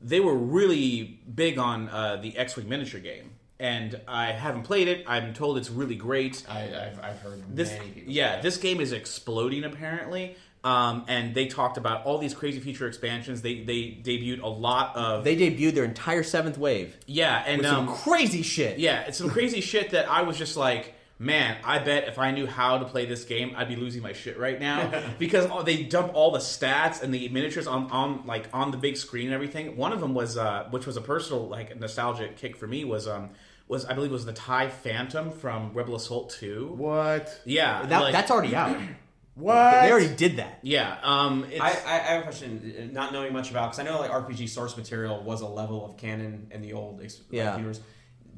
[0.00, 5.04] they were really big on uh, the X-wing miniature game, and I haven't played it.
[5.06, 6.44] I'm told it's really great.
[6.48, 8.12] I, I've, I've heard This, many people.
[8.12, 10.36] yeah, this game is exploding apparently.
[10.64, 13.42] Um, and they talked about all these crazy future expansions.
[13.42, 17.66] They they debuted a lot of They debuted their entire seventh wave yeah, and with
[17.68, 18.78] um, some crazy shit.
[18.78, 22.30] yeah, it's some crazy shit that I was just like, man, I bet if I
[22.30, 25.62] knew how to play this game, I'd be losing my shit right now because all-
[25.64, 29.26] they dump all the stats and the miniatures on, on like on the big screen
[29.26, 29.76] and everything.
[29.76, 33.08] One of them was, uh, which was a personal like nostalgic kick for me, was
[33.08, 33.30] um
[33.66, 36.72] was I believe was the Tie Phantom from Rebel Assault Two.
[36.76, 37.40] What?
[37.44, 38.76] Yeah, That, like- that's already out.
[39.34, 39.82] What?
[39.82, 40.58] They already did that.
[40.62, 40.98] yeah.
[41.00, 44.00] Um, it's, I, I I have a question, not knowing much about because I know
[44.00, 47.56] like RPG source material was a level of canon in the old ex- like, Yeah.
[47.56, 47.80] universe.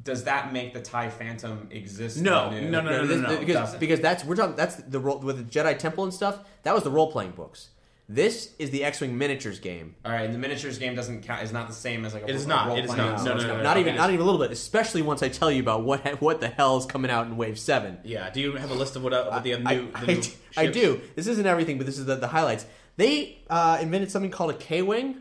[0.02, 2.18] Does that make the Tie Phantom exist?
[2.18, 3.38] in No, the no, no, no, no, no.
[3.38, 6.38] because because that's we're talking that's the role with the Jedi Temple and stuff.
[6.62, 7.68] That was the role playing books.
[8.08, 9.94] This is the X Wing miniatures game.
[10.04, 11.44] All right, and the miniatures game doesn't count.
[11.44, 13.20] Is not the same as like a It is not, role it is playing not.
[13.20, 13.80] source No, no, no, no, Not no.
[13.82, 14.50] even not even a little bit.
[14.50, 17.58] Especially once I tell you about what what the hell is coming out in Wave
[17.58, 17.98] Seven.
[18.02, 18.30] yeah.
[18.30, 19.64] Do you have a list of what, uh, what the new?
[19.66, 21.00] I, the I, new do- I do.
[21.14, 22.66] This isn't everything, but this is the, the highlights.
[22.96, 25.16] They uh, invented something called a K Wing.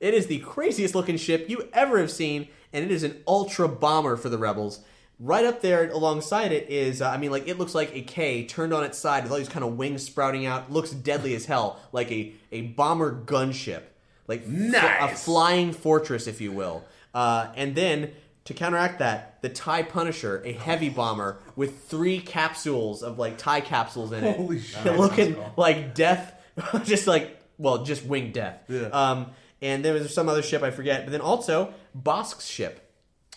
[0.00, 3.68] It is the craziest looking ship you ever have seen, and it is an ultra
[3.68, 4.80] bomber for the Rebels.
[5.20, 8.44] Right up there alongside it is, uh, I mean, like it looks like a K
[8.46, 10.70] turned on its side with all these kind of wings sprouting out.
[10.70, 13.82] Looks deadly as hell, like a, a bomber gunship,
[14.28, 15.24] like f- a Nice.
[15.24, 16.84] flying fortress, if you will.
[17.12, 18.12] Uh, and then
[18.44, 23.60] to counteract that, the Tie Punisher, a heavy bomber with three capsules of like Tie
[23.62, 24.96] capsules in it, Holy shit.
[24.96, 26.32] looking like death,
[26.84, 28.60] just like well, just winged death.
[28.68, 28.82] Yeah.
[28.92, 29.26] Um,
[29.62, 32.84] and there was some other ship I forget, but then also Bossk's ship.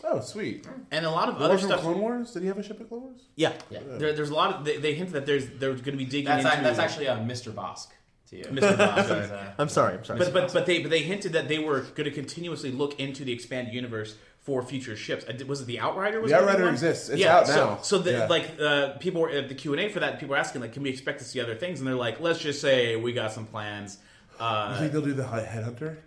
[0.03, 0.67] Oh, sweet.
[0.89, 1.81] and a lot of Other other from stuff.
[1.81, 2.31] Clone Wars?
[2.31, 3.21] Did he have a ship in Clone Wars?
[3.35, 6.05] Yeah, There, there's a lot of they, they hint that there's they're going to be
[6.05, 7.51] digging That's, into ac- that's actually a Mr.
[7.53, 7.89] Bossk
[8.31, 8.45] to you.
[8.45, 8.75] Mr.
[8.77, 9.23] Bossk.
[9.25, 10.17] Is, uh, I'm sorry, I'm sorry.
[10.19, 13.23] But but but they but they hinted that they were going to continuously look into
[13.23, 15.23] the expanded universe for future ships.
[15.29, 16.19] Uh, Was it the Outrider?
[16.19, 16.73] Was The gonna Outrider one?
[16.73, 17.09] exists.
[17.09, 17.77] It's yeah, out so- now.
[17.83, 18.25] So, the, Yeah.
[18.25, 20.13] like uh, people were at the Q and A for that.
[20.19, 21.77] People were asking like, can we expect to see other things?
[21.79, 23.99] And they're like, let's just say we got some plans.
[24.39, 25.97] You Uh, think they'll do the Headhunter?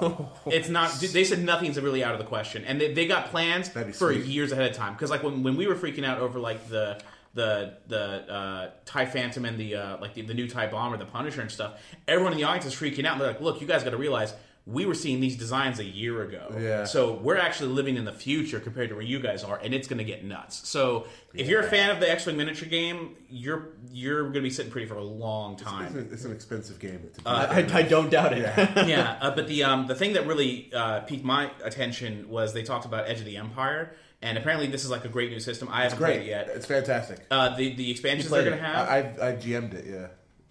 [0.46, 0.92] it's not.
[1.00, 4.24] They said nothing's really out of the question, and they, they got plans for sweet.
[4.24, 4.94] years ahead of time.
[4.94, 7.00] Because like when, when we were freaking out over like the
[7.34, 11.06] the the uh, Tie Phantom and the uh, like the, the new Tie Bomber, the
[11.06, 13.12] Punisher and stuff, everyone in the audience is freaking out.
[13.12, 14.34] And they're like, "Look, you guys got to realize."
[14.70, 16.84] We were seeing these designs a year ago, Yeah.
[16.84, 19.88] so we're actually living in the future compared to where you guys are, and it's
[19.88, 20.68] going to get nuts.
[20.68, 24.50] So, if you're a fan of the X-wing miniature game, you're you're going to be
[24.50, 25.96] sitting pretty for a long It's time.
[25.96, 26.98] an, it's an expensive game.
[27.00, 27.22] Do.
[27.26, 28.42] I, I don't doubt it.
[28.88, 32.62] yeah, uh, but the um, the thing that really uh, piqued my attention was they
[32.62, 35.68] talked about Edge of the Empire, and apparently this is like a great new system.
[35.70, 36.48] I haven't played it yet.
[36.48, 37.18] It's fantastic.
[37.30, 38.88] Uh, the the expansions they're going to have.
[38.88, 39.84] I, I I GM'd it.
[39.88, 40.06] Yeah,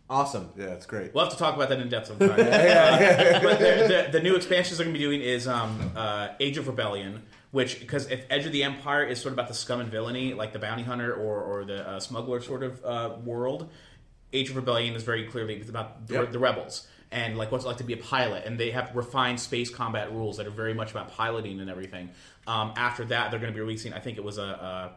[0.10, 0.49] awesome.
[0.57, 1.14] yeah, it's great.
[1.14, 2.30] We'll have to talk about that in depth sometime.
[2.40, 6.30] Uh, but the, the, the new expansions they're going to be doing is um, uh,
[6.40, 9.53] Age of Rebellion, which because if Edge of the Empire is sort of about the
[9.53, 13.15] scum and villainy, like the bounty hunter or, or the uh, smuggler sort of uh,
[13.23, 13.69] world,
[14.34, 16.31] Age of Rebellion is very clearly about the, Yep.
[16.31, 19.40] the rebels and like what's it like to be a pilot, and they have refined
[19.40, 22.10] space combat rules that are very much about piloting and everything.
[22.45, 23.94] Um, after that, they're going to be releasing.
[23.94, 24.91] I think it was a.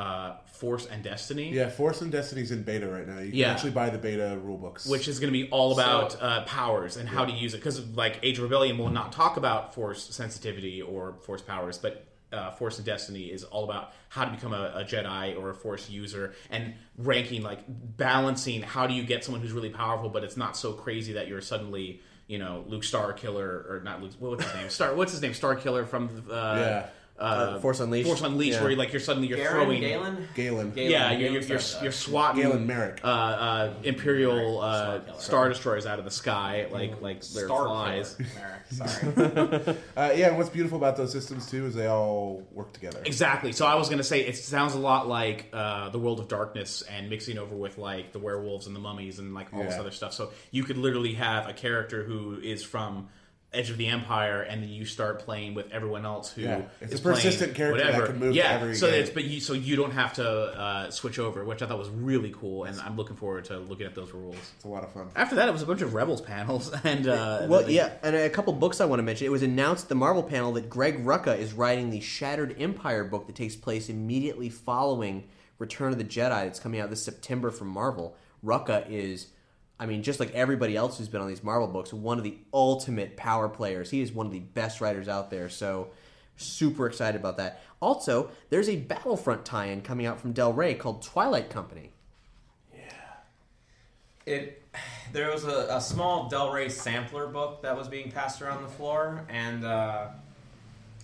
[0.00, 3.18] uh, Force and Destiny, Yeah, Force and Destiny's in beta right now.
[3.18, 3.50] You can Yeah.
[3.52, 4.86] actually buy the beta rule books.
[4.86, 7.58] which is going to be all about uh, powers and how to use it.
[7.58, 12.06] Because like Age of Rebellion will not talk about force sensitivity or force powers, but
[12.32, 15.54] uh, Force and Destiny is all about how to become a, a Jedi or a
[15.54, 17.58] Force user and ranking, like
[17.96, 21.28] balancing how do you get someone who's really powerful, but it's not so crazy that
[21.28, 22.00] you're suddenly.
[22.28, 24.12] You know, Luke Star Killer, or not Luke.
[24.20, 24.70] What's his name?
[24.70, 24.94] Star.
[24.94, 25.34] What's his name?
[25.34, 26.86] Star Killer from uh, Yeah.
[27.20, 28.06] Uh, Force Unleashed.
[28.08, 28.64] Force Unleashed, Yeah.
[28.64, 29.80] where like you're suddenly you're Garen, throwing.
[29.80, 30.28] Galen?
[30.34, 30.70] Galen.
[30.70, 30.90] Galen.
[30.90, 31.82] Yeah, you're, you're, you're, starts out.
[31.82, 33.00] you're swatting Galen Marek.
[33.04, 37.64] uh, uh, Imperial uh, Star Star Destroyers out of the sky like like they're Star
[37.66, 38.16] flies.
[38.18, 39.76] Marek, Sorry.
[39.96, 43.00] Uh, yeah, and what's beautiful about those systems too is they all work together.
[43.04, 43.52] Exactly.
[43.52, 46.82] So I was gonna say it sounds a lot like uh, the World of Darkness
[46.82, 49.90] and mixing over with like the werewolves and the mummies and like all this other
[49.90, 50.14] stuff.
[50.14, 53.08] So you could literally have a character who is from
[53.52, 56.62] Edge of the Empire, and then you start playing with everyone else who Yeah.
[56.80, 58.06] It's is a persistent playing character that whatever.
[58.12, 59.00] can move Yeah, every so game.
[59.00, 61.88] it's but you so you don't have to uh, switch over, which I thought was
[61.88, 64.36] really cool, and I'm looking forward to looking at those rules.
[64.54, 65.08] It's a lot of fun.
[65.16, 68.14] After that, it was a bunch of Rebels panels, and uh, Well, the- yeah, and
[68.14, 69.26] a couple books I want to mention.
[69.26, 73.26] It was announced the Marvel panel that Greg Rucka is writing the Shattered Empire book
[73.26, 75.24] that takes place immediately following
[75.58, 76.44] Return of the Jedi.
[76.44, 78.16] That's coming out this September from Marvel.
[78.44, 79.26] Rucka is,
[79.80, 82.36] I mean, just like everybody else who's been on these Marvel books, one of the
[82.52, 83.90] ultimate power players.
[83.90, 85.48] He is one of the best writers out there.
[85.48, 85.88] So,
[86.36, 87.62] super excited about that.
[87.80, 91.92] Also, there's a Battlefront tie-in coming out from Del Rey called Twilight Company.
[92.74, 92.80] Yeah.
[94.26, 94.62] It
[95.12, 98.68] there was a, a small Del Rey sampler book that was being passed around the
[98.68, 100.08] floor, and uh,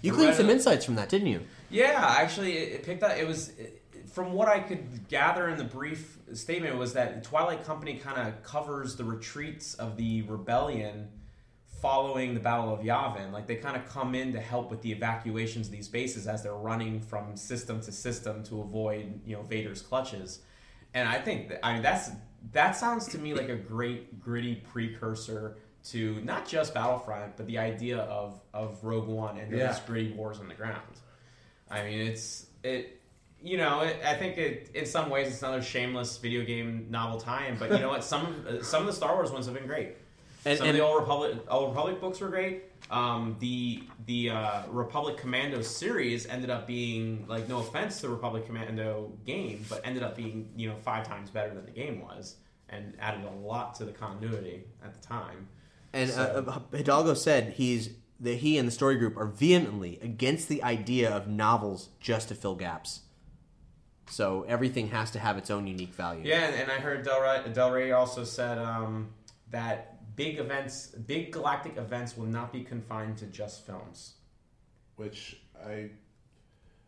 [0.02, 1.40] You gleaned some insights from that, didn't you?
[1.70, 3.16] yeah, actually, it, it picked up.
[3.16, 3.82] It was it,
[4.16, 8.42] from what I could gather in the brief statement was that Twilight Company kind of
[8.42, 11.08] covers the retreats of the rebellion
[11.82, 13.30] following the Battle of Yavin.
[13.30, 16.42] Like they kind of come in to help with the evacuations of these bases as
[16.42, 20.38] they're running from system to system to avoid you know Vader's clutches.
[20.94, 22.08] And I think that, I mean that's
[22.52, 25.58] that sounds to me like a great gritty precursor
[25.90, 29.78] to not just Battlefront, but the idea of of Rogue One and Yeah.
[29.86, 31.00] gritty wars on the ground.
[31.70, 32.95] I mean, it's it.
[33.46, 37.20] You know, it, I think it in some ways it's another shameless video game novel
[37.20, 37.56] tie-in.
[37.58, 38.02] But you know what?
[38.02, 39.96] Some of uh, some of the Star Wars ones have been great.
[40.44, 42.64] And- some and- of the old Republic old Republic books were great.
[42.90, 48.12] Um, the the uh, Republic Commando series ended up being like no offense to the
[48.12, 52.00] Republic Commando game, but ended up being you know five times better than the game
[52.02, 52.36] was,
[52.68, 55.48] and added a lot to the continuity at the time.
[55.92, 57.90] And So- uh, uh, Hidalgo said he's
[58.20, 62.34] that he and the story group are vehemently against the idea of novels just to
[62.34, 63.02] fill gaps.
[64.08, 66.22] So everything has to have its own unique value.
[66.24, 69.08] Yeah, and, and I heard Del Rey, Del Rey also said um,
[69.50, 74.14] that big events, big galactic events, will not be confined to just films.
[74.96, 75.90] which I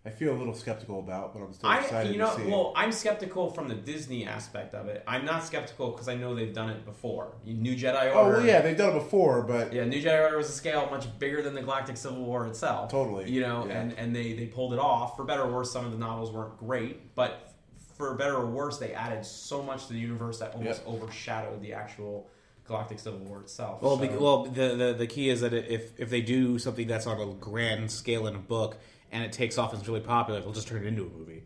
[0.08, 2.46] I feel a little skeptical about, but I'm still excited I, you know, to see.
[2.50, 5.04] well, I'm skeptical from the Disney aspect of it.
[5.06, 7.32] I'm not skeptical because I know they've done it before.
[7.44, 8.38] New Jedi oh Order.
[8.38, 11.06] well, yeah, they've done it before, but Yeah, New Jedi Order was a scale much
[11.18, 12.90] bigger than the Galactic Civil War itself.
[12.90, 13.80] Totally, You know, yeah.
[13.80, 15.14] and, and they, they pulled it off.
[15.16, 17.52] For better or worse, some of the novels weren't great, but
[17.98, 20.94] for better or worse, they added so much to the universe that almost Yep.
[20.94, 22.30] overshadowed the actual
[22.68, 23.82] Galactic Civil War itself.
[23.82, 26.86] Well, So- be, well, the, the the key is that if if they do something
[26.86, 28.76] that's on a grand scale in a book
[29.10, 31.42] and it takes off and is really popular, they'll just turn it into a movie.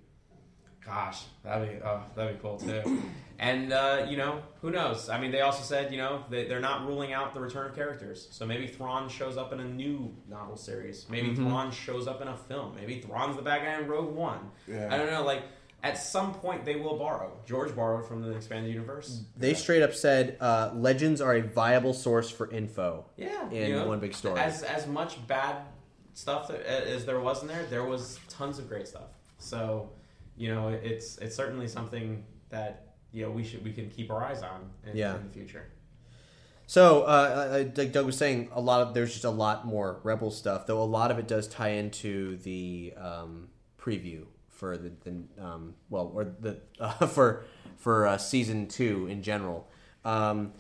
[0.84, 3.00] Gosh, that'd be oh, that'd be cool too.
[3.38, 5.08] And uh, you know, who knows?
[5.08, 7.76] I mean, they also said you know they, they're not ruling out the return of
[7.76, 8.26] characters.
[8.32, 11.06] So maybe Thrawn shows up in a new novel series.
[11.08, 11.48] Maybe Mm-hmm.
[11.48, 12.74] Thrawn shows up in a film.
[12.74, 14.50] Maybe Thrawn's the bad guy in Rogue One.
[14.66, 14.88] Yeah.
[14.92, 15.22] I don't know.
[15.24, 15.44] Like
[15.82, 17.32] at some point they will borrow.
[17.44, 19.22] George borrowed from the expanded universe.
[19.36, 23.06] They straight up said uh, legends are a viable source for info.
[23.16, 24.38] Yeah, in you know, one big story.
[24.38, 25.56] As as much bad
[26.14, 29.10] stuff that, as there was in there, there was tons of great stuff.
[29.38, 29.90] So,
[30.36, 34.22] you know, it's it's certainly something that you know we should we can keep our
[34.24, 35.16] eyes on in, Yeah.
[35.16, 35.66] in the future.
[36.66, 40.00] So, uh, uh, like Doug was saying, a lot of there's just a lot more
[40.04, 43.48] Rebel stuff, though a lot of it does tie into the um,
[43.78, 44.26] preview
[44.62, 47.44] for the, the um, well, or the uh, for
[47.78, 49.68] for uh, season two in general.
[50.04, 50.52] Um,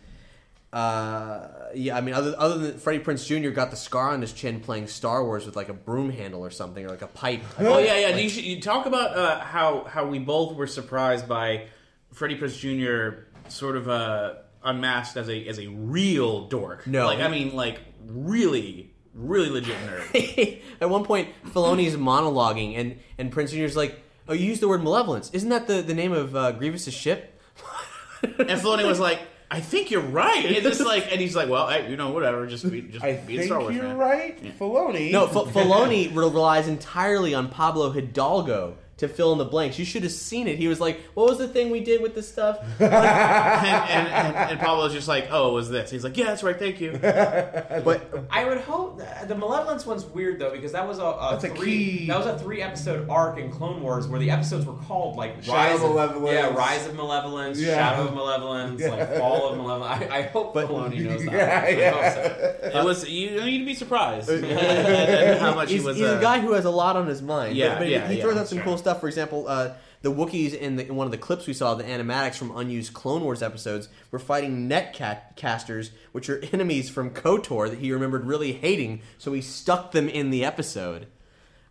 [0.72, 3.50] uh, yeah, I mean, other other than Freddie Prinze Jr.
[3.50, 6.50] got the scar on his chin playing Star Wars with like a broom handle or
[6.50, 7.42] something, or like a pipe.
[7.60, 8.16] Oh yeah, yeah.
[8.16, 11.66] You, should, you talk about uh, how how we both were surprised by
[12.12, 13.20] Freddie Prinze Jr.
[13.50, 14.34] sort of uh,
[14.64, 16.88] unmasked as a as a real dork.
[16.88, 17.06] No.
[17.06, 20.60] like I mean, like really, really legit nerd.
[20.80, 24.82] At one point, Filoni's monologuing, and and Prinze Jr.'s like, "Oh, you used the word
[24.82, 25.30] malevolence.
[25.32, 27.40] Isn't that the the name of uh, Grievous's ship?"
[28.22, 29.20] and Filoni was like,
[29.50, 32.46] "I think you're right." And it's like, and he's like, "Well, hey, you know, whatever.
[32.46, 35.12] Just be, just I be a Star Wars you're fan." right, Filoni.
[35.12, 39.78] No, F- Filoni relies entirely on Pablo Hidalgo to fill in the blanks.
[39.78, 40.58] You should have seen it.
[40.58, 44.36] He was like, "What was the thing we did with this stuff?" and, and, and,
[44.52, 46.56] and Pablo's just like, "Oh, it was this?" He's like, "Yeah, that's right.
[46.58, 50.98] Thank you." But I would hope that, the Malevolence one's weird though because that was
[50.98, 54.06] a, a That's a three key- that was a three episode arc in Clone Wars
[54.06, 55.90] where the episodes were called like Shadow Rise of of
[56.22, 56.32] Malevolence.
[56.34, 57.74] yeah, Rise of Malevolence, Yeah.
[57.74, 60.04] Shadow of Malevolence, like Fall of Malevolence.
[60.10, 61.32] I, I hope Filoni knows that.
[61.32, 61.90] Yeah, I yeah.
[61.90, 62.78] hope so.
[62.80, 63.40] It was you.
[63.40, 65.96] You'd be surprised at- at how much he's, he was.
[65.96, 67.56] he's uh, a guy who has a lot on his mind.
[67.56, 68.64] Yeah, but, but yeah, he yeah, throws out some fair.
[68.66, 69.00] cool stuff.
[69.00, 71.84] For example, uh, the Wookiees in, the, in one of the clips we saw, the
[71.84, 77.70] animatics from unused Clone Wars episodes, were fighting netcat casters, which are enemies from KOTOR
[77.70, 81.06] that he remembered really hating, so he stuck them in the episode.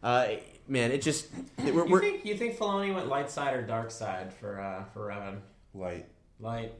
[0.02, 0.28] Uh,
[0.68, 1.28] man, it just
[1.66, 4.60] it, we're, You we're, think you think Filoni went light side or dark side for
[4.60, 5.40] uh, for Revan?
[5.74, 6.08] Light.
[6.40, 6.74] Light.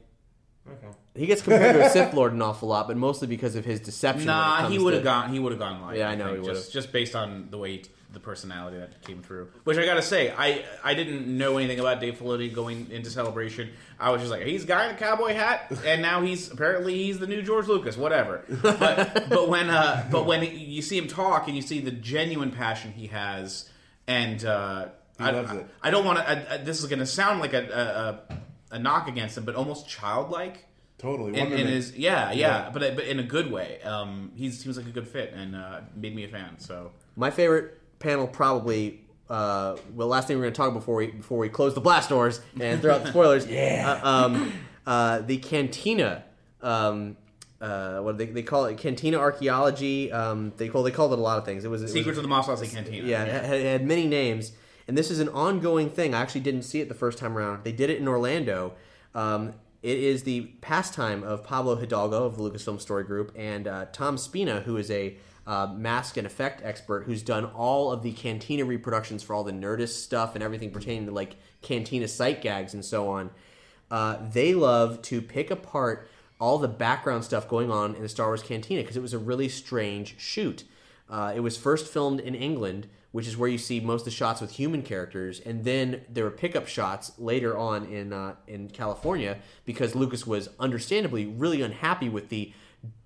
[0.70, 0.86] Okay.
[1.16, 3.80] he gets compared to a Sith Lord an awful lot, but mostly because of his
[3.80, 4.26] deception.
[4.26, 5.32] Nah, he would have to- gone.
[5.32, 5.98] He would have gone light.
[5.98, 6.56] Yeah, I know think, he would've.
[6.56, 7.82] just just based on the way
[8.12, 9.48] the personality that came through.
[9.64, 13.70] Which I gotta say, I I didn't know anything about Dave Filoni going into Celebration.
[13.98, 16.94] I was just like, he's a guy in a cowboy hat, and now he's apparently
[16.94, 18.44] he's the new George Lucas, whatever.
[18.62, 22.50] But but when uh but when you see him talk and you see the genuine
[22.50, 23.68] passion he has,
[24.06, 25.66] and uh, He I, loves I, it.
[25.82, 26.60] I don't want to.
[26.64, 28.20] This is going to sound like a,
[28.70, 30.66] a a knock against him, but almost childlike
[30.98, 31.28] Totally.
[31.30, 31.68] in, in Wonderment.
[31.70, 32.70] his yeah, yeah, Yeah.
[32.72, 33.80] but but in a good way.
[33.82, 36.58] Um, he seems like a good fit and uh, made me a fan.
[36.58, 39.00] So My favorite panel probably.
[39.30, 42.10] Uh, well, last thing we're going to talk before we before we close the blast
[42.10, 43.46] doors and throw out the spoilers.
[43.48, 44.00] yeah.
[44.02, 44.52] Uh, um,
[44.86, 46.24] uh, the cantina.
[46.60, 47.16] Um,
[47.60, 48.76] uh, what do they, they call it?
[48.76, 50.10] Cantina archaeology.
[50.12, 51.64] Um, they call they called it a lot of things.
[51.64, 53.06] It was it was- Secrets of the Mos Eisley Cantina.
[53.06, 54.52] yeah, it had, it had many names,
[54.88, 56.12] and this is an ongoing thing.
[56.14, 57.64] I actually didn't see it the first time around.
[57.64, 58.74] They did it in Orlando.
[59.14, 63.86] Um, it is the pastime of Pablo Hidalgo of the Lucasfilm Story Group and uh,
[63.92, 65.16] Tom Spina, who is a
[65.46, 69.52] uh, mask and effect expert who's done all of the Cantina reproductions for all the
[69.52, 73.30] Nerdist stuff and everything pertaining to like Cantina sight gags and so on.
[73.90, 76.08] Uh, they love to pick apart
[76.40, 79.18] all the background stuff going on in the Star Wars Cantina because it was a
[79.18, 80.64] really strange shoot.
[81.08, 84.10] Uh, it was first filmed in England, which is where you see most of the
[84.10, 88.68] shots with human characters, and then there were pickup shots later on in uh, in
[88.68, 92.52] California because Lucas was understandably really unhappy with the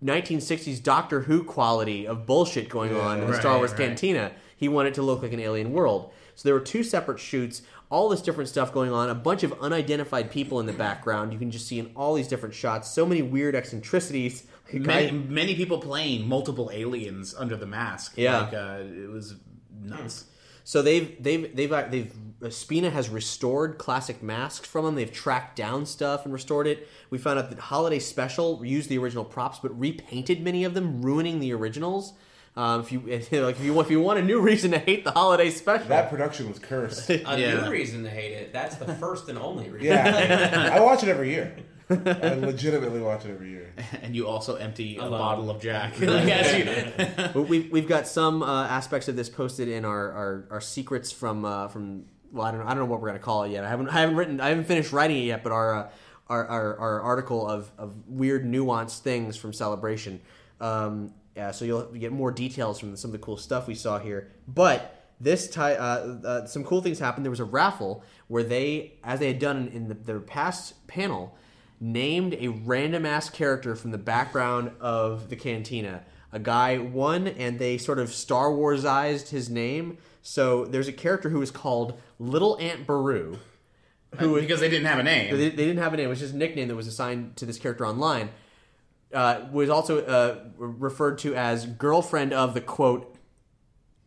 [0.05, 3.81] 1960s Doctor Who quality of bullshit going on in the Star Wars right.
[3.81, 4.33] Cantina.
[4.57, 6.13] He wanted it to look like an alien world.
[6.35, 9.53] So there were two separate shoots, all this different stuff going on, a bunch of
[9.61, 11.33] unidentified people in the background.
[11.33, 14.47] You can just see in all these different shots, so many weird eccentricities.
[14.73, 18.15] Many, many people playing multiple aliens under the mask.
[18.17, 18.41] Yeah.
[18.41, 19.37] like, uh, it was
[19.81, 20.25] nuts.
[20.67, 22.13] So they've they've they've uh, they've
[22.43, 24.97] uh, Spina has restored classic masks from them.
[24.97, 26.89] They've tracked down stuff and restored it.
[27.09, 31.03] We found out that Holiday Special used the original props but repainted many of them,
[31.03, 32.15] ruining the originals.
[32.57, 34.73] Um, if you if, you like if you want if you want a new reason
[34.73, 37.11] to hate the Holiday Special, that production was cursed.
[37.11, 37.63] A Yeah.
[37.63, 38.53] new reason to hate it.
[38.53, 39.87] That's the first and only reason.
[39.87, 41.55] yeah, I watch it every year.
[41.89, 43.73] I legitimately watch it every year.
[44.03, 45.11] And you also empty a Alone.
[45.19, 45.99] bottle of Jack.
[46.01, 46.27] Like,
[47.35, 51.13] you- we've we've got some uh, aspects of this posted in our, our, our secrets
[51.13, 53.51] from uh, from well I don't know, I don't know what we're gonna call it
[53.51, 53.65] yet.
[53.65, 55.43] I haven't I haven't written I haven't finished writing it yet.
[55.43, 55.89] But our uh,
[56.29, 60.21] our, our our article of, of weird nuanced things from Celebration.
[60.61, 63.99] Um, yeah, so you'll get more details from some of the cool stuff we saw
[63.99, 64.33] here.
[64.49, 67.25] But this ti uh, uh, some cool things happened.
[67.25, 71.37] There was a raffle where they, as they had done in the, their past panel,
[71.81, 76.05] named a random ass character from the background of the cantina.
[76.33, 79.99] A guy won, and they sort of Star Warsized his name.
[80.23, 83.39] So there's a character who is called Little Aunt Baru.
[84.19, 85.37] Who because they didn't have a name.
[85.37, 86.07] they, they didn't have a name.
[86.07, 88.31] It was just a nickname that was assigned to this character online.
[89.13, 93.17] Uh, was also uh, referred to as girlfriend of the quote,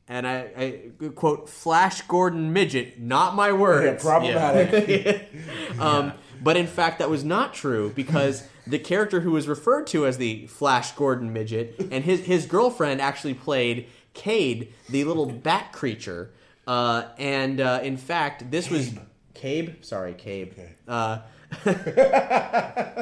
[0.08, 3.00] and I, I quote Flash Gordon midget.
[3.00, 3.84] Not my word.
[3.84, 4.04] Yeah, words.
[4.04, 5.30] problematic.
[5.80, 6.12] Um,
[6.42, 10.18] But in fact, that was not true because the character who was referred to as
[10.18, 16.32] the Flash Gordon midget and his his girlfriend actually played Cade, the little bat creature.
[16.68, 18.94] Uh, and uh, in fact, this was
[19.34, 19.84] Kabe.
[19.84, 20.54] Sorry, Kabe.
[20.88, 21.20] Uh,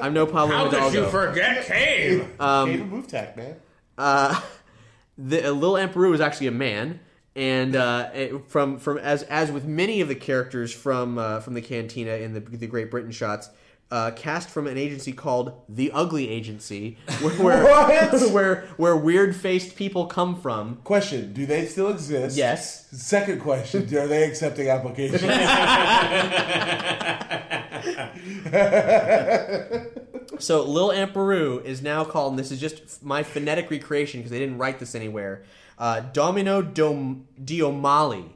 [0.02, 1.04] I'm no problem How with could doggo.
[1.06, 2.20] you forget Cave?
[2.22, 3.56] Cave and move tack, man.
[3.98, 4.40] uh,
[5.18, 7.00] the uh, Lil Emperor was actually a man,
[7.38, 11.54] and uh, it- from from as as with many of the characters from uh, from
[11.54, 13.50] the Cantina in the the Great Britain shots.
[13.90, 19.78] Uh, cast from an agency called the Ugly Agency, where where, where where weird faced
[19.78, 20.76] people come from.
[20.84, 22.36] Question: Do they still exist?
[22.36, 22.88] Yes.
[22.92, 25.24] Second question: Are they accepting applications?
[30.40, 34.40] So Lil Emperor is now called, and this is just my phonetic recreation because they
[34.40, 35.44] didn't write this anywhere.
[35.78, 38.30] Uh, Domino Dom- Diomali.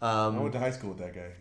[0.00, 1.32] I went to high school with that guy.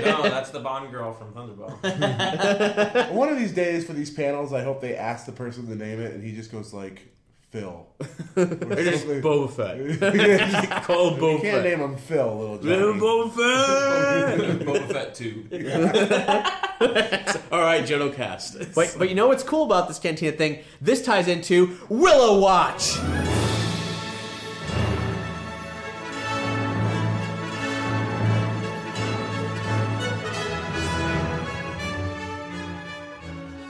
[0.00, 3.10] no, that's the Bond girl from Thunderball.
[3.12, 6.00] One of these days for these panels, I hope they ask the person to name
[6.00, 7.06] it, and he just goes like
[7.50, 7.86] Phil.
[8.36, 9.20] Or something.
[9.22, 10.82] Boba Fett.
[10.84, 11.64] Call You Boba can't Fett.
[11.64, 14.60] name him Phil, little Little Boba Fett.
[14.66, 15.48] Boba Fett 2.
[17.52, 18.56] All right, Jono Cast.
[18.74, 20.60] But, but you know what's cool about this Cantina thing?
[20.80, 22.96] This ties into Willow Watch.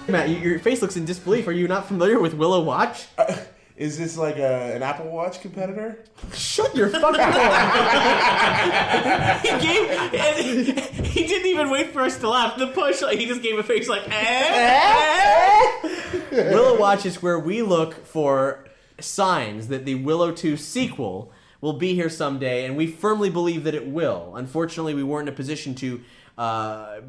[0.09, 1.47] Matt, you, your face looks in disbelief.
[1.49, 3.07] Are you not familiar with Willow Watch?
[3.77, 6.03] Is this like a, an Apple Watch competitor?
[6.35, 7.43] Shut your fucking mouth.
[9.43, 11.07] he gave.
[11.07, 12.59] He didn't even wait for us to laugh.
[12.59, 15.73] The push, like, he just gave a face like, eh.
[16.33, 18.65] Willow Watch is where we look for
[18.99, 23.75] signs that the Willow 2 sequel will be here someday, and we firmly believe that
[23.75, 24.35] it will.
[24.37, 26.01] Unfortunately, we weren't in a position to,
[26.37, 27.01] uh,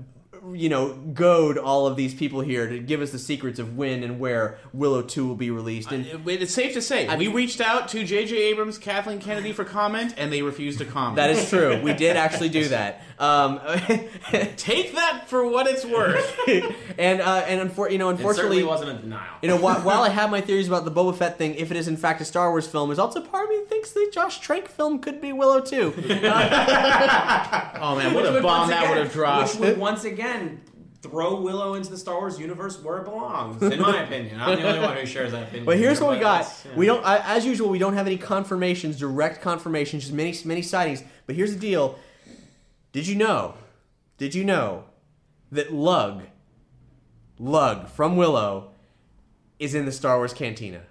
[0.53, 4.03] you know, goad all of these people here to give us the secrets of when
[4.03, 5.91] and where Willow 2 will be released.
[5.91, 8.35] And It's safe to say we reached out to J.J.
[8.35, 11.15] Abrams, Kathleen Kennedy for comment, and they refused to comment.
[11.17, 11.81] that is true.
[11.81, 13.01] We did actually do that.
[13.19, 13.59] Um,
[14.55, 16.37] Take that for what it's worth.
[16.97, 19.25] and uh, and unfor- you know, unfortunately, certainly wasn't a denial.
[19.41, 21.75] You know, while, while I have my theories about the Boba Fett thing, if it
[21.77, 24.39] is in fact a Star Wars film, there's also part of me thinks the Josh
[24.39, 25.93] Trank film could be Willow too.
[25.97, 29.51] oh man, what a bomb once that would have dropped.
[29.55, 30.28] Which would once again
[31.01, 34.39] throw Willow into the Star Wars universe where it belongs, in my opinion.
[34.39, 35.65] I'm the only one who shares that opinion.
[35.65, 38.97] But here's what we got: you we don't, as usual, we don't have any confirmations,
[38.97, 41.03] direct confirmations, just many many sightings.
[41.25, 41.97] But here's the deal:
[42.91, 43.55] Did you know?
[44.17, 44.83] Did you know
[45.51, 46.23] that Lug,
[47.37, 48.71] Lug from Willow,
[49.59, 50.81] is in the Star Wars Cantina?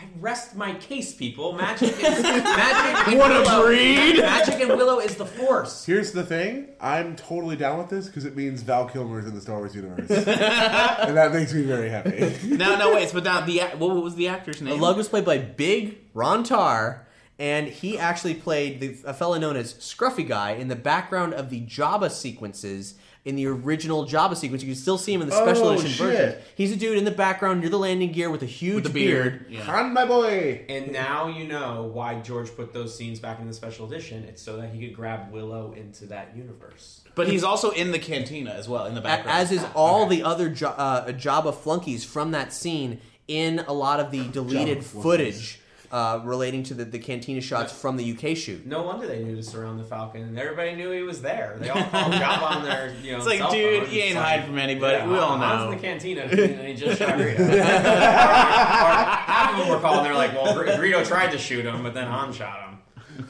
[0.00, 1.52] I rest my case, people.
[1.52, 3.08] Magic is magic.
[3.08, 4.18] and What a Willow, breed!
[4.18, 5.84] Magic and Willow is the Force.
[5.84, 9.40] Here's the thing: I'm totally down with this because it means Val Kilmer's in the
[9.42, 12.34] Star Wars universe, and that makes me very happy.
[12.48, 13.10] no, no, wait.
[13.12, 14.80] But now the act- what was the actor's name?
[14.80, 17.06] Lug was played by Big Ron Tarr,
[17.38, 21.50] and he actually played the, a fellow known as Scruffy Guy in the background of
[21.50, 22.94] the Jabba sequences
[23.24, 24.62] in the original Jabba sequence.
[24.62, 25.98] You can still see him in the special Oh, edition shit.
[26.06, 26.38] version.
[26.54, 28.90] He's a dude in the background near the landing gear with a huge with the
[28.90, 29.46] beard.
[29.50, 29.60] Yeah.
[29.62, 30.64] Han, my boy.
[30.68, 34.24] And now you know why George put those scenes back in the special edition.
[34.24, 37.02] It's so that he could grab Willow into that universe.
[37.14, 39.38] But he's also in the cantina as well in the A- background.
[39.38, 44.00] As is all the other Ja- uh, Jabba flunkies from that scene in a lot
[44.00, 45.59] of the deleted footage
[45.92, 48.64] uh, relating to the, the cantina shots from the UK shoot.
[48.64, 51.56] No wonder they knew to surround the Falcon, and everybody knew he was there.
[51.58, 53.92] They all called Jabba on their, you know, It's like, cell dude, phone.
[53.94, 54.98] you ain't It's hiding from anybody.
[54.98, 55.44] Yeah, We all know.
[55.44, 55.70] I was know.
[55.72, 57.36] in the cantina, and he just shot Greedo.
[57.64, 60.04] half of them were calling.
[60.04, 62.60] They're like, "Well, Gre- Greedo tried to shoot him, but then Han shot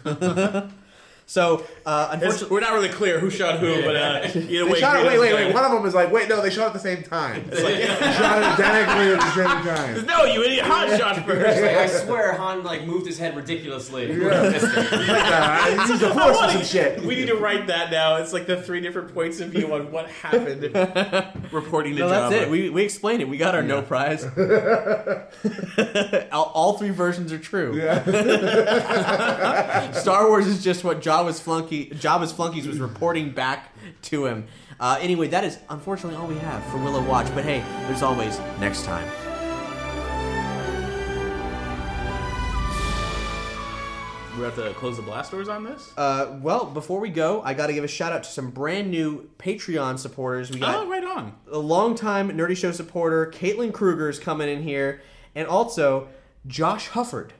[0.05, 0.73] him."
[1.31, 4.63] So, uh, It's- unfortunately, we're not really clear who shot who, but uh, either They
[4.65, 5.55] way, shot wait, wait, wait.
[5.55, 7.45] One of them was like, wait, no, they shot at the same time.
[7.51, 10.07] They shot it identically at the same time.
[10.07, 10.65] No, you idiot!
[10.67, 11.63] Han shot first.
[11.63, 14.11] Like, I swear, Han like moved his head ridiculously.
[14.11, 17.01] Uh, Use the force or shit.
[17.05, 18.17] We need to write that now.
[18.17, 20.63] It's like the three different points of view on what happened.
[21.53, 22.51] Reporting to no, that's it.
[22.51, 23.29] We, we explained it.
[23.29, 24.25] We got our no prize.
[26.33, 27.75] all, all three versions are true.
[29.95, 34.47] Star Wars is just what Jabba's flunky Jabba's flunkies was reporting back to him.
[34.79, 37.27] Uh, anyway, that is unfortunately all we have for Willow Watch.
[37.35, 39.09] But hey, there's always next time.
[44.39, 45.93] we have to close the blast doors on this.
[45.99, 48.91] Uh, well, before we go, I got to give a shout out to some brand
[48.91, 50.51] new Patreon supporters.
[50.51, 51.35] We got oh, right on.
[51.53, 55.03] a longtime Nerdy Show supporter, Caitlin Kruger is coming in here,
[55.35, 56.09] and also
[56.47, 57.33] Josh Hufford.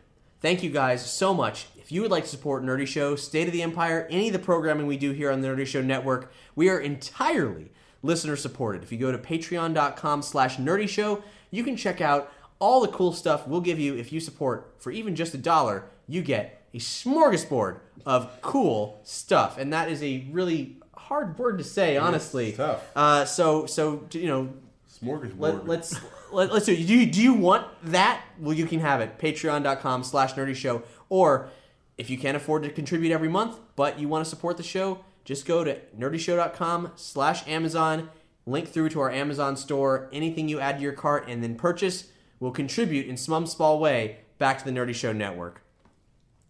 [0.43, 1.69] Thank you guys so much.
[1.91, 4.39] If you would like to support Nerdy Show, State of the Empire, any of the
[4.39, 8.85] programming we do here on the Nerdy Show Network, we are entirely listener supported.
[8.85, 13.13] If you go to patreon.com slash nerdy show, you can check out all the cool
[13.13, 15.83] stuff we'll give you if you support for even just a dollar.
[16.07, 21.65] You get a smorgasbord of cool stuff, and that is a really hard word to
[21.65, 22.53] say, honestly.
[22.53, 22.85] tough.
[22.95, 24.53] Uh, so, so you know,
[25.03, 25.41] Smorgasbord.
[25.41, 26.01] let, let's
[26.31, 26.73] let, let's do.
[26.73, 26.87] it.
[26.87, 28.23] Do you, do you want that?
[28.39, 29.19] Well, you can have it.
[29.19, 31.51] Patreon.com/slash Nerdy Show, or
[32.01, 35.05] if you can't afford to contribute every month, but you want to support the show,
[35.25, 38.11] just go to nerdyshow.com/slash Amazon.
[38.47, 40.09] Link through to our Amazon store.
[40.13, 42.09] Anything you add to your cart and then purchase
[42.41, 45.63] will contribute in some small way back to the Nerdy Show network.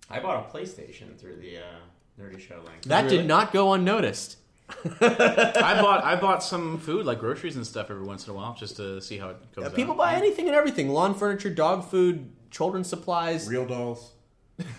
[0.09, 1.63] I bought a PlayStation through the uh,
[2.21, 2.83] Nerdy Show link.
[2.87, 3.19] That Really?
[3.19, 4.37] did not go unnoticed.
[5.01, 8.55] I bought I bought some food like groceries and stuff every once in a while
[8.55, 9.67] just to see how it goes.
[9.67, 9.99] Uh, People out.
[9.99, 13.49] buy anything and everything: lawn furniture, dog food, children's supplies.
[13.49, 14.13] Real dolls.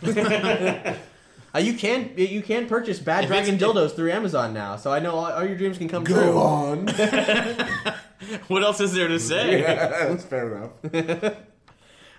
[1.53, 4.89] Uh, you can you can purchase Bad If Dragon it's- dildos through Amazon now, so
[4.89, 6.37] I know all, all your dreams can come Go true.
[6.37, 6.87] on.
[8.47, 9.59] What else is there to say?
[9.61, 11.33] yeah, That's fair enough.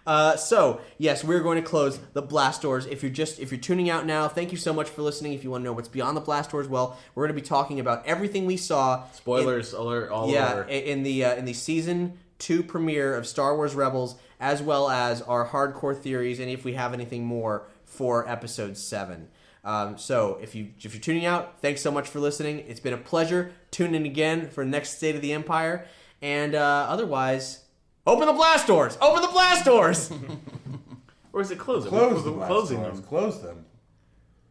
[0.06, 2.84] Uh, so yes, we're going to close the blast doors.
[2.86, 5.32] If you're just if you're tuning out now, thank you so much for listening.
[5.32, 7.47] If you want to know what's beyond the blast doors, well, we're going to be
[7.47, 9.05] talking about everything we saw.
[9.12, 10.10] Spoilers alert!
[10.10, 10.64] All in, yeah, over.
[10.64, 14.90] i- in the uh, in the season two premiere of Star Wars Rebels, as well
[14.90, 19.28] as our hardcore theories, and if we have anything more for episode seven.
[19.64, 22.59] Um, so if you if you're tuning out, thanks so much for listening.
[22.66, 23.52] It's been a pleasure.
[23.70, 25.86] Tune in again for next State of the Empire,
[26.20, 27.64] and uh, otherwise,
[28.06, 28.98] open the blast doors.
[29.01, 30.10] Open the blast doors.
[31.32, 31.86] or is it close?
[31.86, 32.97] Close We're the blast closing doors.
[32.97, 33.02] them.
[33.05, 33.64] Close them.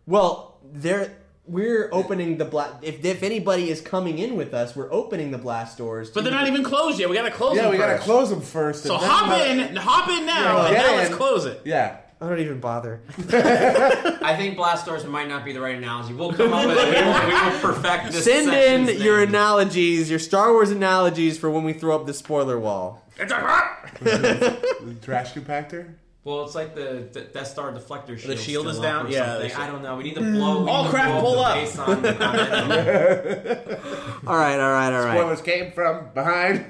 [0.07, 1.17] Well, there
[1.51, 2.75] we're opening the blast.
[2.81, 6.09] If if anybody is coming in with us, we're opening the blast doors.
[6.09, 7.09] But they're not even closed yet.
[7.09, 7.57] We gotta close them.
[7.57, 8.03] Yeah, them we gotta first.
[8.05, 8.83] close them first.
[8.83, 11.15] So and then hop let- in, hop in now, Yeah, and get now let's in.
[11.17, 11.61] close it.
[11.65, 11.97] Yeah.
[12.23, 13.01] I don't even bother.
[13.33, 16.13] I think blast doors might not be the right analogy.
[16.13, 16.85] We'll come up with it.
[16.85, 18.23] We will, we will perfect this.
[18.25, 19.29] Send in section's your name.
[19.29, 23.01] analogies, your Star Wars analogies for when we throw up the spoiler wall.
[23.17, 23.89] It's a hop.
[24.01, 25.95] The trash compactor.
[26.23, 28.31] Well, it's like the, the Death Star deflector shield.
[28.31, 29.05] The shield is still up down?
[29.07, 29.51] or Yeah, something.
[29.53, 29.95] I don't know.
[29.95, 30.63] We need to blow.
[30.65, 31.05] we All crap!
[31.05, 31.55] to craft, blow pull the up.
[31.55, 33.79] base on- on it.
[34.27, 35.17] All right, all right, all right.
[35.17, 36.65] Spoilers came from behind.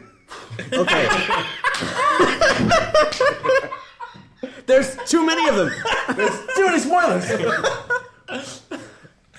[0.71, 1.07] Okay.
[4.67, 5.71] There's too many of them.
[6.15, 7.29] There's too many spoilers.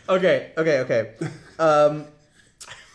[0.09, 1.15] okay, okay, okay.
[1.59, 2.05] Um,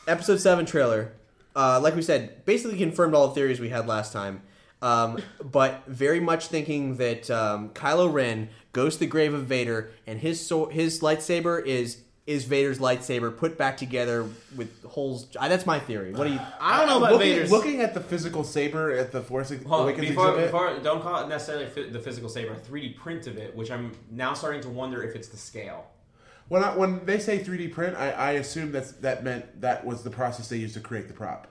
[0.07, 1.14] episode seven trailer.
[1.56, 4.41] Uh, like we said, basically confirmed all the theories we had last time.
[4.82, 9.91] Um, but very much thinking that um, Kylo Ren goes to the grave of Vader,
[10.06, 15.30] and his so- his lightsaber is is Vader's lightsaber put back together with holes.
[15.40, 16.12] I, that's my theory.
[16.14, 16.40] What do you?
[16.60, 17.49] I don't know about looking, Vader's.
[17.52, 20.52] looking at the physical saber at the Force Well, Awakens before, exhibit.
[20.52, 22.52] before, don't call it necessarily fi- the physical saber.
[22.54, 25.88] A 3D print of it, which I'm now starting to wonder if it's the scale.
[26.49, 30.04] When I, when they say 3D print, I, I assume that's that meant that was
[30.04, 31.48] the process they used to create the prop,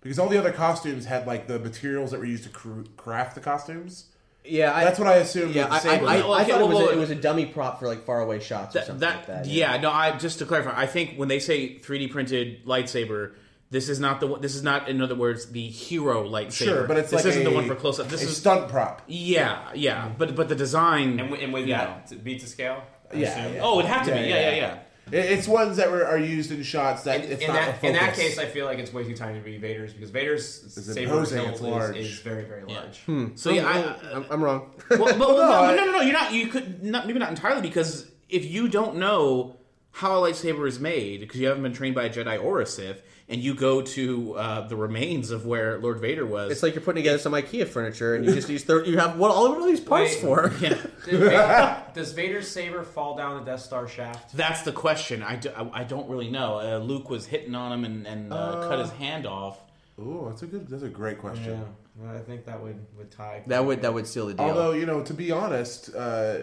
[0.00, 3.34] because all the other costumes had like the materials that were used to cr- craft
[3.34, 4.06] the costumes.
[4.42, 5.54] Yeah, I, That's what I assumed.
[5.54, 5.98] Yeah, with I, I.
[5.98, 8.06] I, I Okay, thought it well, was, a, it was a dummy prop for like
[8.06, 9.46] faraway shots or something that, like that.
[9.46, 9.90] yeah, no.
[9.90, 13.34] I just to clarify, I think when they say 3D printed lightsaber,
[13.70, 14.38] this is not the.
[14.38, 16.52] This is not, in other words, the hero lightsaber.
[16.52, 18.08] sure, but it's this like isn't a, the one for close up.
[18.08, 19.02] This a is stunt prop.
[19.06, 20.08] yeah, yeah.
[20.16, 22.82] But but the design And, with- and with you that, to beat to scale?
[23.12, 23.60] I Yeah, yeah.
[23.62, 24.28] oh, it had to Yeah, be.
[24.28, 24.56] yeah, Yeah, yeah, yeah.
[24.56, 24.72] yeah.
[24.74, 24.80] It-
[25.12, 27.86] It's ones that were, are used in shots that In, it's in not that, the
[27.88, 30.62] in that case, I feel like it's way too tiny to be Vader's because Vader's
[30.64, 31.96] It's saber hilt is, large.
[31.96, 32.98] is very very large.
[33.00, 34.70] hmm So yeah, I, I'm, I'm wrong.
[34.90, 36.00] well, well, no, I- no, no, no.
[36.02, 36.32] You're not.
[36.32, 39.56] You could not maybe not entirely because if you don't know
[39.92, 42.66] how a lightsaber is made because you haven't been trained by a Jedi or a
[42.66, 46.74] Sith, and you go to uh, the remains of where Lord Vader was, it's like
[46.74, 49.56] you're putting together some IKEA furniture and you just use thir- you have what all
[49.56, 50.20] of these parts Wait.
[50.20, 50.52] for.
[50.60, 50.74] yeah.
[51.06, 54.36] Vader, Does Vader's saber fall down the Death Star shaft?
[54.36, 55.22] That's the question.
[55.22, 56.58] I, do, I, I don't really know.
[56.58, 59.60] Uh, Luke was hitting on him and, and uh, cut his hand off.
[60.00, 60.66] Ooh, that's a good.
[60.66, 61.64] That's a great question.
[61.96, 63.42] Well, I think that would would tie.
[63.46, 64.46] That would that would seal the deal.
[64.46, 66.38] Although you know, to be honest, uh,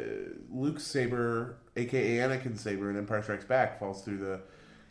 [0.51, 4.41] Luke's saber, aka Anakin's saber, in Empire Strikes Back, falls through the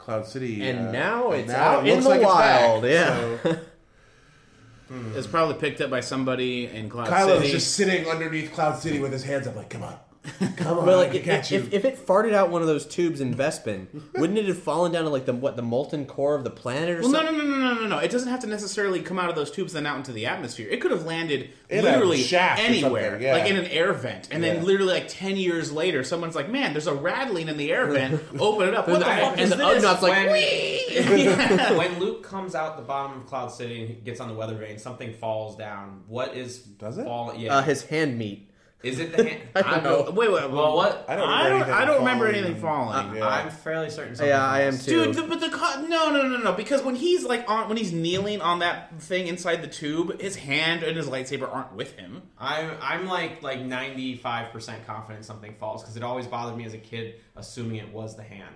[0.07, 2.33] Cloud City, And uh, now and it's now out it in looks the like it's
[2.33, 2.61] back.
[2.62, 3.37] wild, yeah.
[3.43, 3.59] So,
[5.16, 7.16] It's probably picked up by somebody in Cloud City.
[7.16, 7.51] Kylo's City.
[7.53, 9.97] just sitting underneath Cloud City with his hands up, like, "Come on,
[10.57, 12.61] come on, Well, I like can if, catch you." if, if it farted out one
[12.62, 15.62] of those tubes in Bespin, wouldn't it have fallen down to like the what the
[15.62, 17.39] molten core of the planet or Well, no, something?
[17.39, 17.98] no, no, no, no, no, no.
[17.98, 20.69] It doesn't have to necessarily come out of those tubes and out into the atmosphere.
[20.70, 23.32] It could have landed In literally anywhere, yeah.
[23.36, 24.55] like in an air vent, and Yeah.
[24.55, 27.86] then literally like ten years later, someone's like, "Man, there's a rattling in the air
[27.86, 28.20] vent.
[28.39, 28.89] Open it up.
[28.89, 32.82] What the And fuck is the this?" Ugnaughts like, when- when Luke comes out the
[32.82, 36.03] bottom of Cloud City and he gets on the weather vane, something falls down.
[36.09, 37.05] What is Does it?
[37.05, 37.57] Fall, yeah.
[37.59, 38.51] Uh, his hand meat.
[38.87, 39.43] Is it the hand?
[39.55, 40.11] I don't I'm- know.
[40.13, 40.51] Wait, wait.
[40.51, 41.05] Well, what?
[41.09, 41.55] I don't I remember don't.
[41.61, 42.45] anything I don't remember falling.
[42.45, 43.17] anything falling.
[43.17, 43.29] Yeah.
[43.29, 44.15] I'm fairly certain.
[44.17, 44.85] Something Yeah, I am falls.
[44.87, 45.05] too.
[45.07, 47.77] Dude, the, but the co- no, no, no, no, because when he's like on, when
[47.77, 51.97] he's kneeling on that thing inside the tube, his hand and his lightsaber aren't with
[51.99, 52.23] him.
[52.39, 56.75] I'm I'm like like 95 percent confident something falls because it always bothered me as
[56.75, 58.55] a kid assuming it was the hand.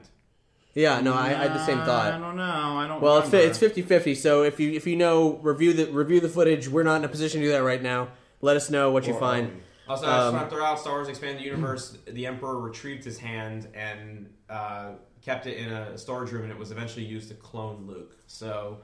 [0.72, 1.88] Yeah, no, I, I had the same thought.
[2.06, 2.20] I thought.
[2.20, 2.44] don't know.
[2.44, 3.00] I don't.
[3.02, 3.50] Well, it's remember.
[3.50, 6.68] it's 50-50, So if you if you know, review the review the footage.
[6.68, 8.08] We're not in a position to do that right now.
[8.40, 9.60] Let us know what you Or are find.
[9.90, 9.94] We?
[9.94, 11.96] Also, I just Um, want to throw out Star Wars Expanded the Universe.
[12.06, 14.92] the Emperor retrieved his hand and uh,
[15.22, 18.16] kept it in a storage room, and it was eventually used to clone Luke.
[18.26, 18.78] So,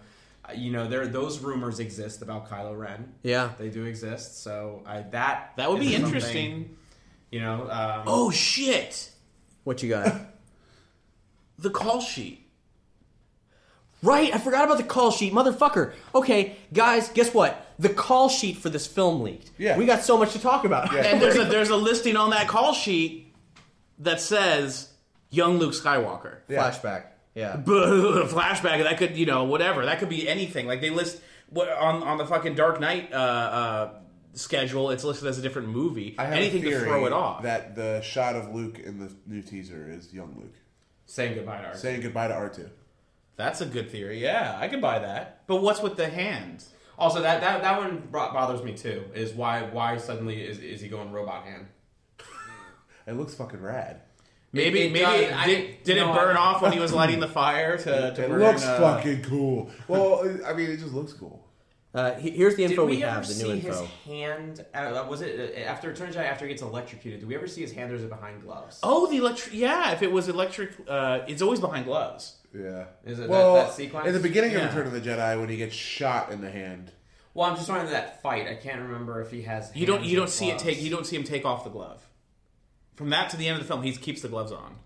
[0.49, 3.13] uh, you know, there those rumors exist about Kylo Ren.
[3.23, 3.51] Yeah.
[3.59, 4.43] They do exist.
[4.43, 6.77] So I that That would be interesting.
[7.33, 7.63] You know.
[7.71, 9.11] Um, Oh shit!
[9.65, 10.13] What you got?
[11.59, 12.47] The call sheet.
[14.03, 15.95] right, I forgot about the call sheet, motherfucker.
[16.15, 17.66] Okay, guys, guess what?
[17.79, 19.51] The call sheet for this film leaked.
[19.59, 19.77] Yeah.
[19.77, 20.95] we got so much to talk about.
[20.97, 23.35] And there's a there's a listing on that call sheet
[23.99, 24.89] that says
[25.31, 26.39] young Luke Skywalker.
[26.49, 27.05] Flashback.
[27.35, 27.57] Yeah.
[27.67, 31.21] flashback that could you know whatever that could be anything like they list
[31.51, 33.91] what on on the fucking dark knight uh uh
[34.33, 37.13] schedule it's listed as a different movie I have anything a to theory throw it
[37.13, 40.55] off That the shot of Luke in the new teaser is young Luke
[41.05, 41.77] saying goodbye to R2.
[41.77, 42.71] saying goodbye to R two.
[43.37, 46.65] that's a good theory yeah i could buy that but what's with the hand
[46.99, 49.05] Also, that, that that one bothers me too.
[49.15, 51.67] Is why why suddenly is, is he going robot hand?
[53.07, 54.01] It looks fucking rad.
[54.53, 56.93] maybe it maybe does- I- did, did you it burn I- off when he was
[56.93, 59.71] lighting the fire to, to It burn, looks uh, fucking cool.
[59.87, 61.43] Well, I mean, it just looks cool.
[61.95, 63.27] Uh, here's the Did info we, we, ever have.
[63.27, 63.69] The see new info.
[63.69, 64.65] his hand?
[64.75, 67.21] Uh, was it uh, after it turns out after he gets electrocuted?
[67.21, 68.81] Do we ever see his hand or is it behind gloves?
[68.83, 72.85] oh the electric yeah if it was electric uh it's always behind gloves Yeah.
[73.05, 74.07] Is it well, that, that sequence?
[74.07, 74.69] in the beginning Yeah.
[74.69, 76.93] of Return of the Jedi, when he gets shot in the hand,
[77.35, 78.47] Well, I'm just wondering that fight.
[78.49, 79.71] I can't remember if he has.
[79.75, 82.03] you don't you don't see it take you don't see him take off the glove
[82.95, 84.77] from that to the end of the film he keeps the gloves on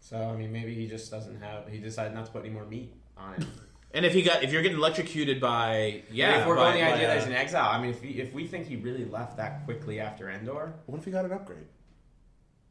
[0.00, 1.68] So I mean, maybe he just doesn't have.
[1.68, 3.46] He decided not to put any more meat on it.
[3.90, 6.90] And if he got if you're getting electrocuted by yeah, if we're by, going the
[6.90, 8.76] by, idea that uh, he's in exile, I mean, if, he, if we think he
[8.76, 11.64] really left that quickly after Endor, what if he got an upgrade?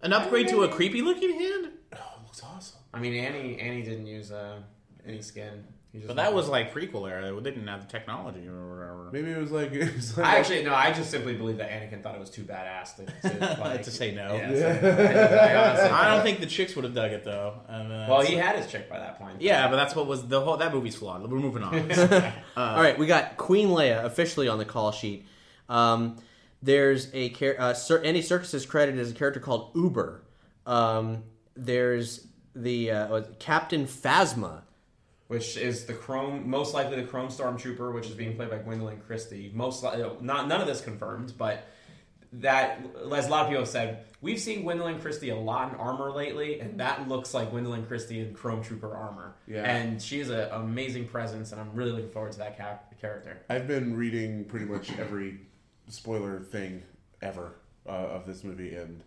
[0.03, 2.79] an upgrade to a creepy looking hand, Oh, it looks awesome.
[2.97, 4.59] I mean, Annie Annie didn't use uh,
[5.05, 5.63] any skin.
[6.05, 7.33] But that was like prequel era.
[7.41, 9.09] They didn't have the technology or whatever.
[9.11, 10.75] Maybe it was like, it was like I actually no.
[10.75, 13.89] I just simply believe that Anakin thought it was too badass to, to, like, To
[13.89, 14.35] say no.
[14.35, 17.61] Yeah, so- I, I I don't think the chicks would have dug it though.
[17.67, 19.41] And, uh, Well, he had his chick by that point.
[19.41, 21.21] yeah, but that's what was the whole that movie's flawed.
[21.31, 21.73] We're moving on.
[22.57, 25.25] All right, we got Queen Leia officially on the call sheet.
[25.67, 26.17] Um,
[26.61, 30.21] there's a char- uh, Sir- Andy Serkis is credited as a character called Uber.
[30.67, 31.23] Um,
[31.55, 32.26] there's
[32.63, 34.61] the uh, Captain Phasma.
[35.27, 39.05] which is the Chrome, most likely the Chrome Stormtrooper, which is being played by Gwendoline
[39.05, 39.51] Christie.
[39.53, 41.65] Most li- not none of this confirmed, but
[42.33, 42.79] that
[43.13, 46.11] as a lot of people have said, we've seen Gwendoline Christie a lot in armor
[46.11, 49.35] lately, and that looks like Gwendoline Christie in Chrome Trooper armor.
[49.47, 49.63] Yeah.
[49.63, 53.37] and she's an amazing presence, and I'm really looking forward to that ca- character.
[53.49, 55.39] I've been reading pretty much every
[55.87, 56.83] spoiler thing
[57.21, 57.53] ever
[57.87, 59.03] uh, of this movie, and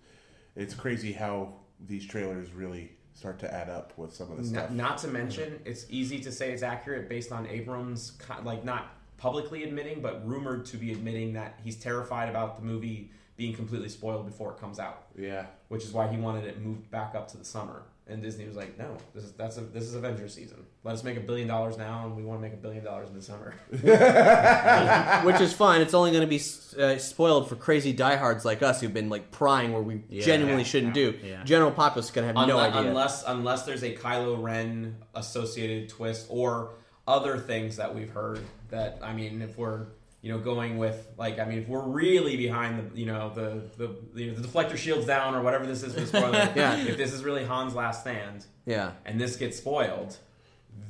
[0.56, 1.54] it's crazy how
[1.86, 4.70] these trailers really start to add up with some of the stuff.
[4.70, 8.12] Not, not to mention, it's easy to say it's accurate based on Abrams,
[8.44, 13.10] like not publicly admitting, but rumored to be admitting that he's terrified about the movie
[13.36, 16.90] being completely spoiled before it comes out, yeah, which is why he wanted it moved
[16.90, 17.82] back up to the summer.
[18.10, 20.66] And Disney was like, "No, this is that's a, this is Avengers season.
[20.82, 23.08] Let us make a billion dollars now, and we want to make a billion dollars
[23.08, 23.54] in the summer."
[25.24, 25.80] which is fine.
[25.80, 26.42] It's only going to be
[26.82, 30.94] uh, spoiled for crazy diehards like us who've been like prying where we genuinely shouldn't
[30.94, 31.18] do.
[31.22, 31.44] yeah.
[31.44, 32.82] General populace is going to have no idea.
[32.90, 36.74] unless unless there's a Kylo Ren associated twist or
[37.06, 38.40] other things that we've heard.
[38.70, 39.86] That I mean, if we're
[40.22, 43.62] you know, going with like, I mean, if we're really behind the, you know, the
[43.78, 46.52] the you know, the deflector shields down or whatever this is for the spoiler.
[46.56, 46.76] Yeah.
[46.76, 48.92] If this is really Han's last stand, Yeah.
[49.06, 50.16] and this gets spoiled,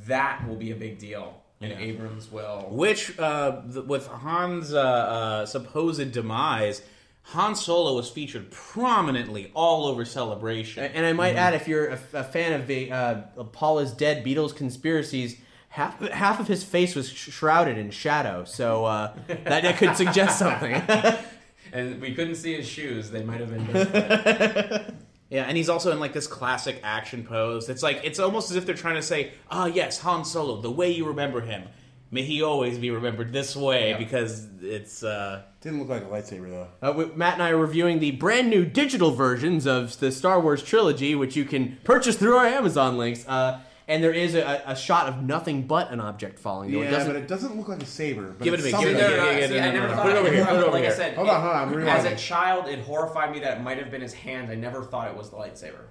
[0.06, 2.66] that will be a big deal, and Abrams will.
[2.70, 6.82] Which, uh, th- with Han's uh, uh, supposed demise,
[7.22, 10.82] Han Solo was featured prominently all over Celebration.
[10.84, 13.14] And I might add, if you're a, a fan of the uh,
[13.52, 15.38] Paul is dead Beatles conspiracies,
[15.70, 19.96] half half of his face was sh- shrouded in shadow, so uh, that, that could
[19.96, 20.80] suggest something.
[21.72, 23.64] And we couldn't see his shoes; they might have been.
[23.66, 24.94] different.
[25.30, 27.68] Yeah, and he's also in like this classic action pose.
[27.68, 30.70] It's like it's almost as if they're trying to say, "Ah, yes, Han Solo, the
[30.72, 31.62] way you remember him,
[32.10, 35.04] may he always be remembered this way," because it's.
[35.04, 36.68] uh Didn't look like a lightsaber though.
[36.82, 40.40] Uh, we- Matt and I are reviewing the brand new digital versions of the Star
[40.40, 43.24] Wars trilogy, which you can purchase through our Amazon links.
[43.28, 43.60] Uh,
[43.90, 46.70] and there is a, a shot of nothing but an object falling.
[46.70, 46.80] though.
[46.80, 48.30] Yeah, it doesn't, but it doesn't look like a saber.
[48.38, 49.16] But Give it it's to me, give it to me.
[49.16, 50.02] Yeah, yeah, see, I no, no, never thought.
[50.06, 50.94] Put it over here, put it over like I here.
[50.94, 52.12] said, Hold on, hold on, I'm As rewinding.
[52.12, 54.50] a child, it horrified me that it might have been his hand.
[54.50, 55.84] I never thought it was the lightsaber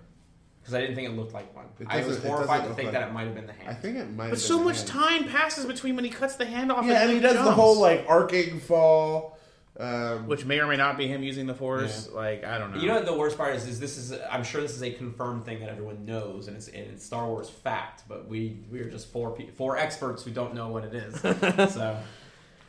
[0.61, 1.65] because I didn't think it looked like one.
[1.79, 3.09] It I was doesn't- it horrified doesn't to look think like that it.
[3.09, 3.69] it might have been the hand.
[3.69, 4.25] I think it might.
[4.25, 6.85] But have so been much the time passes between when he cuts the hand off.
[6.85, 7.55] Yeah, and he does the jumps.
[7.55, 9.38] whole like arcing fall.
[9.79, 12.09] Um, which may or may not be him using the Force.
[12.11, 12.81] Like I don't know.
[12.81, 13.65] You know what the worst part is?
[13.65, 16.67] Is this is I'm sure this is a confirmed thing that everyone knows, and it's
[16.67, 18.03] and it's Star Wars fact.
[18.09, 21.19] But we we are just four pe- four experts who don't know what it is.
[21.73, 21.97] so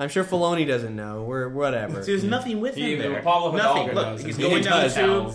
[0.01, 1.22] I'm sure Filoni doesn't know.
[1.24, 2.02] We're whatever.
[2.02, 3.20] See, there's nothing with He- him there.
[3.22, 3.89] Pablo nothing.
[3.89, 4.22] Hidalgo Look, knows.
[4.24, 4.94] he's He going down the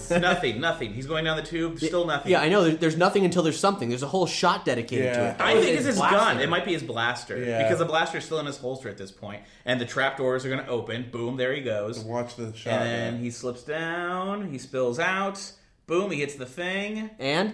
[0.10, 0.22] tube.
[0.22, 0.60] nothing.
[0.60, 0.94] Nothing.
[0.94, 1.78] He's going down the tube.
[1.80, 2.32] Still nothing.
[2.32, 2.64] Yeah, I know.
[2.64, 3.90] There- There's nothing until there's something.
[3.90, 5.32] There's a whole shot dedicated to Yeah.
[5.34, 5.40] it.
[5.40, 6.18] I Oh, think it's his blaster.
[6.18, 6.40] gun.
[6.42, 7.62] It might be his blaster Yeah.
[7.64, 10.50] because the blaster's still in his holster at this point, and the trap doors are
[10.50, 11.10] going to open.
[11.12, 11.38] Boom!
[11.38, 12.00] There he goes.
[12.00, 12.74] watch the shot.
[12.74, 13.20] And then yeah.
[13.22, 14.50] he slips down.
[14.52, 15.40] He spills out.
[15.86, 16.10] Boom!
[16.10, 17.12] He hits the thing.
[17.20, 17.54] And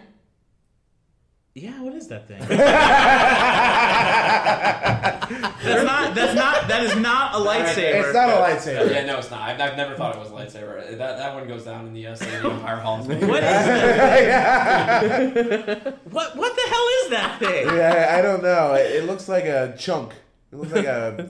[1.53, 2.39] Yeah, what is that thing?
[2.47, 2.49] that's
[5.83, 6.15] not.
[6.15, 6.67] That's not.
[6.69, 8.05] That is not a lightsaber.
[8.05, 8.89] It's not a lightsaber.
[8.89, 9.41] yeah, no, it's not.
[9.41, 10.97] I've, I've never thought it was a lightsaber.
[10.97, 12.99] That that one goes down in the uh, State of Empire Hall.
[13.03, 15.03] What is that?
[16.09, 17.67] what what the hell is that thing?
[17.67, 18.73] Yeah, I don't know.
[18.75, 20.13] It, it looks like a chunk.
[20.53, 21.29] It looks like a.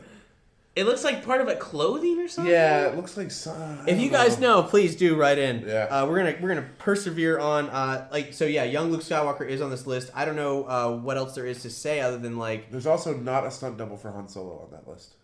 [0.73, 2.51] It looks like part of a clothing or something.
[2.51, 3.29] Yeah, it looks like.
[3.29, 5.65] Some, if you guys know, please do write in.
[5.67, 5.83] Yeah.
[5.83, 8.45] Uh, we're gonna we're gonna persevere on uh, like so.
[8.45, 10.11] Yeah, young Luke Skywalker is on this list.
[10.15, 13.13] I don't know uh, what else there is to say other than like There's also
[13.13, 15.15] not a stunt double for Han Solo on that list.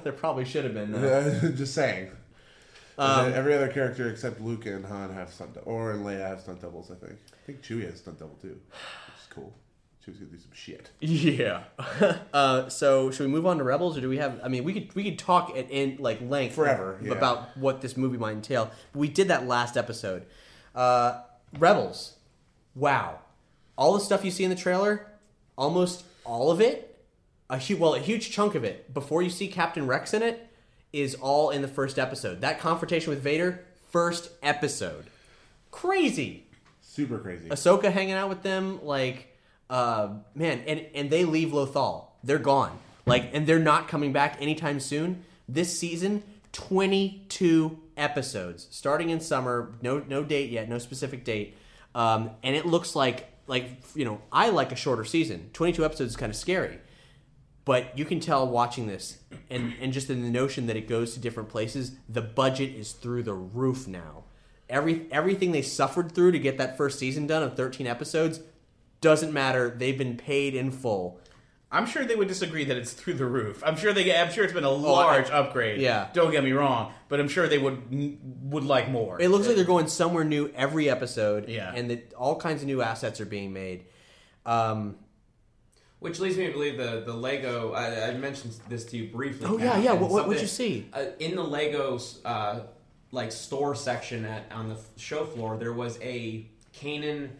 [0.02, 0.92] there probably should have been.
[1.56, 2.10] Just saying.
[2.98, 6.60] Um, Every other character except Luke and Han have stunt, dou- or Leia have stunt
[6.60, 6.90] doubles.
[6.90, 7.18] I think.
[7.32, 9.52] I think Chewie has stunt double too, which is cool.
[10.06, 10.90] Chewie's gonna do some shit.
[11.00, 11.64] Yeah.
[12.32, 14.40] uh, so should we move on to Rebels, or do we have?
[14.42, 17.12] I mean, we could we could talk at in like length Forever, yeah.
[17.12, 18.70] about what this movie might entail.
[18.94, 20.26] We did that last episode.
[20.74, 21.22] Uh,
[21.58, 22.14] Rebels.
[22.74, 23.20] Wow.
[23.76, 25.06] All the stuff you see in the trailer,
[25.56, 26.98] almost all of it,
[27.50, 30.48] a hu- well, a huge chunk of it, before you see Captain Rex in it,
[30.92, 32.40] is all in the first episode.
[32.40, 35.06] That confrontation with Vader, first episode.
[35.70, 36.44] Crazy.
[36.80, 37.48] Super crazy.
[37.48, 39.35] Ahsoka hanging out with them, like,
[39.68, 42.06] uh, man, and and they leave Lothal.
[42.22, 45.24] They're gone, like, and they're not coming back anytime soon.
[45.48, 46.22] This season,
[46.52, 49.74] twenty two episodes, starting in summer.
[49.82, 51.56] No no date yet, no specific date,
[51.94, 55.50] um, and it looks like like you know I like a shorter season.
[55.52, 56.78] Twenty two episodes is kind of scary.
[57.64, 59.18] But you can tell watching this,
[59.50, 62.92] and, and just in the notion that it goes to different places, the budget is
[62.92, 64.22] through the roof now.
[64.68, 68.38] Every everything they suffered through to get that first season done of 13 episodes
[69.00, 69.70] doesn't matter.
[69.70, 71.20] They've been paid in full.
[71.70, 73.62] I'm sure they would disagree that it's through the roof.
[73.66, 74.16] I'm sure they.
[74.16, 75.80] I'm sure it's been a large upgrade.
[75.80, 76.08] yeah.
[76.12, 78.18] Don't get me wrong, but I'm sure they would
[78.52, 79.20] would like more.
[79.20, 81.72] It looks like they're going somewhere new every episode, Yeah.
[81.74, 83.84] and that all kinds of new assets are being made.
[84.46, 84.94] Um,
[85.98, 87.72] Which leads me to believe the the Lego.
[87.72, 89.46] I, I mentioned this to you briefly.
[89.50, 89.92] Oh, Kat, yeah, yeah.
[89.92, 90.88] and What- what- what'd something- you see?
[90.92, 92.60] Uh, in the Legos uh,
[93.10, 97.30] like store section at on the show floor, there was a Kanan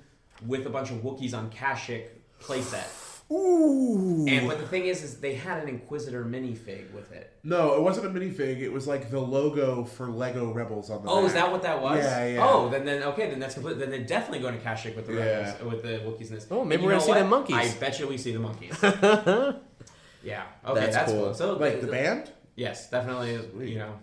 [0.44, 2.06] with a bunch of Wookiees on Kashyyyk
[2.40, 2.86] playset.
[3.32, 7.32] ooh, And but the thing is, is they had an Inquisitor minifig with it.
[7.42, 8.60] no, it wasn't a minifig.
[8.60, 11.10] It was like the logo for Lego Rebels on the.
[11.10, 11.98] Oh, is that what that was?
[12.04, 12.46] Yeah, yeah.
[12.48, 13.78] Oh, then then okay, then that's complete.
[13.78, 15.52] Then they're definitely going to Kashyyyk with the Yeah.
[15.52, 16.46] rebels, with the Wookiees in this.
[16.50, 17.56] Oh, maybe And we're gonna know see the monkeys.
[17.56, 18.76] I bet you we see the monkeys.
[18.82, 20.42] yeah.
[20.64, 21.24] Okay, That's that's, cool.
[21.26, 21.34] cool.
[21.34, 22.30] So like the band?
[22.54, 23.32] Yes, definitely.
[23.68, 23.98] You know,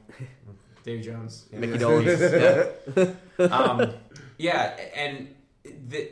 [0.84, 1.48] Dave Jones.
[1.52, 3.16] Micky Dolenz.
[3.40, 3.46] yeah.
[3.58, 3.94] um,
[4.38, 5.34] yeah, and
[5.88, 6.10] the,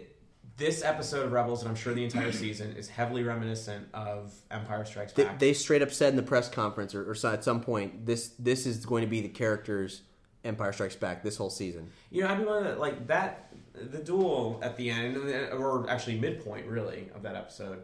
[0.62, 4.86] this episode of Rebels, and I'm sure the entire season, is heavily reminiscent of Empire
[4.86, 5.40] Strikes They, Back.
[5.40, 8.66] they straight up said in the press conference, or, or at some point, this this
[8.68, 10.04] is going to be the characters
[10.46, 11.90] Empire Strikes Back this whole season.
[12.12, 13.52] you know, I'd be willing to like that.
[13.74, 17.82] The duel at the end, or actually midpoint, really, of that episode.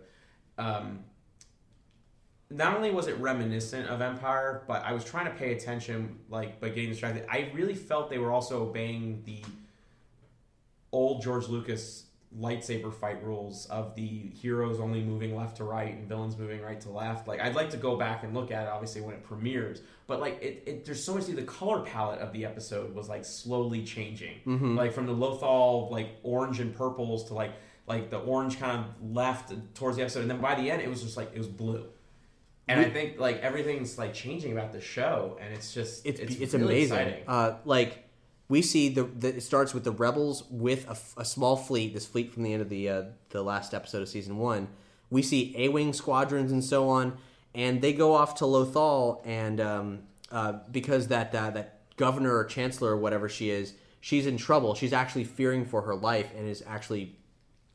[0.57, 0.99] Um,
[2.49, 6.59] not only was it reminiscent of Empire, but I was trying to pay attention, like,
[6.59, 7.25] but getting distracted.
[7.29, 9.43] I really felt they were also obeying the
[10.91, 16.07] old George Lucas lightsaber fight rules of the heroes only moving left to right and
[16.07, 17.27] villains moving right to left.
[17.27, 19.81] Like, I'd like to go back and look at it, obviously, when it premieres.
[20.07, 21.25] But like, it, it there's so much.
[21.25, 26.09] The color palette of the episode was like slowly changing, like from the Lothal like
[26.23, 27.51] orange and purples to like
[27.87, 30.89] like the orange kind of left towards the episode, and then by the end, it
[30.89, 31.85] was just like it was blue.
[32.69, 36.35] And I think like everything's like changing about the show, and it's just it's it's,
[36.35, 36.97] it's, really amazing.
[36.97, 37.23] exciting.
[37.27, 38.06] Uh, like
[38.49, 40.87] we see the, the it starts with the rebels with
[41.17, 41.93] a small fleet.
[41.93, 44.67] This fleet from the end of the uh, the last episode of season one.
[45.09, 47.17] We see A wing squadrons and so on,
[47.55, 49.99] and they go off to Lothal, and um,
[50.31, 54.75] uh, because that uh, that governor or chancellor or whatever she is, she's in trouble.
[54.75, 57.17] She's actually fearing for her life and is actually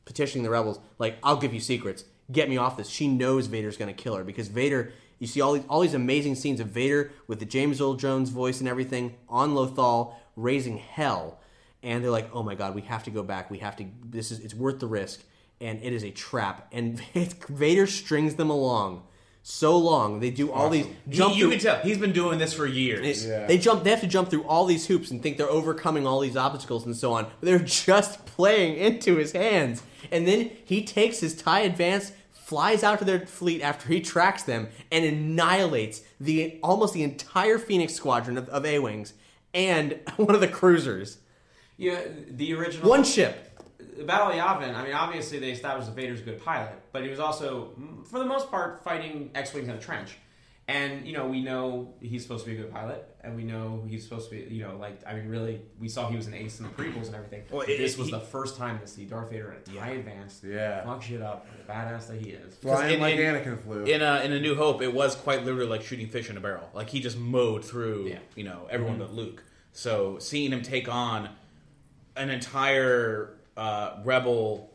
[0.05, 3.77] petitioning the rebels like i'll give you secrets get me off this she knows vader's
[3.77, 6.67] going to kill her because vader you see all these, all these amazing scenes of
[6.67, 11.39] vader with the james earl jones voice and everything on lothal raising hell
[11.83, 14.31] and they're like oh my god we have to go back we have to this
[14.31, 15.21] is it's worth the risk
[15.61, 16.99] and it is a trap and
[17.49, 19.03] vader strings them along
[19.43, 22.39] so long they do all these You, jump you through- can tell he's been doing
[22.39, 23.25] this for years.
[23.25, 23.83] they- They jump.
[23.83, 26.85] They have to jump through all these hoops and think they're overcoming all these obstacles
[26.85, 27.25] and so on.
[27.25, 29.83] But they're just playing into his hands.
[30.13, 34.43] And then he takes his Tie Advance, flies out to their fleet after he tracks
[34.43, 39.13] them, and annihilates the almost the entire Phoenix squadron of, of A wings
[39.53, 41.17] and one of the cruisers.
[41.77, 43.49] Yeah, the original One ship.
[44.05, 44.75] Battle of Yavin.
[44.75, 48.05] I mean, obviously they established that Vader's a good pilot, but he was also, mm,
[48.07, 50.17] for the most part, fighting X-wings in a trench.
[50.67, 53.83] And you know, we know he's supposed to be a good pilot, and we know
[53.85, 56.33] he's supposed to be, you know, like I mean, really, we saw he was an
[56.33, 57.43] ace in the prequels and everything.
[57.51, 59.77] Well, it- this it- was he- the first time to see Darth Vader in a
[59.77, 60.85] tie advanced, Yeah.
[60.85, 62.55] fuck shit up, badass that he is.
[62.55, 63.83] Flying in- like in- Anakin flew.
[63.83, 66.41] In a, in a New Hope, it was quite literally like shooting fish in a
[66.41, 66.69] barrel.
[66.73, 68.19] Like he just mowed through, Yeah.
[68.35, 69.43] you know, everyone but Luke.
[69.73, 71.29] So seeing him take on
[72.15, 74.72] an entire uh, rebel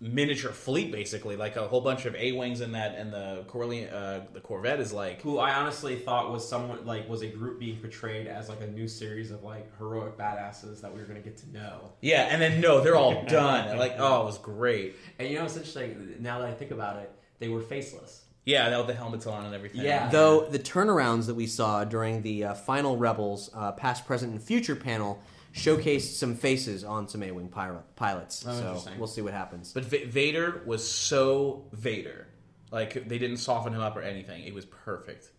[0.00, 3.92] miniature fleet, basically, like a whole bunch of A wings in that, and the Corellian,
[3.92, 7.58] uh, the Corvette is like, Who I honestly thought was someone like was a group
[7.58, 11.22] being portrayed as like a new series of like heroic badasses that we were going
[11.22, 11.92] to get to know.
[12.00, 13.78] yeah, and then no, they're all done.
[13.78, 14.96] like, oh, it was great.
[15.18, 16.16] And you know, it's interesting.
[16.20, 18.22] Now that I think about it, they were faceless.
[18.46, 19.80] Yeah, they had the helmets on and everything.
[19.80, 20.10] Yeah.
[20.10, 24.42] Though the turnarounds that we saw during the uh, final Rebels uh, past, present, and
[24.42, 25.22] future panel
[25.54, 28.44] showcased some faces on some A-wing pilots.
[28.46, 28.52] Oh,
[28.82, 29.72] so we'll see what happens.
[29.72, 32.26] But Va- Vader was so Vader.
[32.72, 34.42] Like they didn't soften him up or anything.
[34.42, 35.30] It was perfect.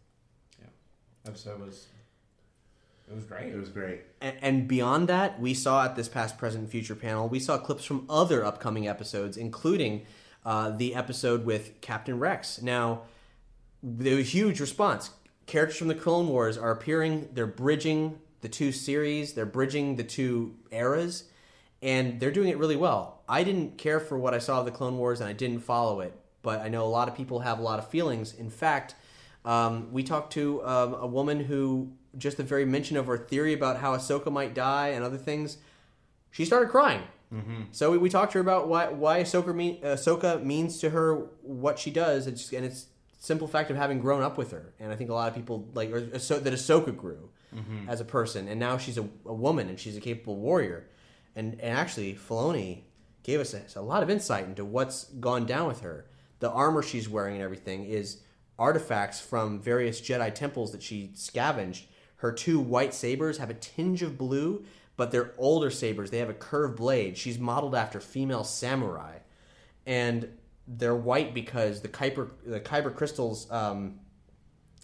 [0.59, 0.67] Yeah,
[1.27, 1.87] episode was
[3.09, 3.53] it was great.
[3.53, 4.01] It was great.
[4.21, 7.57] And, and beyond that, we saw at this past, present, and future panel, we saw
[7.57, 10.05] clips from other upcoming episodes, including
[10.45, 12.61] uh, the episode with Captain Rex.
[12.61, 13.01] Now,
[13.83, 15.11] there was a huge response.
[15.45, 17.29] Characters from the Clone Wars are appearing.
[17.33, 19.33] They're bridging the two series.
[19.33, 21.23] They're bridging the two eras,
[21.81, 23.23] and they're doing it really well.
[23.27, 25.99] I didn't care for what I saw of the Clone Wars, and I didn't follow
[26.01, 26.13] it.
[26.43, 28.35] But I know a lot of people have a lot of feelings.
[28.35, 28.93] In fact,
[29.45, 33.53] um, we talked to um, a woman who just the very mention of her theory
[33.53, 35.57] about how Ahsoka might die and other things,
[36.29, 37.01] she started crying.
[37.71, 41.15] So we, we talked to her about why why Ahsoka, mean, Ahsoka means to her
[41.41, 42.85] what she does, and, just, and it's
[43.17, 44.73] simple fact of having grown up with her.
[44.79, 47.29] And I think a lot of people like or, Ahso- that Ahsoka grew
[47.87, 50.87] as a person, and now she's a, a woman and she's a capable warrior.
[51.35, 52.83] And and actually, Filoni
[53.23, 56.05] gave us a, a lot of insight into what's gone down with her.
[56.39, 58.21] The armor she's wearing and everything is
[58.57, 61.85] artifacts from various Jedi temples that she scavenged.
[62.17, 64.65] Her two white sabers have a tinge of blue,
[64.95, 66.09] but they're older sabers.
[66.11, 67.17] They have a curved blade.
[67.17, 69.17] She's modeled after female samurai,
[69.85, 70.29] and
[70.67, 73.49] they're white because the kyber the kyber crystals.
[73.51, 73.99] Um,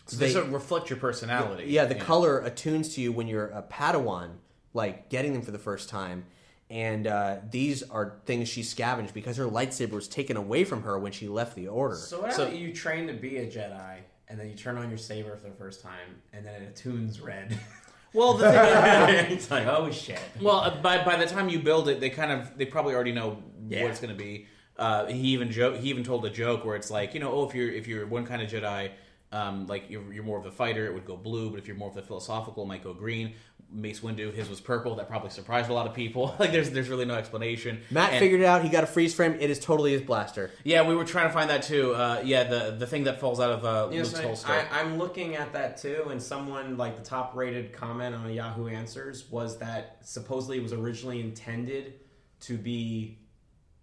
[0.08, 1.66] So they, sort of reflect your personality.
[1.68, 4.32] yeah, the color attunes to you when you're a Padawan,
[4.74, 6.26] like getting them for the first time.
[6.70, 10.98] And uh, these are things she scavenged because her lightsaber was taken away from her
[10.98, 11.96] when she left the Order.
[11.96, 13.98] So what about you train to be a Jedi,
[14.30, 17.20] and then you turn on your saber for the first time, and then it attunes
[17.22, 17.58] red.
[18.14, 20.20] Well, the thing it's like, oh shit.
[20.42, 23.14] Well, uh, by by the time you build it, they kind of they probably already
[23.14, 23.84] know Yeah.
[23.84, 24.48] what it's going to be.
[24.76, 27.48] Uh, he even joke he even told a joke where it's like you know oh
[27.48, 28.92] if you're if you're one kind of Jedi.
[29.34, 31.50] Um, like you're, you're more of the fighter, it would go blue.
[31.50, 33.34] But if you're more of the philosophical, it might go green.
[33.74, 34.96] Mace Windu, his was purple.
[34.96, 36.36] That probably surprised a lot of people.
[36.40, 37.82] like there's there's really no explanation.
[37.90, 38.64] Matt And- figured it out.
[38.64, 39.38] He got a freeze frame.
[39.40, 40.52] It is totally his blaster.
[40.66, 41.94] Yeah, we were trying to find that too.
[41.94, 44.52] Uh, yeah, the the thing that falls out of uh, You Luke's so holster.
[44.52, 48.68] I, I'm looking at that too, and someone like the top rated comment on Yahoo
[48.68, 51.94] Answers was that supposedly it was originally intended
[52.42, 53.20] to be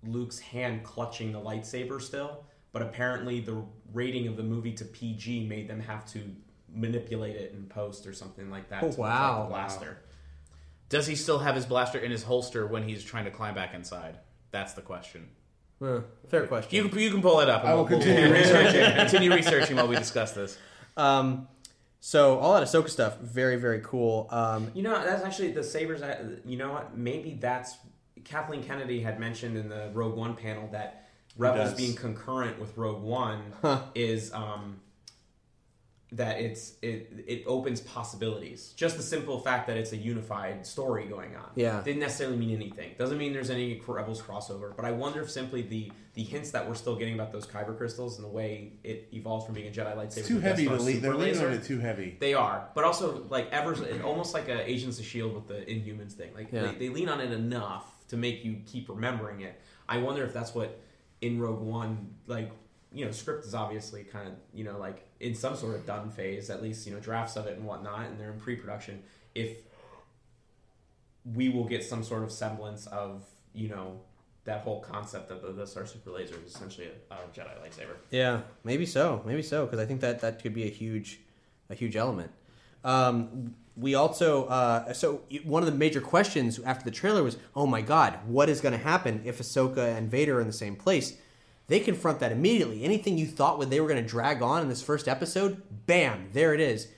[0.05, 4.85] Luke's hand clutching the lightsaber still, but but apparently the rating of the movie to
[4.85, 6.21] PG made them have to
[6.73, 8.79] manipulate it in post or something like that.
[8.83, 9.47] Oh, to look like wow.
[9.49, 9.99] blaster.
[10.89, 13.75] Does he still have his blaster in his holster when he's trying to climb back
[13.75, 14.19] inside?
[14.51, 15.29] That's the question.
[15.81, 16.75] Uh, fair question.
[16.75, 17.65] You can, you can pull it up.
[17.65, 18.97] I will we'll- continue we'll- researching.
[18.97, 20.59] continue researching while we discuss this.
[20.97, 21.47] Um,
[22.01, 24.29] so all that Ahsoka stuff, very very cool.
[24.31, 26.03] Um, You know, that's actually the sabers.
[26.45, 26.97] You know what?
[26.97, 27.77] Maybe that's
[28.25, 31.08] Kathleen Kennedy had mentioned in the Rogue One panel that
[31.39, 33.41] Rebels being concurrent with Rogue One
[33.95, 34.81] is um,
[36.13, 38.73] that it's it it opens possibilities.
[38.77, 41.51] Just the simple fact that it's a unified story going on.
[41.55, 41.83] Yeah.
[41.85, 42.93] didn't necessarily mean anything.
[42.99, 44.75] Doesn't mean there's any Rebels crossover.
[44.75, 47.77] But I wonder if simply the the hints that we're still getting about those kyber
[47.77, 50.65] crystals and the way it evolves from being a Jedi lightsaber It's too to heavy
[50.65, 50.77] to.
[51.01, 52.17] They're leaning on it too heavy.
[52.19, 56.13] They are, but also like ever, almost like a Agents of Shield with the Inhumans
[56.13, 56.33] thing.
[56.35, 56.73] Like Yeah.
[56.73, 59.61] they, they lean on it enough to make you keep remembering it.
[59.89, 60.81] I wonder if that's what
[61.21, 62.51] in Rogue One, like
[62.93, 66.11] you know, script is obviously kind of you know like in some sort of done
[66.11, 69.03] phase, at least you know drafts of it and whatnot, and they're in pre-production.
[69.35, 69.59] If
[71.35, 74.01] we will get some sort of semblance of you know
[74.45, 77.97] that whole concept of the, the Star Super Laser is essentially a, a Jedi lightsaber.
[78.11, 81.21] Yeah, maybe so, maybe so, because I think that that could be a huge,
[81.69, 82.31] a huge element.
[82.83, 87.67] Um, we also, uh, so one of the major questions after the trailer was, oh
[87.67, 90.77] my god, what is going to happen if Ahsoka and Vader are in the same
[90.77, 91.17] place?
[91.69, 92.83] They confront that immediately.
[92.83, 96.55] Anything you thought they were going to drag on in this first episode, bam, there
[96.55, 96.89] it is.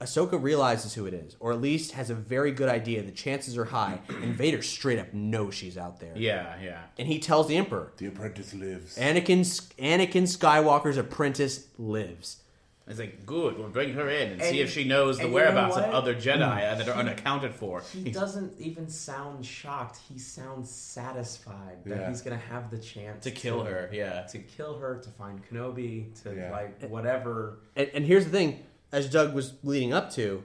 [0.00, 3.02] Ahsoka realizes who it is, or at least has a very good idea.
[3.02, 6.12] The chances are high, and Vader straight up knows she's out there.
[6.14, 6.82] Yeah, yeah.
[6.98, 8.98] And he tells the Emperor, The apprentice lives.
[8.98, 9.40] Anakin
[9.78, 12.42] Anakin Skywalker's apprentice lives.
[12.88, 15.32] It's like, good, we'll bring her in and, And- see if she knows the and
[15.32, 16.78] you know whereabouts of other Jedi hmm.
[16.78, 17.82] that are unaccounted for.
[17.92, 19.98] He doesn't even sound shocked.
[20.08, 22.08] He sounds satisfied that Yeah.
[22.08, 24.22] he's gonna have the chance To kill her, yeah.
[24.22, 26.52] to kill her, to find Kenobi, to Yeah.
[26.52, 27.58] like whatever.
[27.74, 30.44] And, and here's the thing: as Doug was leading up to,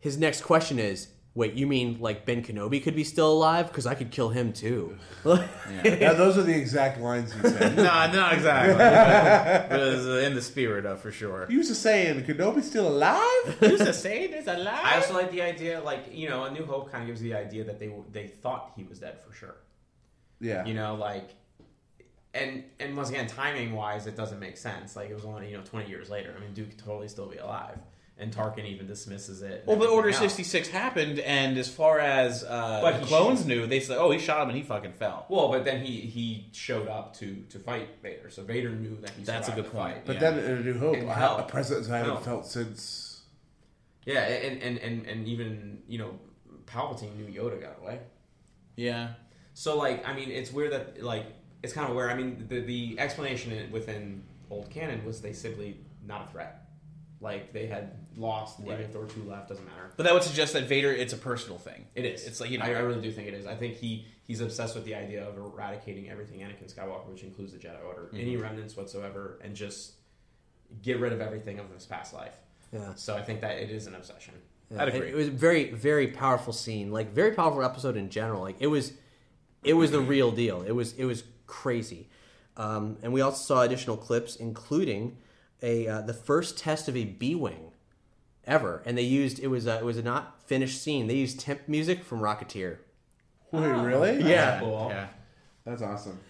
[0.00, 3.68] his next question is, "Wait, you mean like Ben Kenobi could be still alive?
[3.68, 4.96] Because I could kill him too."
[5.84, 7.76] Yeah, those are the exact lines he said.
[7.76, 8.74] no, not exactly.
[8.74, 11.46] but, but it's in the spirit of for sure.
[11.48, 13.56] He was just saying, Kenobi's still alive?
[13.60, 14.80] Who's to say there's a lie?
[14.84, 17.34] I also like the idea, like you know, A New Hope kind of gives the
[17.34, 19.56] idea that they they thought he was dead for sure.
[20.40, 20.64] Yeah.
[20.64, 21.30] You know, like,
[22.34, 24.96] and and once again, timing wise, it doesn't make sense.
[24.96, 26.34] Like it was only you know twenty years later.
[26.36, 27.78] I mean, Duke could totally still be alive,
[28.18, 29.58] and Tarkin even dismisses it.
[29.60, 33.44] and Well, but Order 66 happened, and as far as uh, But the he clones
[33.44, 35.26] knew, they said, oh, he shot him and he fucking fell.
[35.28, 39.10] Well, but then he he showed up to to fight Vader, so Vader knew that
[39.10, 39.22] he.
[39.24, 39.94] That's a good point.
[39.96, 40.06] fight.
[40.06, 40.30] But Yeah.
[40.30, 41.36] then in A New Hope, In I- hell.
[41.38, 42.22] a presence I haven't Hell.
[42.22, 43.22] felt since.
[44.06, 46.18] Yeah, and, and and and even you know,
[46.64, 48.00] Palpatine knew Yoda got away.
[48.76, 49.14] Yeah.
[49.54, 51.26] So like, I mean, it's weird that like
[51.62, 52.10] it's kind of weird.
[52.10, 56.62] I mean, the the explanation within old canon was they simply not a threat.
[57.20, 58.80] Like they had lost, even Right.
[58.80, 59.90] if there were two left, doesn't matter.
[59.96, 61.86] But that would suggest that Vader, it's a personal thing.
[61.94, 62.26] It is.
[62.26, 62.64] It's like, you know.
[62.66, 63.46] I, I really do think it is.
[63.46, 67.52] I think he he's obsessed with the idea of eradicating everything Anakin Skywalker, which includes
[67.52, 68.16] the Jedi Order, Mm-hmm.
[68.20, 69.92] any remnants whatsoever, and just
[70.82, 72.34] get rid of everything of his past life.
[72.72, 72.92] Yeah.
[72.96, 74.34] So I think that it is an obsession.
[74.70, 75.08] Yeah, I'd it- agree.
[75.10, 76.90] It, was a very, very powerful scene.
[76.92, 78.42] Like very powerful episode in general.
[78.42, 78.92] Like it was,
[79.64, 80.62] it was the real deal.
[80.62, 82.08] It was, it was crazy.
[82.58, 85.16] Um, and we also saw additional clips, including
[85.62, 87.72] a uh, the first test of a B wing
[88.44, 88.82] ever.
[88.86, 91.06] And they used it was a, it was a not finished scene.
[91.06, 92.78] They used temp music from Rocketeer.
[93.52, 94.22] Wait, really?
[94.22, 94.60] Yeah.
[94.60, 94.88] Cool.
[94.90, 95.08] Yeah.
[95.64, 96.20] That's awesome.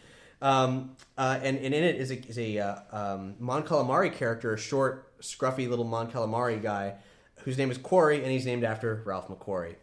[0.40, 4.52] Um, uh, and, and in it is a, is a uh, um, Mon Calamari character,
[4.52, 6.94] a short, scruffy little Mon Calamari guy,
[7.40, 9.76] whose name is Quarrie, and he's named after Ralph McQuarrie.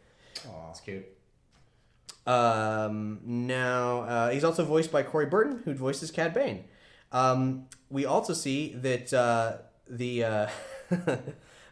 [0.48, 1.06] Oh, that's cute.
[2.26, 6.66] Um, now uh, he's also voiced by Corey Burton, who voices Cad Bane.
[7.12, 9.58] Um, we also see that uh,
[9.88, 10.48] the, uh,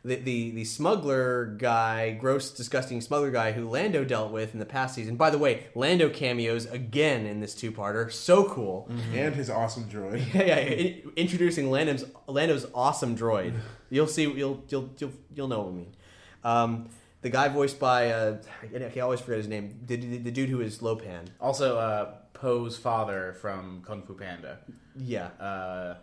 [0.03, 4.65] the the the smuggler guy, gross, disgusting smuggler guy, who Lando dealt with in the
[4.65, 5.15] past season.
[5.15, 8.11] By the way, Lando cameos again in this two-parter.
[8.11, 8.89] So cool.
[9.13, 10.33] And his awesome droid.
[10.33, 10.75] Yeah, yeah, yeah.
[10.85, 13.53] In- introducing Lando's Lando's awesome droid.
[13.89, 14.23] You'll see.
[14.23, 15.95] You'll you'll you'll you'll know what I mean.
[16.43, 16.89] Um,
[17.21, 18.37] the guy voiced by uh,
[18.75, 19.79] I I always forget his name.
[19.85, 21.27] The, the, the dude who is Lopan.
[21.39, 24.59] Also, uh, Po's father from Kung Fu Panda.
[24.97, 25.95] Yeah, Uh,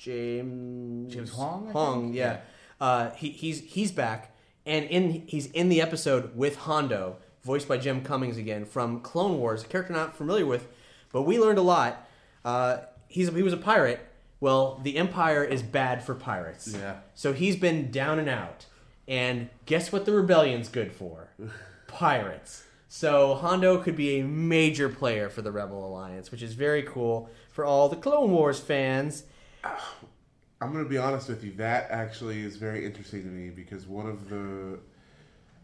[0.00, 2.16] James James Hong, Hong, think?
[2.16, 2.40] yeah.
[2.80, 7.76] Uh, he, he's he's back, and in he's in the episode with Hondo, voiced by
[7.76, 10.68] Jim Cummings again from Clone Wars, a character not familiar with,
[11.12, 12.08] but we learned a lot.
[12.44, 12.78] Uh,
[13.08, 14.00] he's he was a pirate.
[14.40, 16.74] Well, the Empire is bad for pirates.
[16.74, 17.00] Yeah.
[17.14, 18.64] So he's been down and out,
[19.06, 21.28] and guess what the rebellion's good for?
[21.88, 22.64] Pirates.
[22.88, 27.28] So Hondo could be a major player for the Rebel Alliance, which is very cool
[27.50, 29.24] for all the Clone Wars fans.
[29.64, 31.52] I'm going to be honest with you.
[31.52, 34.78] That actually is very interesting to me because one of the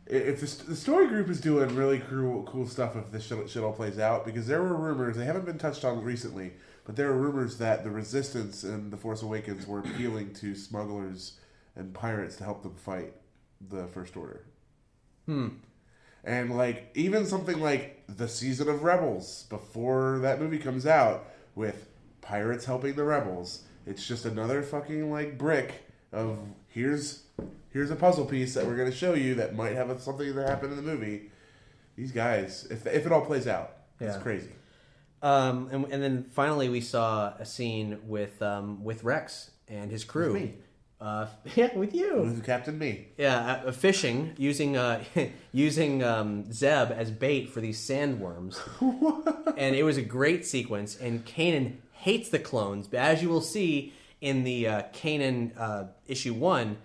[0.06, 3.62] if the, the story group is doing really cool cool stuff if this shit, shit
[3.62, 6.52] all plays out because there were rumors they haven't been touched on recently,
[6.84, 11.38] but there were rumors that the Resistance and the Force Awakens were appealing to smugglers
[11.74, 13.12] and pirates to help them fight
[13.68, 14.44] the First Order.
[15.26, 15.48] Hmm.
[16.24, 21.88] And like even something like the season of Rebels before that movie comes out with
[22.26, 23.62] pirates helping the rebels.
[23.86, 26.38] It's just another fucking like brick of
[26.68, 27.22] here's
[27.72, 30.48] here's a puzzle piece that we're going to show you that might have something that
[30.48, 31.30] happened in the movie.
[31.96, 34.50] These guys, if if it all plays out, it's crazy.
[35.22, 40.04] Um, and, and then finally, we saw a scene with um, with Rex and his
[40.04, 40.34] crew.
[40.34, 40.54] me.
[41.00, 42.22] Uh, yeah, with you.
[42.22, 43.08] With Captain Me.
[43.18, 45.02] Yeah, uh, fishing using uh,
[45.52, 48.58] using um, Zeb as bait for these sandworms,
[49.56, 50.96] and it was a great sequence.
[50.96, 51.76] And Kanan
[52.06, 56.76] hates the clones, but as you will see in the uh, Kanan uh, issue one,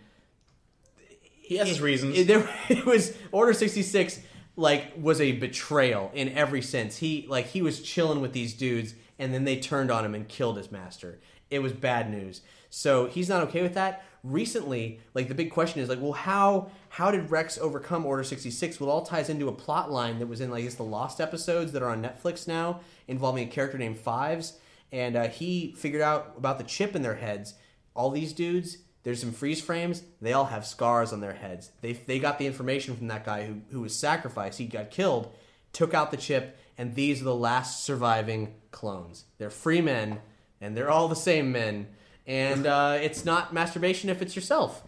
[1.42, 2.18] He has his reasons.
[2.18, 4.20] it, there, it was Order sixty six.
[4.56, 6.98] Like was a betrayal in every sense.
[6.98, 10.28] He like he was chilling with these dudes, and then they turned on him and
[10.28, 11.20] killed his master.
[11.52, 12.42] It was bad news.
[12.72, 14.04] So he's not okay with that.
[14.24, 18.50] Recently, like the big question is like, well, how how did Rex overcome Order sixty
[18.50, 18.80] six?
[18.80, 20.84] Well, it all ties into a plot line that was in like I guess the
[20.84, 24.58] Lost episodes that are on Netflix now, involving a character named Fives,
[24.92, 27.54] and uh, he figured out about the chip in their heads.
[27.94, 30.04] All these dudes, there's some freeze frames.
[30.22, 31.72] They all have scars on their heads.
[31.82, 34.58] They they got the information from that guy who who was sacrificed.
[34.60, 35.34] He got killed,
[35.74, 39.26] took out the chip, and these are the last surviving clones.
[39.38, 40.20] They're free men,
[40.60, 41.88] and they're all the same men.
[42.28, 44.84] And uh, it's not masturbation if it's yourself.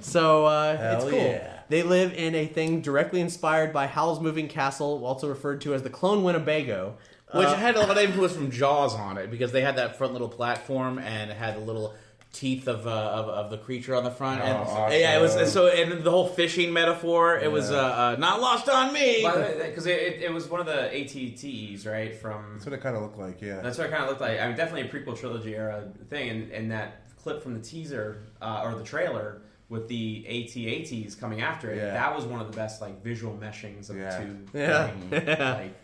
[0.00, 1.12] So uh, it's cool.
[1.12, 1.60] yeah.
[1.68, 5.82] They live in a thing directly inspired by Howl's Moving Castle, also referred to as
[5.82, 6.96] the Clone Winnebago.
[7.34, 10.12] Which had a lot of influence from Jaws on it because they had that front
[10.12, 11.94] little platform and it had the little
[12.32, 14.40] teeth of uh, of, of the creature on the front.
[14.42, 14.92] and, awesome.
[14.92, 17.36] Yeah, it was so and the whole fishing metaphor.
[17.38, 19.22] It was uh, uh, not lost on me.
[19.24, 22.14] Because it, it, it was one of the AT-TEs, right?
[22.14, 23.42] From That's what it kind of looked like.
[23.42, 23.60] Yeah.
[23.60, 24.38] That's what it kind of looked like.
[24.40, 28.22] I mean, definitely a prequel trilogy era thing, and, and that clip from the teaser
[28.40, 31.76] uh, or the trailer with the AT-ATs coming after it.
[31.76, 31.92] Yeah.
[31.92, 34.18] That was one of the best like visual meshings of Yeah.
[34.18, 34.46] the two.
[34.54, 34.90] Yeah.
[35.10, 35.74] Like, like,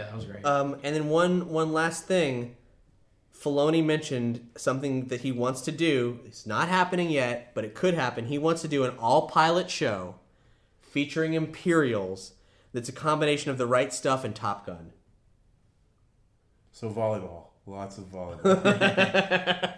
[0.00, 0.44] yeah, that was great.
[0.44, 2.56] Um, and then one one last thing,
[3.38, 6.20] Filoni mentioned something that he wants to do.
[6.26, 8.26] It's not happening yet, but it could happen.
[8.26, 10.16] He wants to do an all pilot show
[10.80, 12.32] featuring Imperials.
[12.72, 14.92] That's a combination of the right stuff and Top Gun.
[16.72, 18.64] So volleyball, lots of volleyball.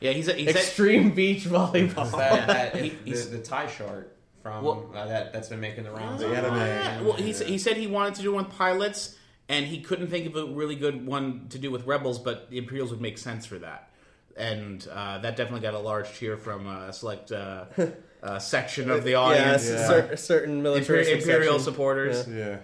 [0.00, 2.10] yeah, he's he said Extreme beach volleyball.
[2.16, 5.84] that, that, He- he's- the, the tie short from Well- uh, that that's been making
[5.84, 6.20] the rounds.
[6.20, 6.56] The anime.
[6.56, 9.16] Yeah, Well, he, sa- he said he wanted to do one with pilots,
[9.48, 12.58] and he couldn't think of a really good one to do with rebels, but the
[12.58, 13.88] Imperials would make sense for that.
[14.36, 17.66] And uh, that definitely got a large cheer from uh, a select uh,
[18.22, 19.62] uh, section of the Yeah, audience.
[19.64, 21.72] c- cer- certain military Imper- Imperial section.
[21.72, 22.26] supporters.
[22.28, 22.58] yeah.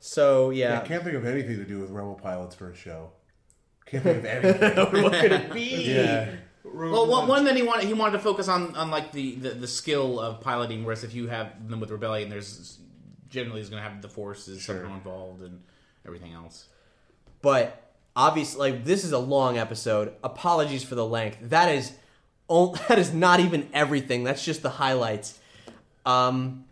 [0.00, 2.74] So I yeah, I can't think of anything to do with rebel pilots for a
[2.74, 3.10] show.
[3.86, 5.02] Can't think of anything.
[5.02, 5.92] what could it be?
[5.94, 6.30] yeah.
[6.64, 9.50] Well, one, one that he wanted he wanted to focus on on like the, the,
[9.50, 12.78] the skill of piloting, whereas if you have them with rebellion, there's
[13.28, 15.60] generally is going to have the forces somehow involved and
[16.06, 16.66] everything else.
[17.42, 17.84] but
[18.16, 20.14] obviously like, this is a long episode.
[20.24, 21.38] Apologies for the length.
[21.42, 21.92] That is
[22.88, 24.24] that is not even everything.
[24.24, 25.38] That's just the highlights.
[26.04, 26.64] Um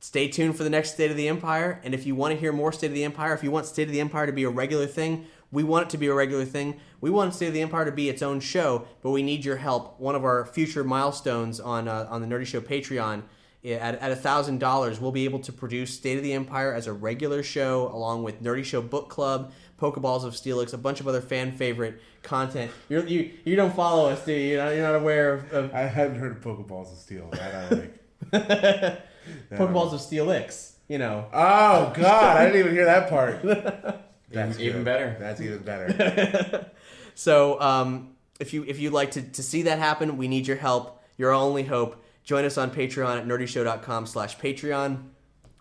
[0.00, 1.80] stay tuned for the next state of the empire.
[1.84, 3.88] And if you want to hear more state of the empire if you want state
[3.88, 6.44] of the empire to be a regular thing we want it to be a regular
[6.44, 6.78] thing.
[7.00, 9.56] We want state of the empire to be its own show but we need your
[9.56, 9.98] help.
[10.00, 13.22] One of our future milestones on uh, on the nerdy show patreon
[13.64, 16.86] at, at a thousand dollars we'll be able to produce state of the empire as
[16.86, 21.08] a regular show along with nerdy show book club pokeballs of steelix a bunch of
[21.08, 24.82] other fan favorite content You're, you you don't follow us do you you're not, you're
[24.82, 27.28] not aware of, of I haven't heard of Pokeballs of Steel.
[27.32, 27.94] That I like.
[29.52, 33.42] pokeballs of steelix you know Oh God, I didn't even hear that part.
[34.30, 34.84] That's even good.
[34.84, 35.16] better.
[35.18, 36.70] That's even better.
[37.14, 40.56] So um, if you if you'd like to, to see that happen, we need your
[40.56, 41.02] help.
[41.16, 42.00] Your only hope.
[42.28, 45.02] Join us on Patreon at nerdyshow.com slash Patreon.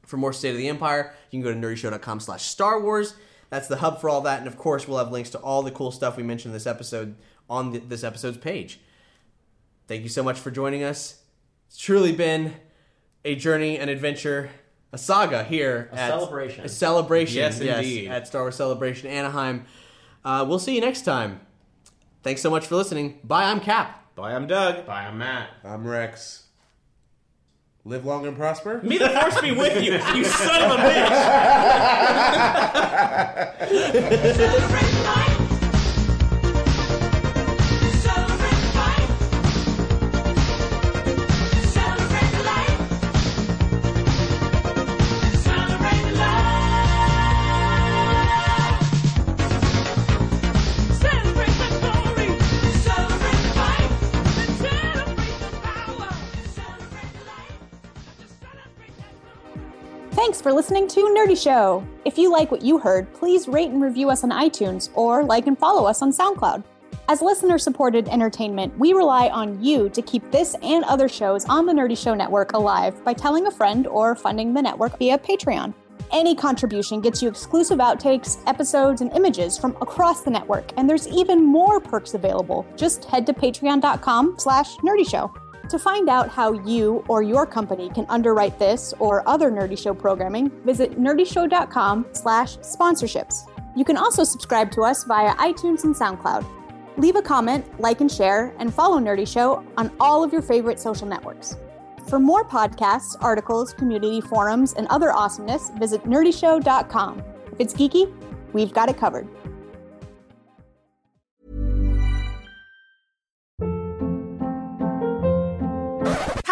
[0.05, 3.13] For more State of the Empire, you can go to nerdyshow.com slash Star Wars.
[3.49, 4.39] That's the hub for all that.
[4.39, 6.67] And of course, we'll have links to all the cool stuff we mentioned in this
[6.67, 7.15] episode
[7.49, 8.81] on the, this episode's page.
[9.87, 11.21] Thank you so much for joining us.
[11.67, 12.55] It's truly been
[13.23, 14.49] a journey, an adventure,
[14.91, 15.87] a saga here.
[15.93, 16.65] A at, celebration.
[16.65, 17.37] A celebration.
[17.37, 18.09] Yes, indeed.
[18.09, 19.65] At Star Wars Celebration Anaheim.
[20.25, 21.39] Uh, we'll see you next time.
[22.23, 23.19] Thanks so much for listening.
[23.23, 24.13] Bye, I'm Cap.
[24.15, 24.85] Bye, I'm Doug.
[24.85, 25.51] Bye, I'm Matt.
[25.63, 26.46] I'm Rex.
[27.87, 28.81] Live long and prosper.
[28.83, 30.83] May the force be with you, you son of a
[34.43, 34.93] bitch.
[60.47, 61.85] for listening to Nerdy Show.
[62.05, 65.45] If you like what you heard, please rate and review us on iTunes or like
[65.45, 66.63] and follow us on SoundCloud.
[67.09, 71.65] As listener supported entertainment, we rely on you to keep this and other shows on
[71.65, 75.73] the Nerdy Show Network alive by telling a friend or funding the network via Patreon.
[76.13, 81.09] Any contribution gets you exclusive outtakes, episodes, and images from across the network, and there's
[81.09, 82.65] even more perks available.
[82.77, 85.29] Just head to patreon.com slash nerdyshow.
[85.69, 89.93] To find out how you or your company can underwrite this or other Nerdy Show
[89.93, 93.49] programming, visit nerdyshow.com slash sponsorships.
[93.75, 96.45] You can also subscribe to us via iTunes and SoundCloud.
[96.95, 100.79] Leave a comment, like and share, and follow Nerdy Show on all of your favorite
[100.79, 101.57] social networks.
[102.07, 107.23] For more podcasts, articles, community forums, and other awesomeness, visit nerdyshow.com.
[107.51, 108.11] If it's geeky,
[108.53, 109.27] we've got it covered.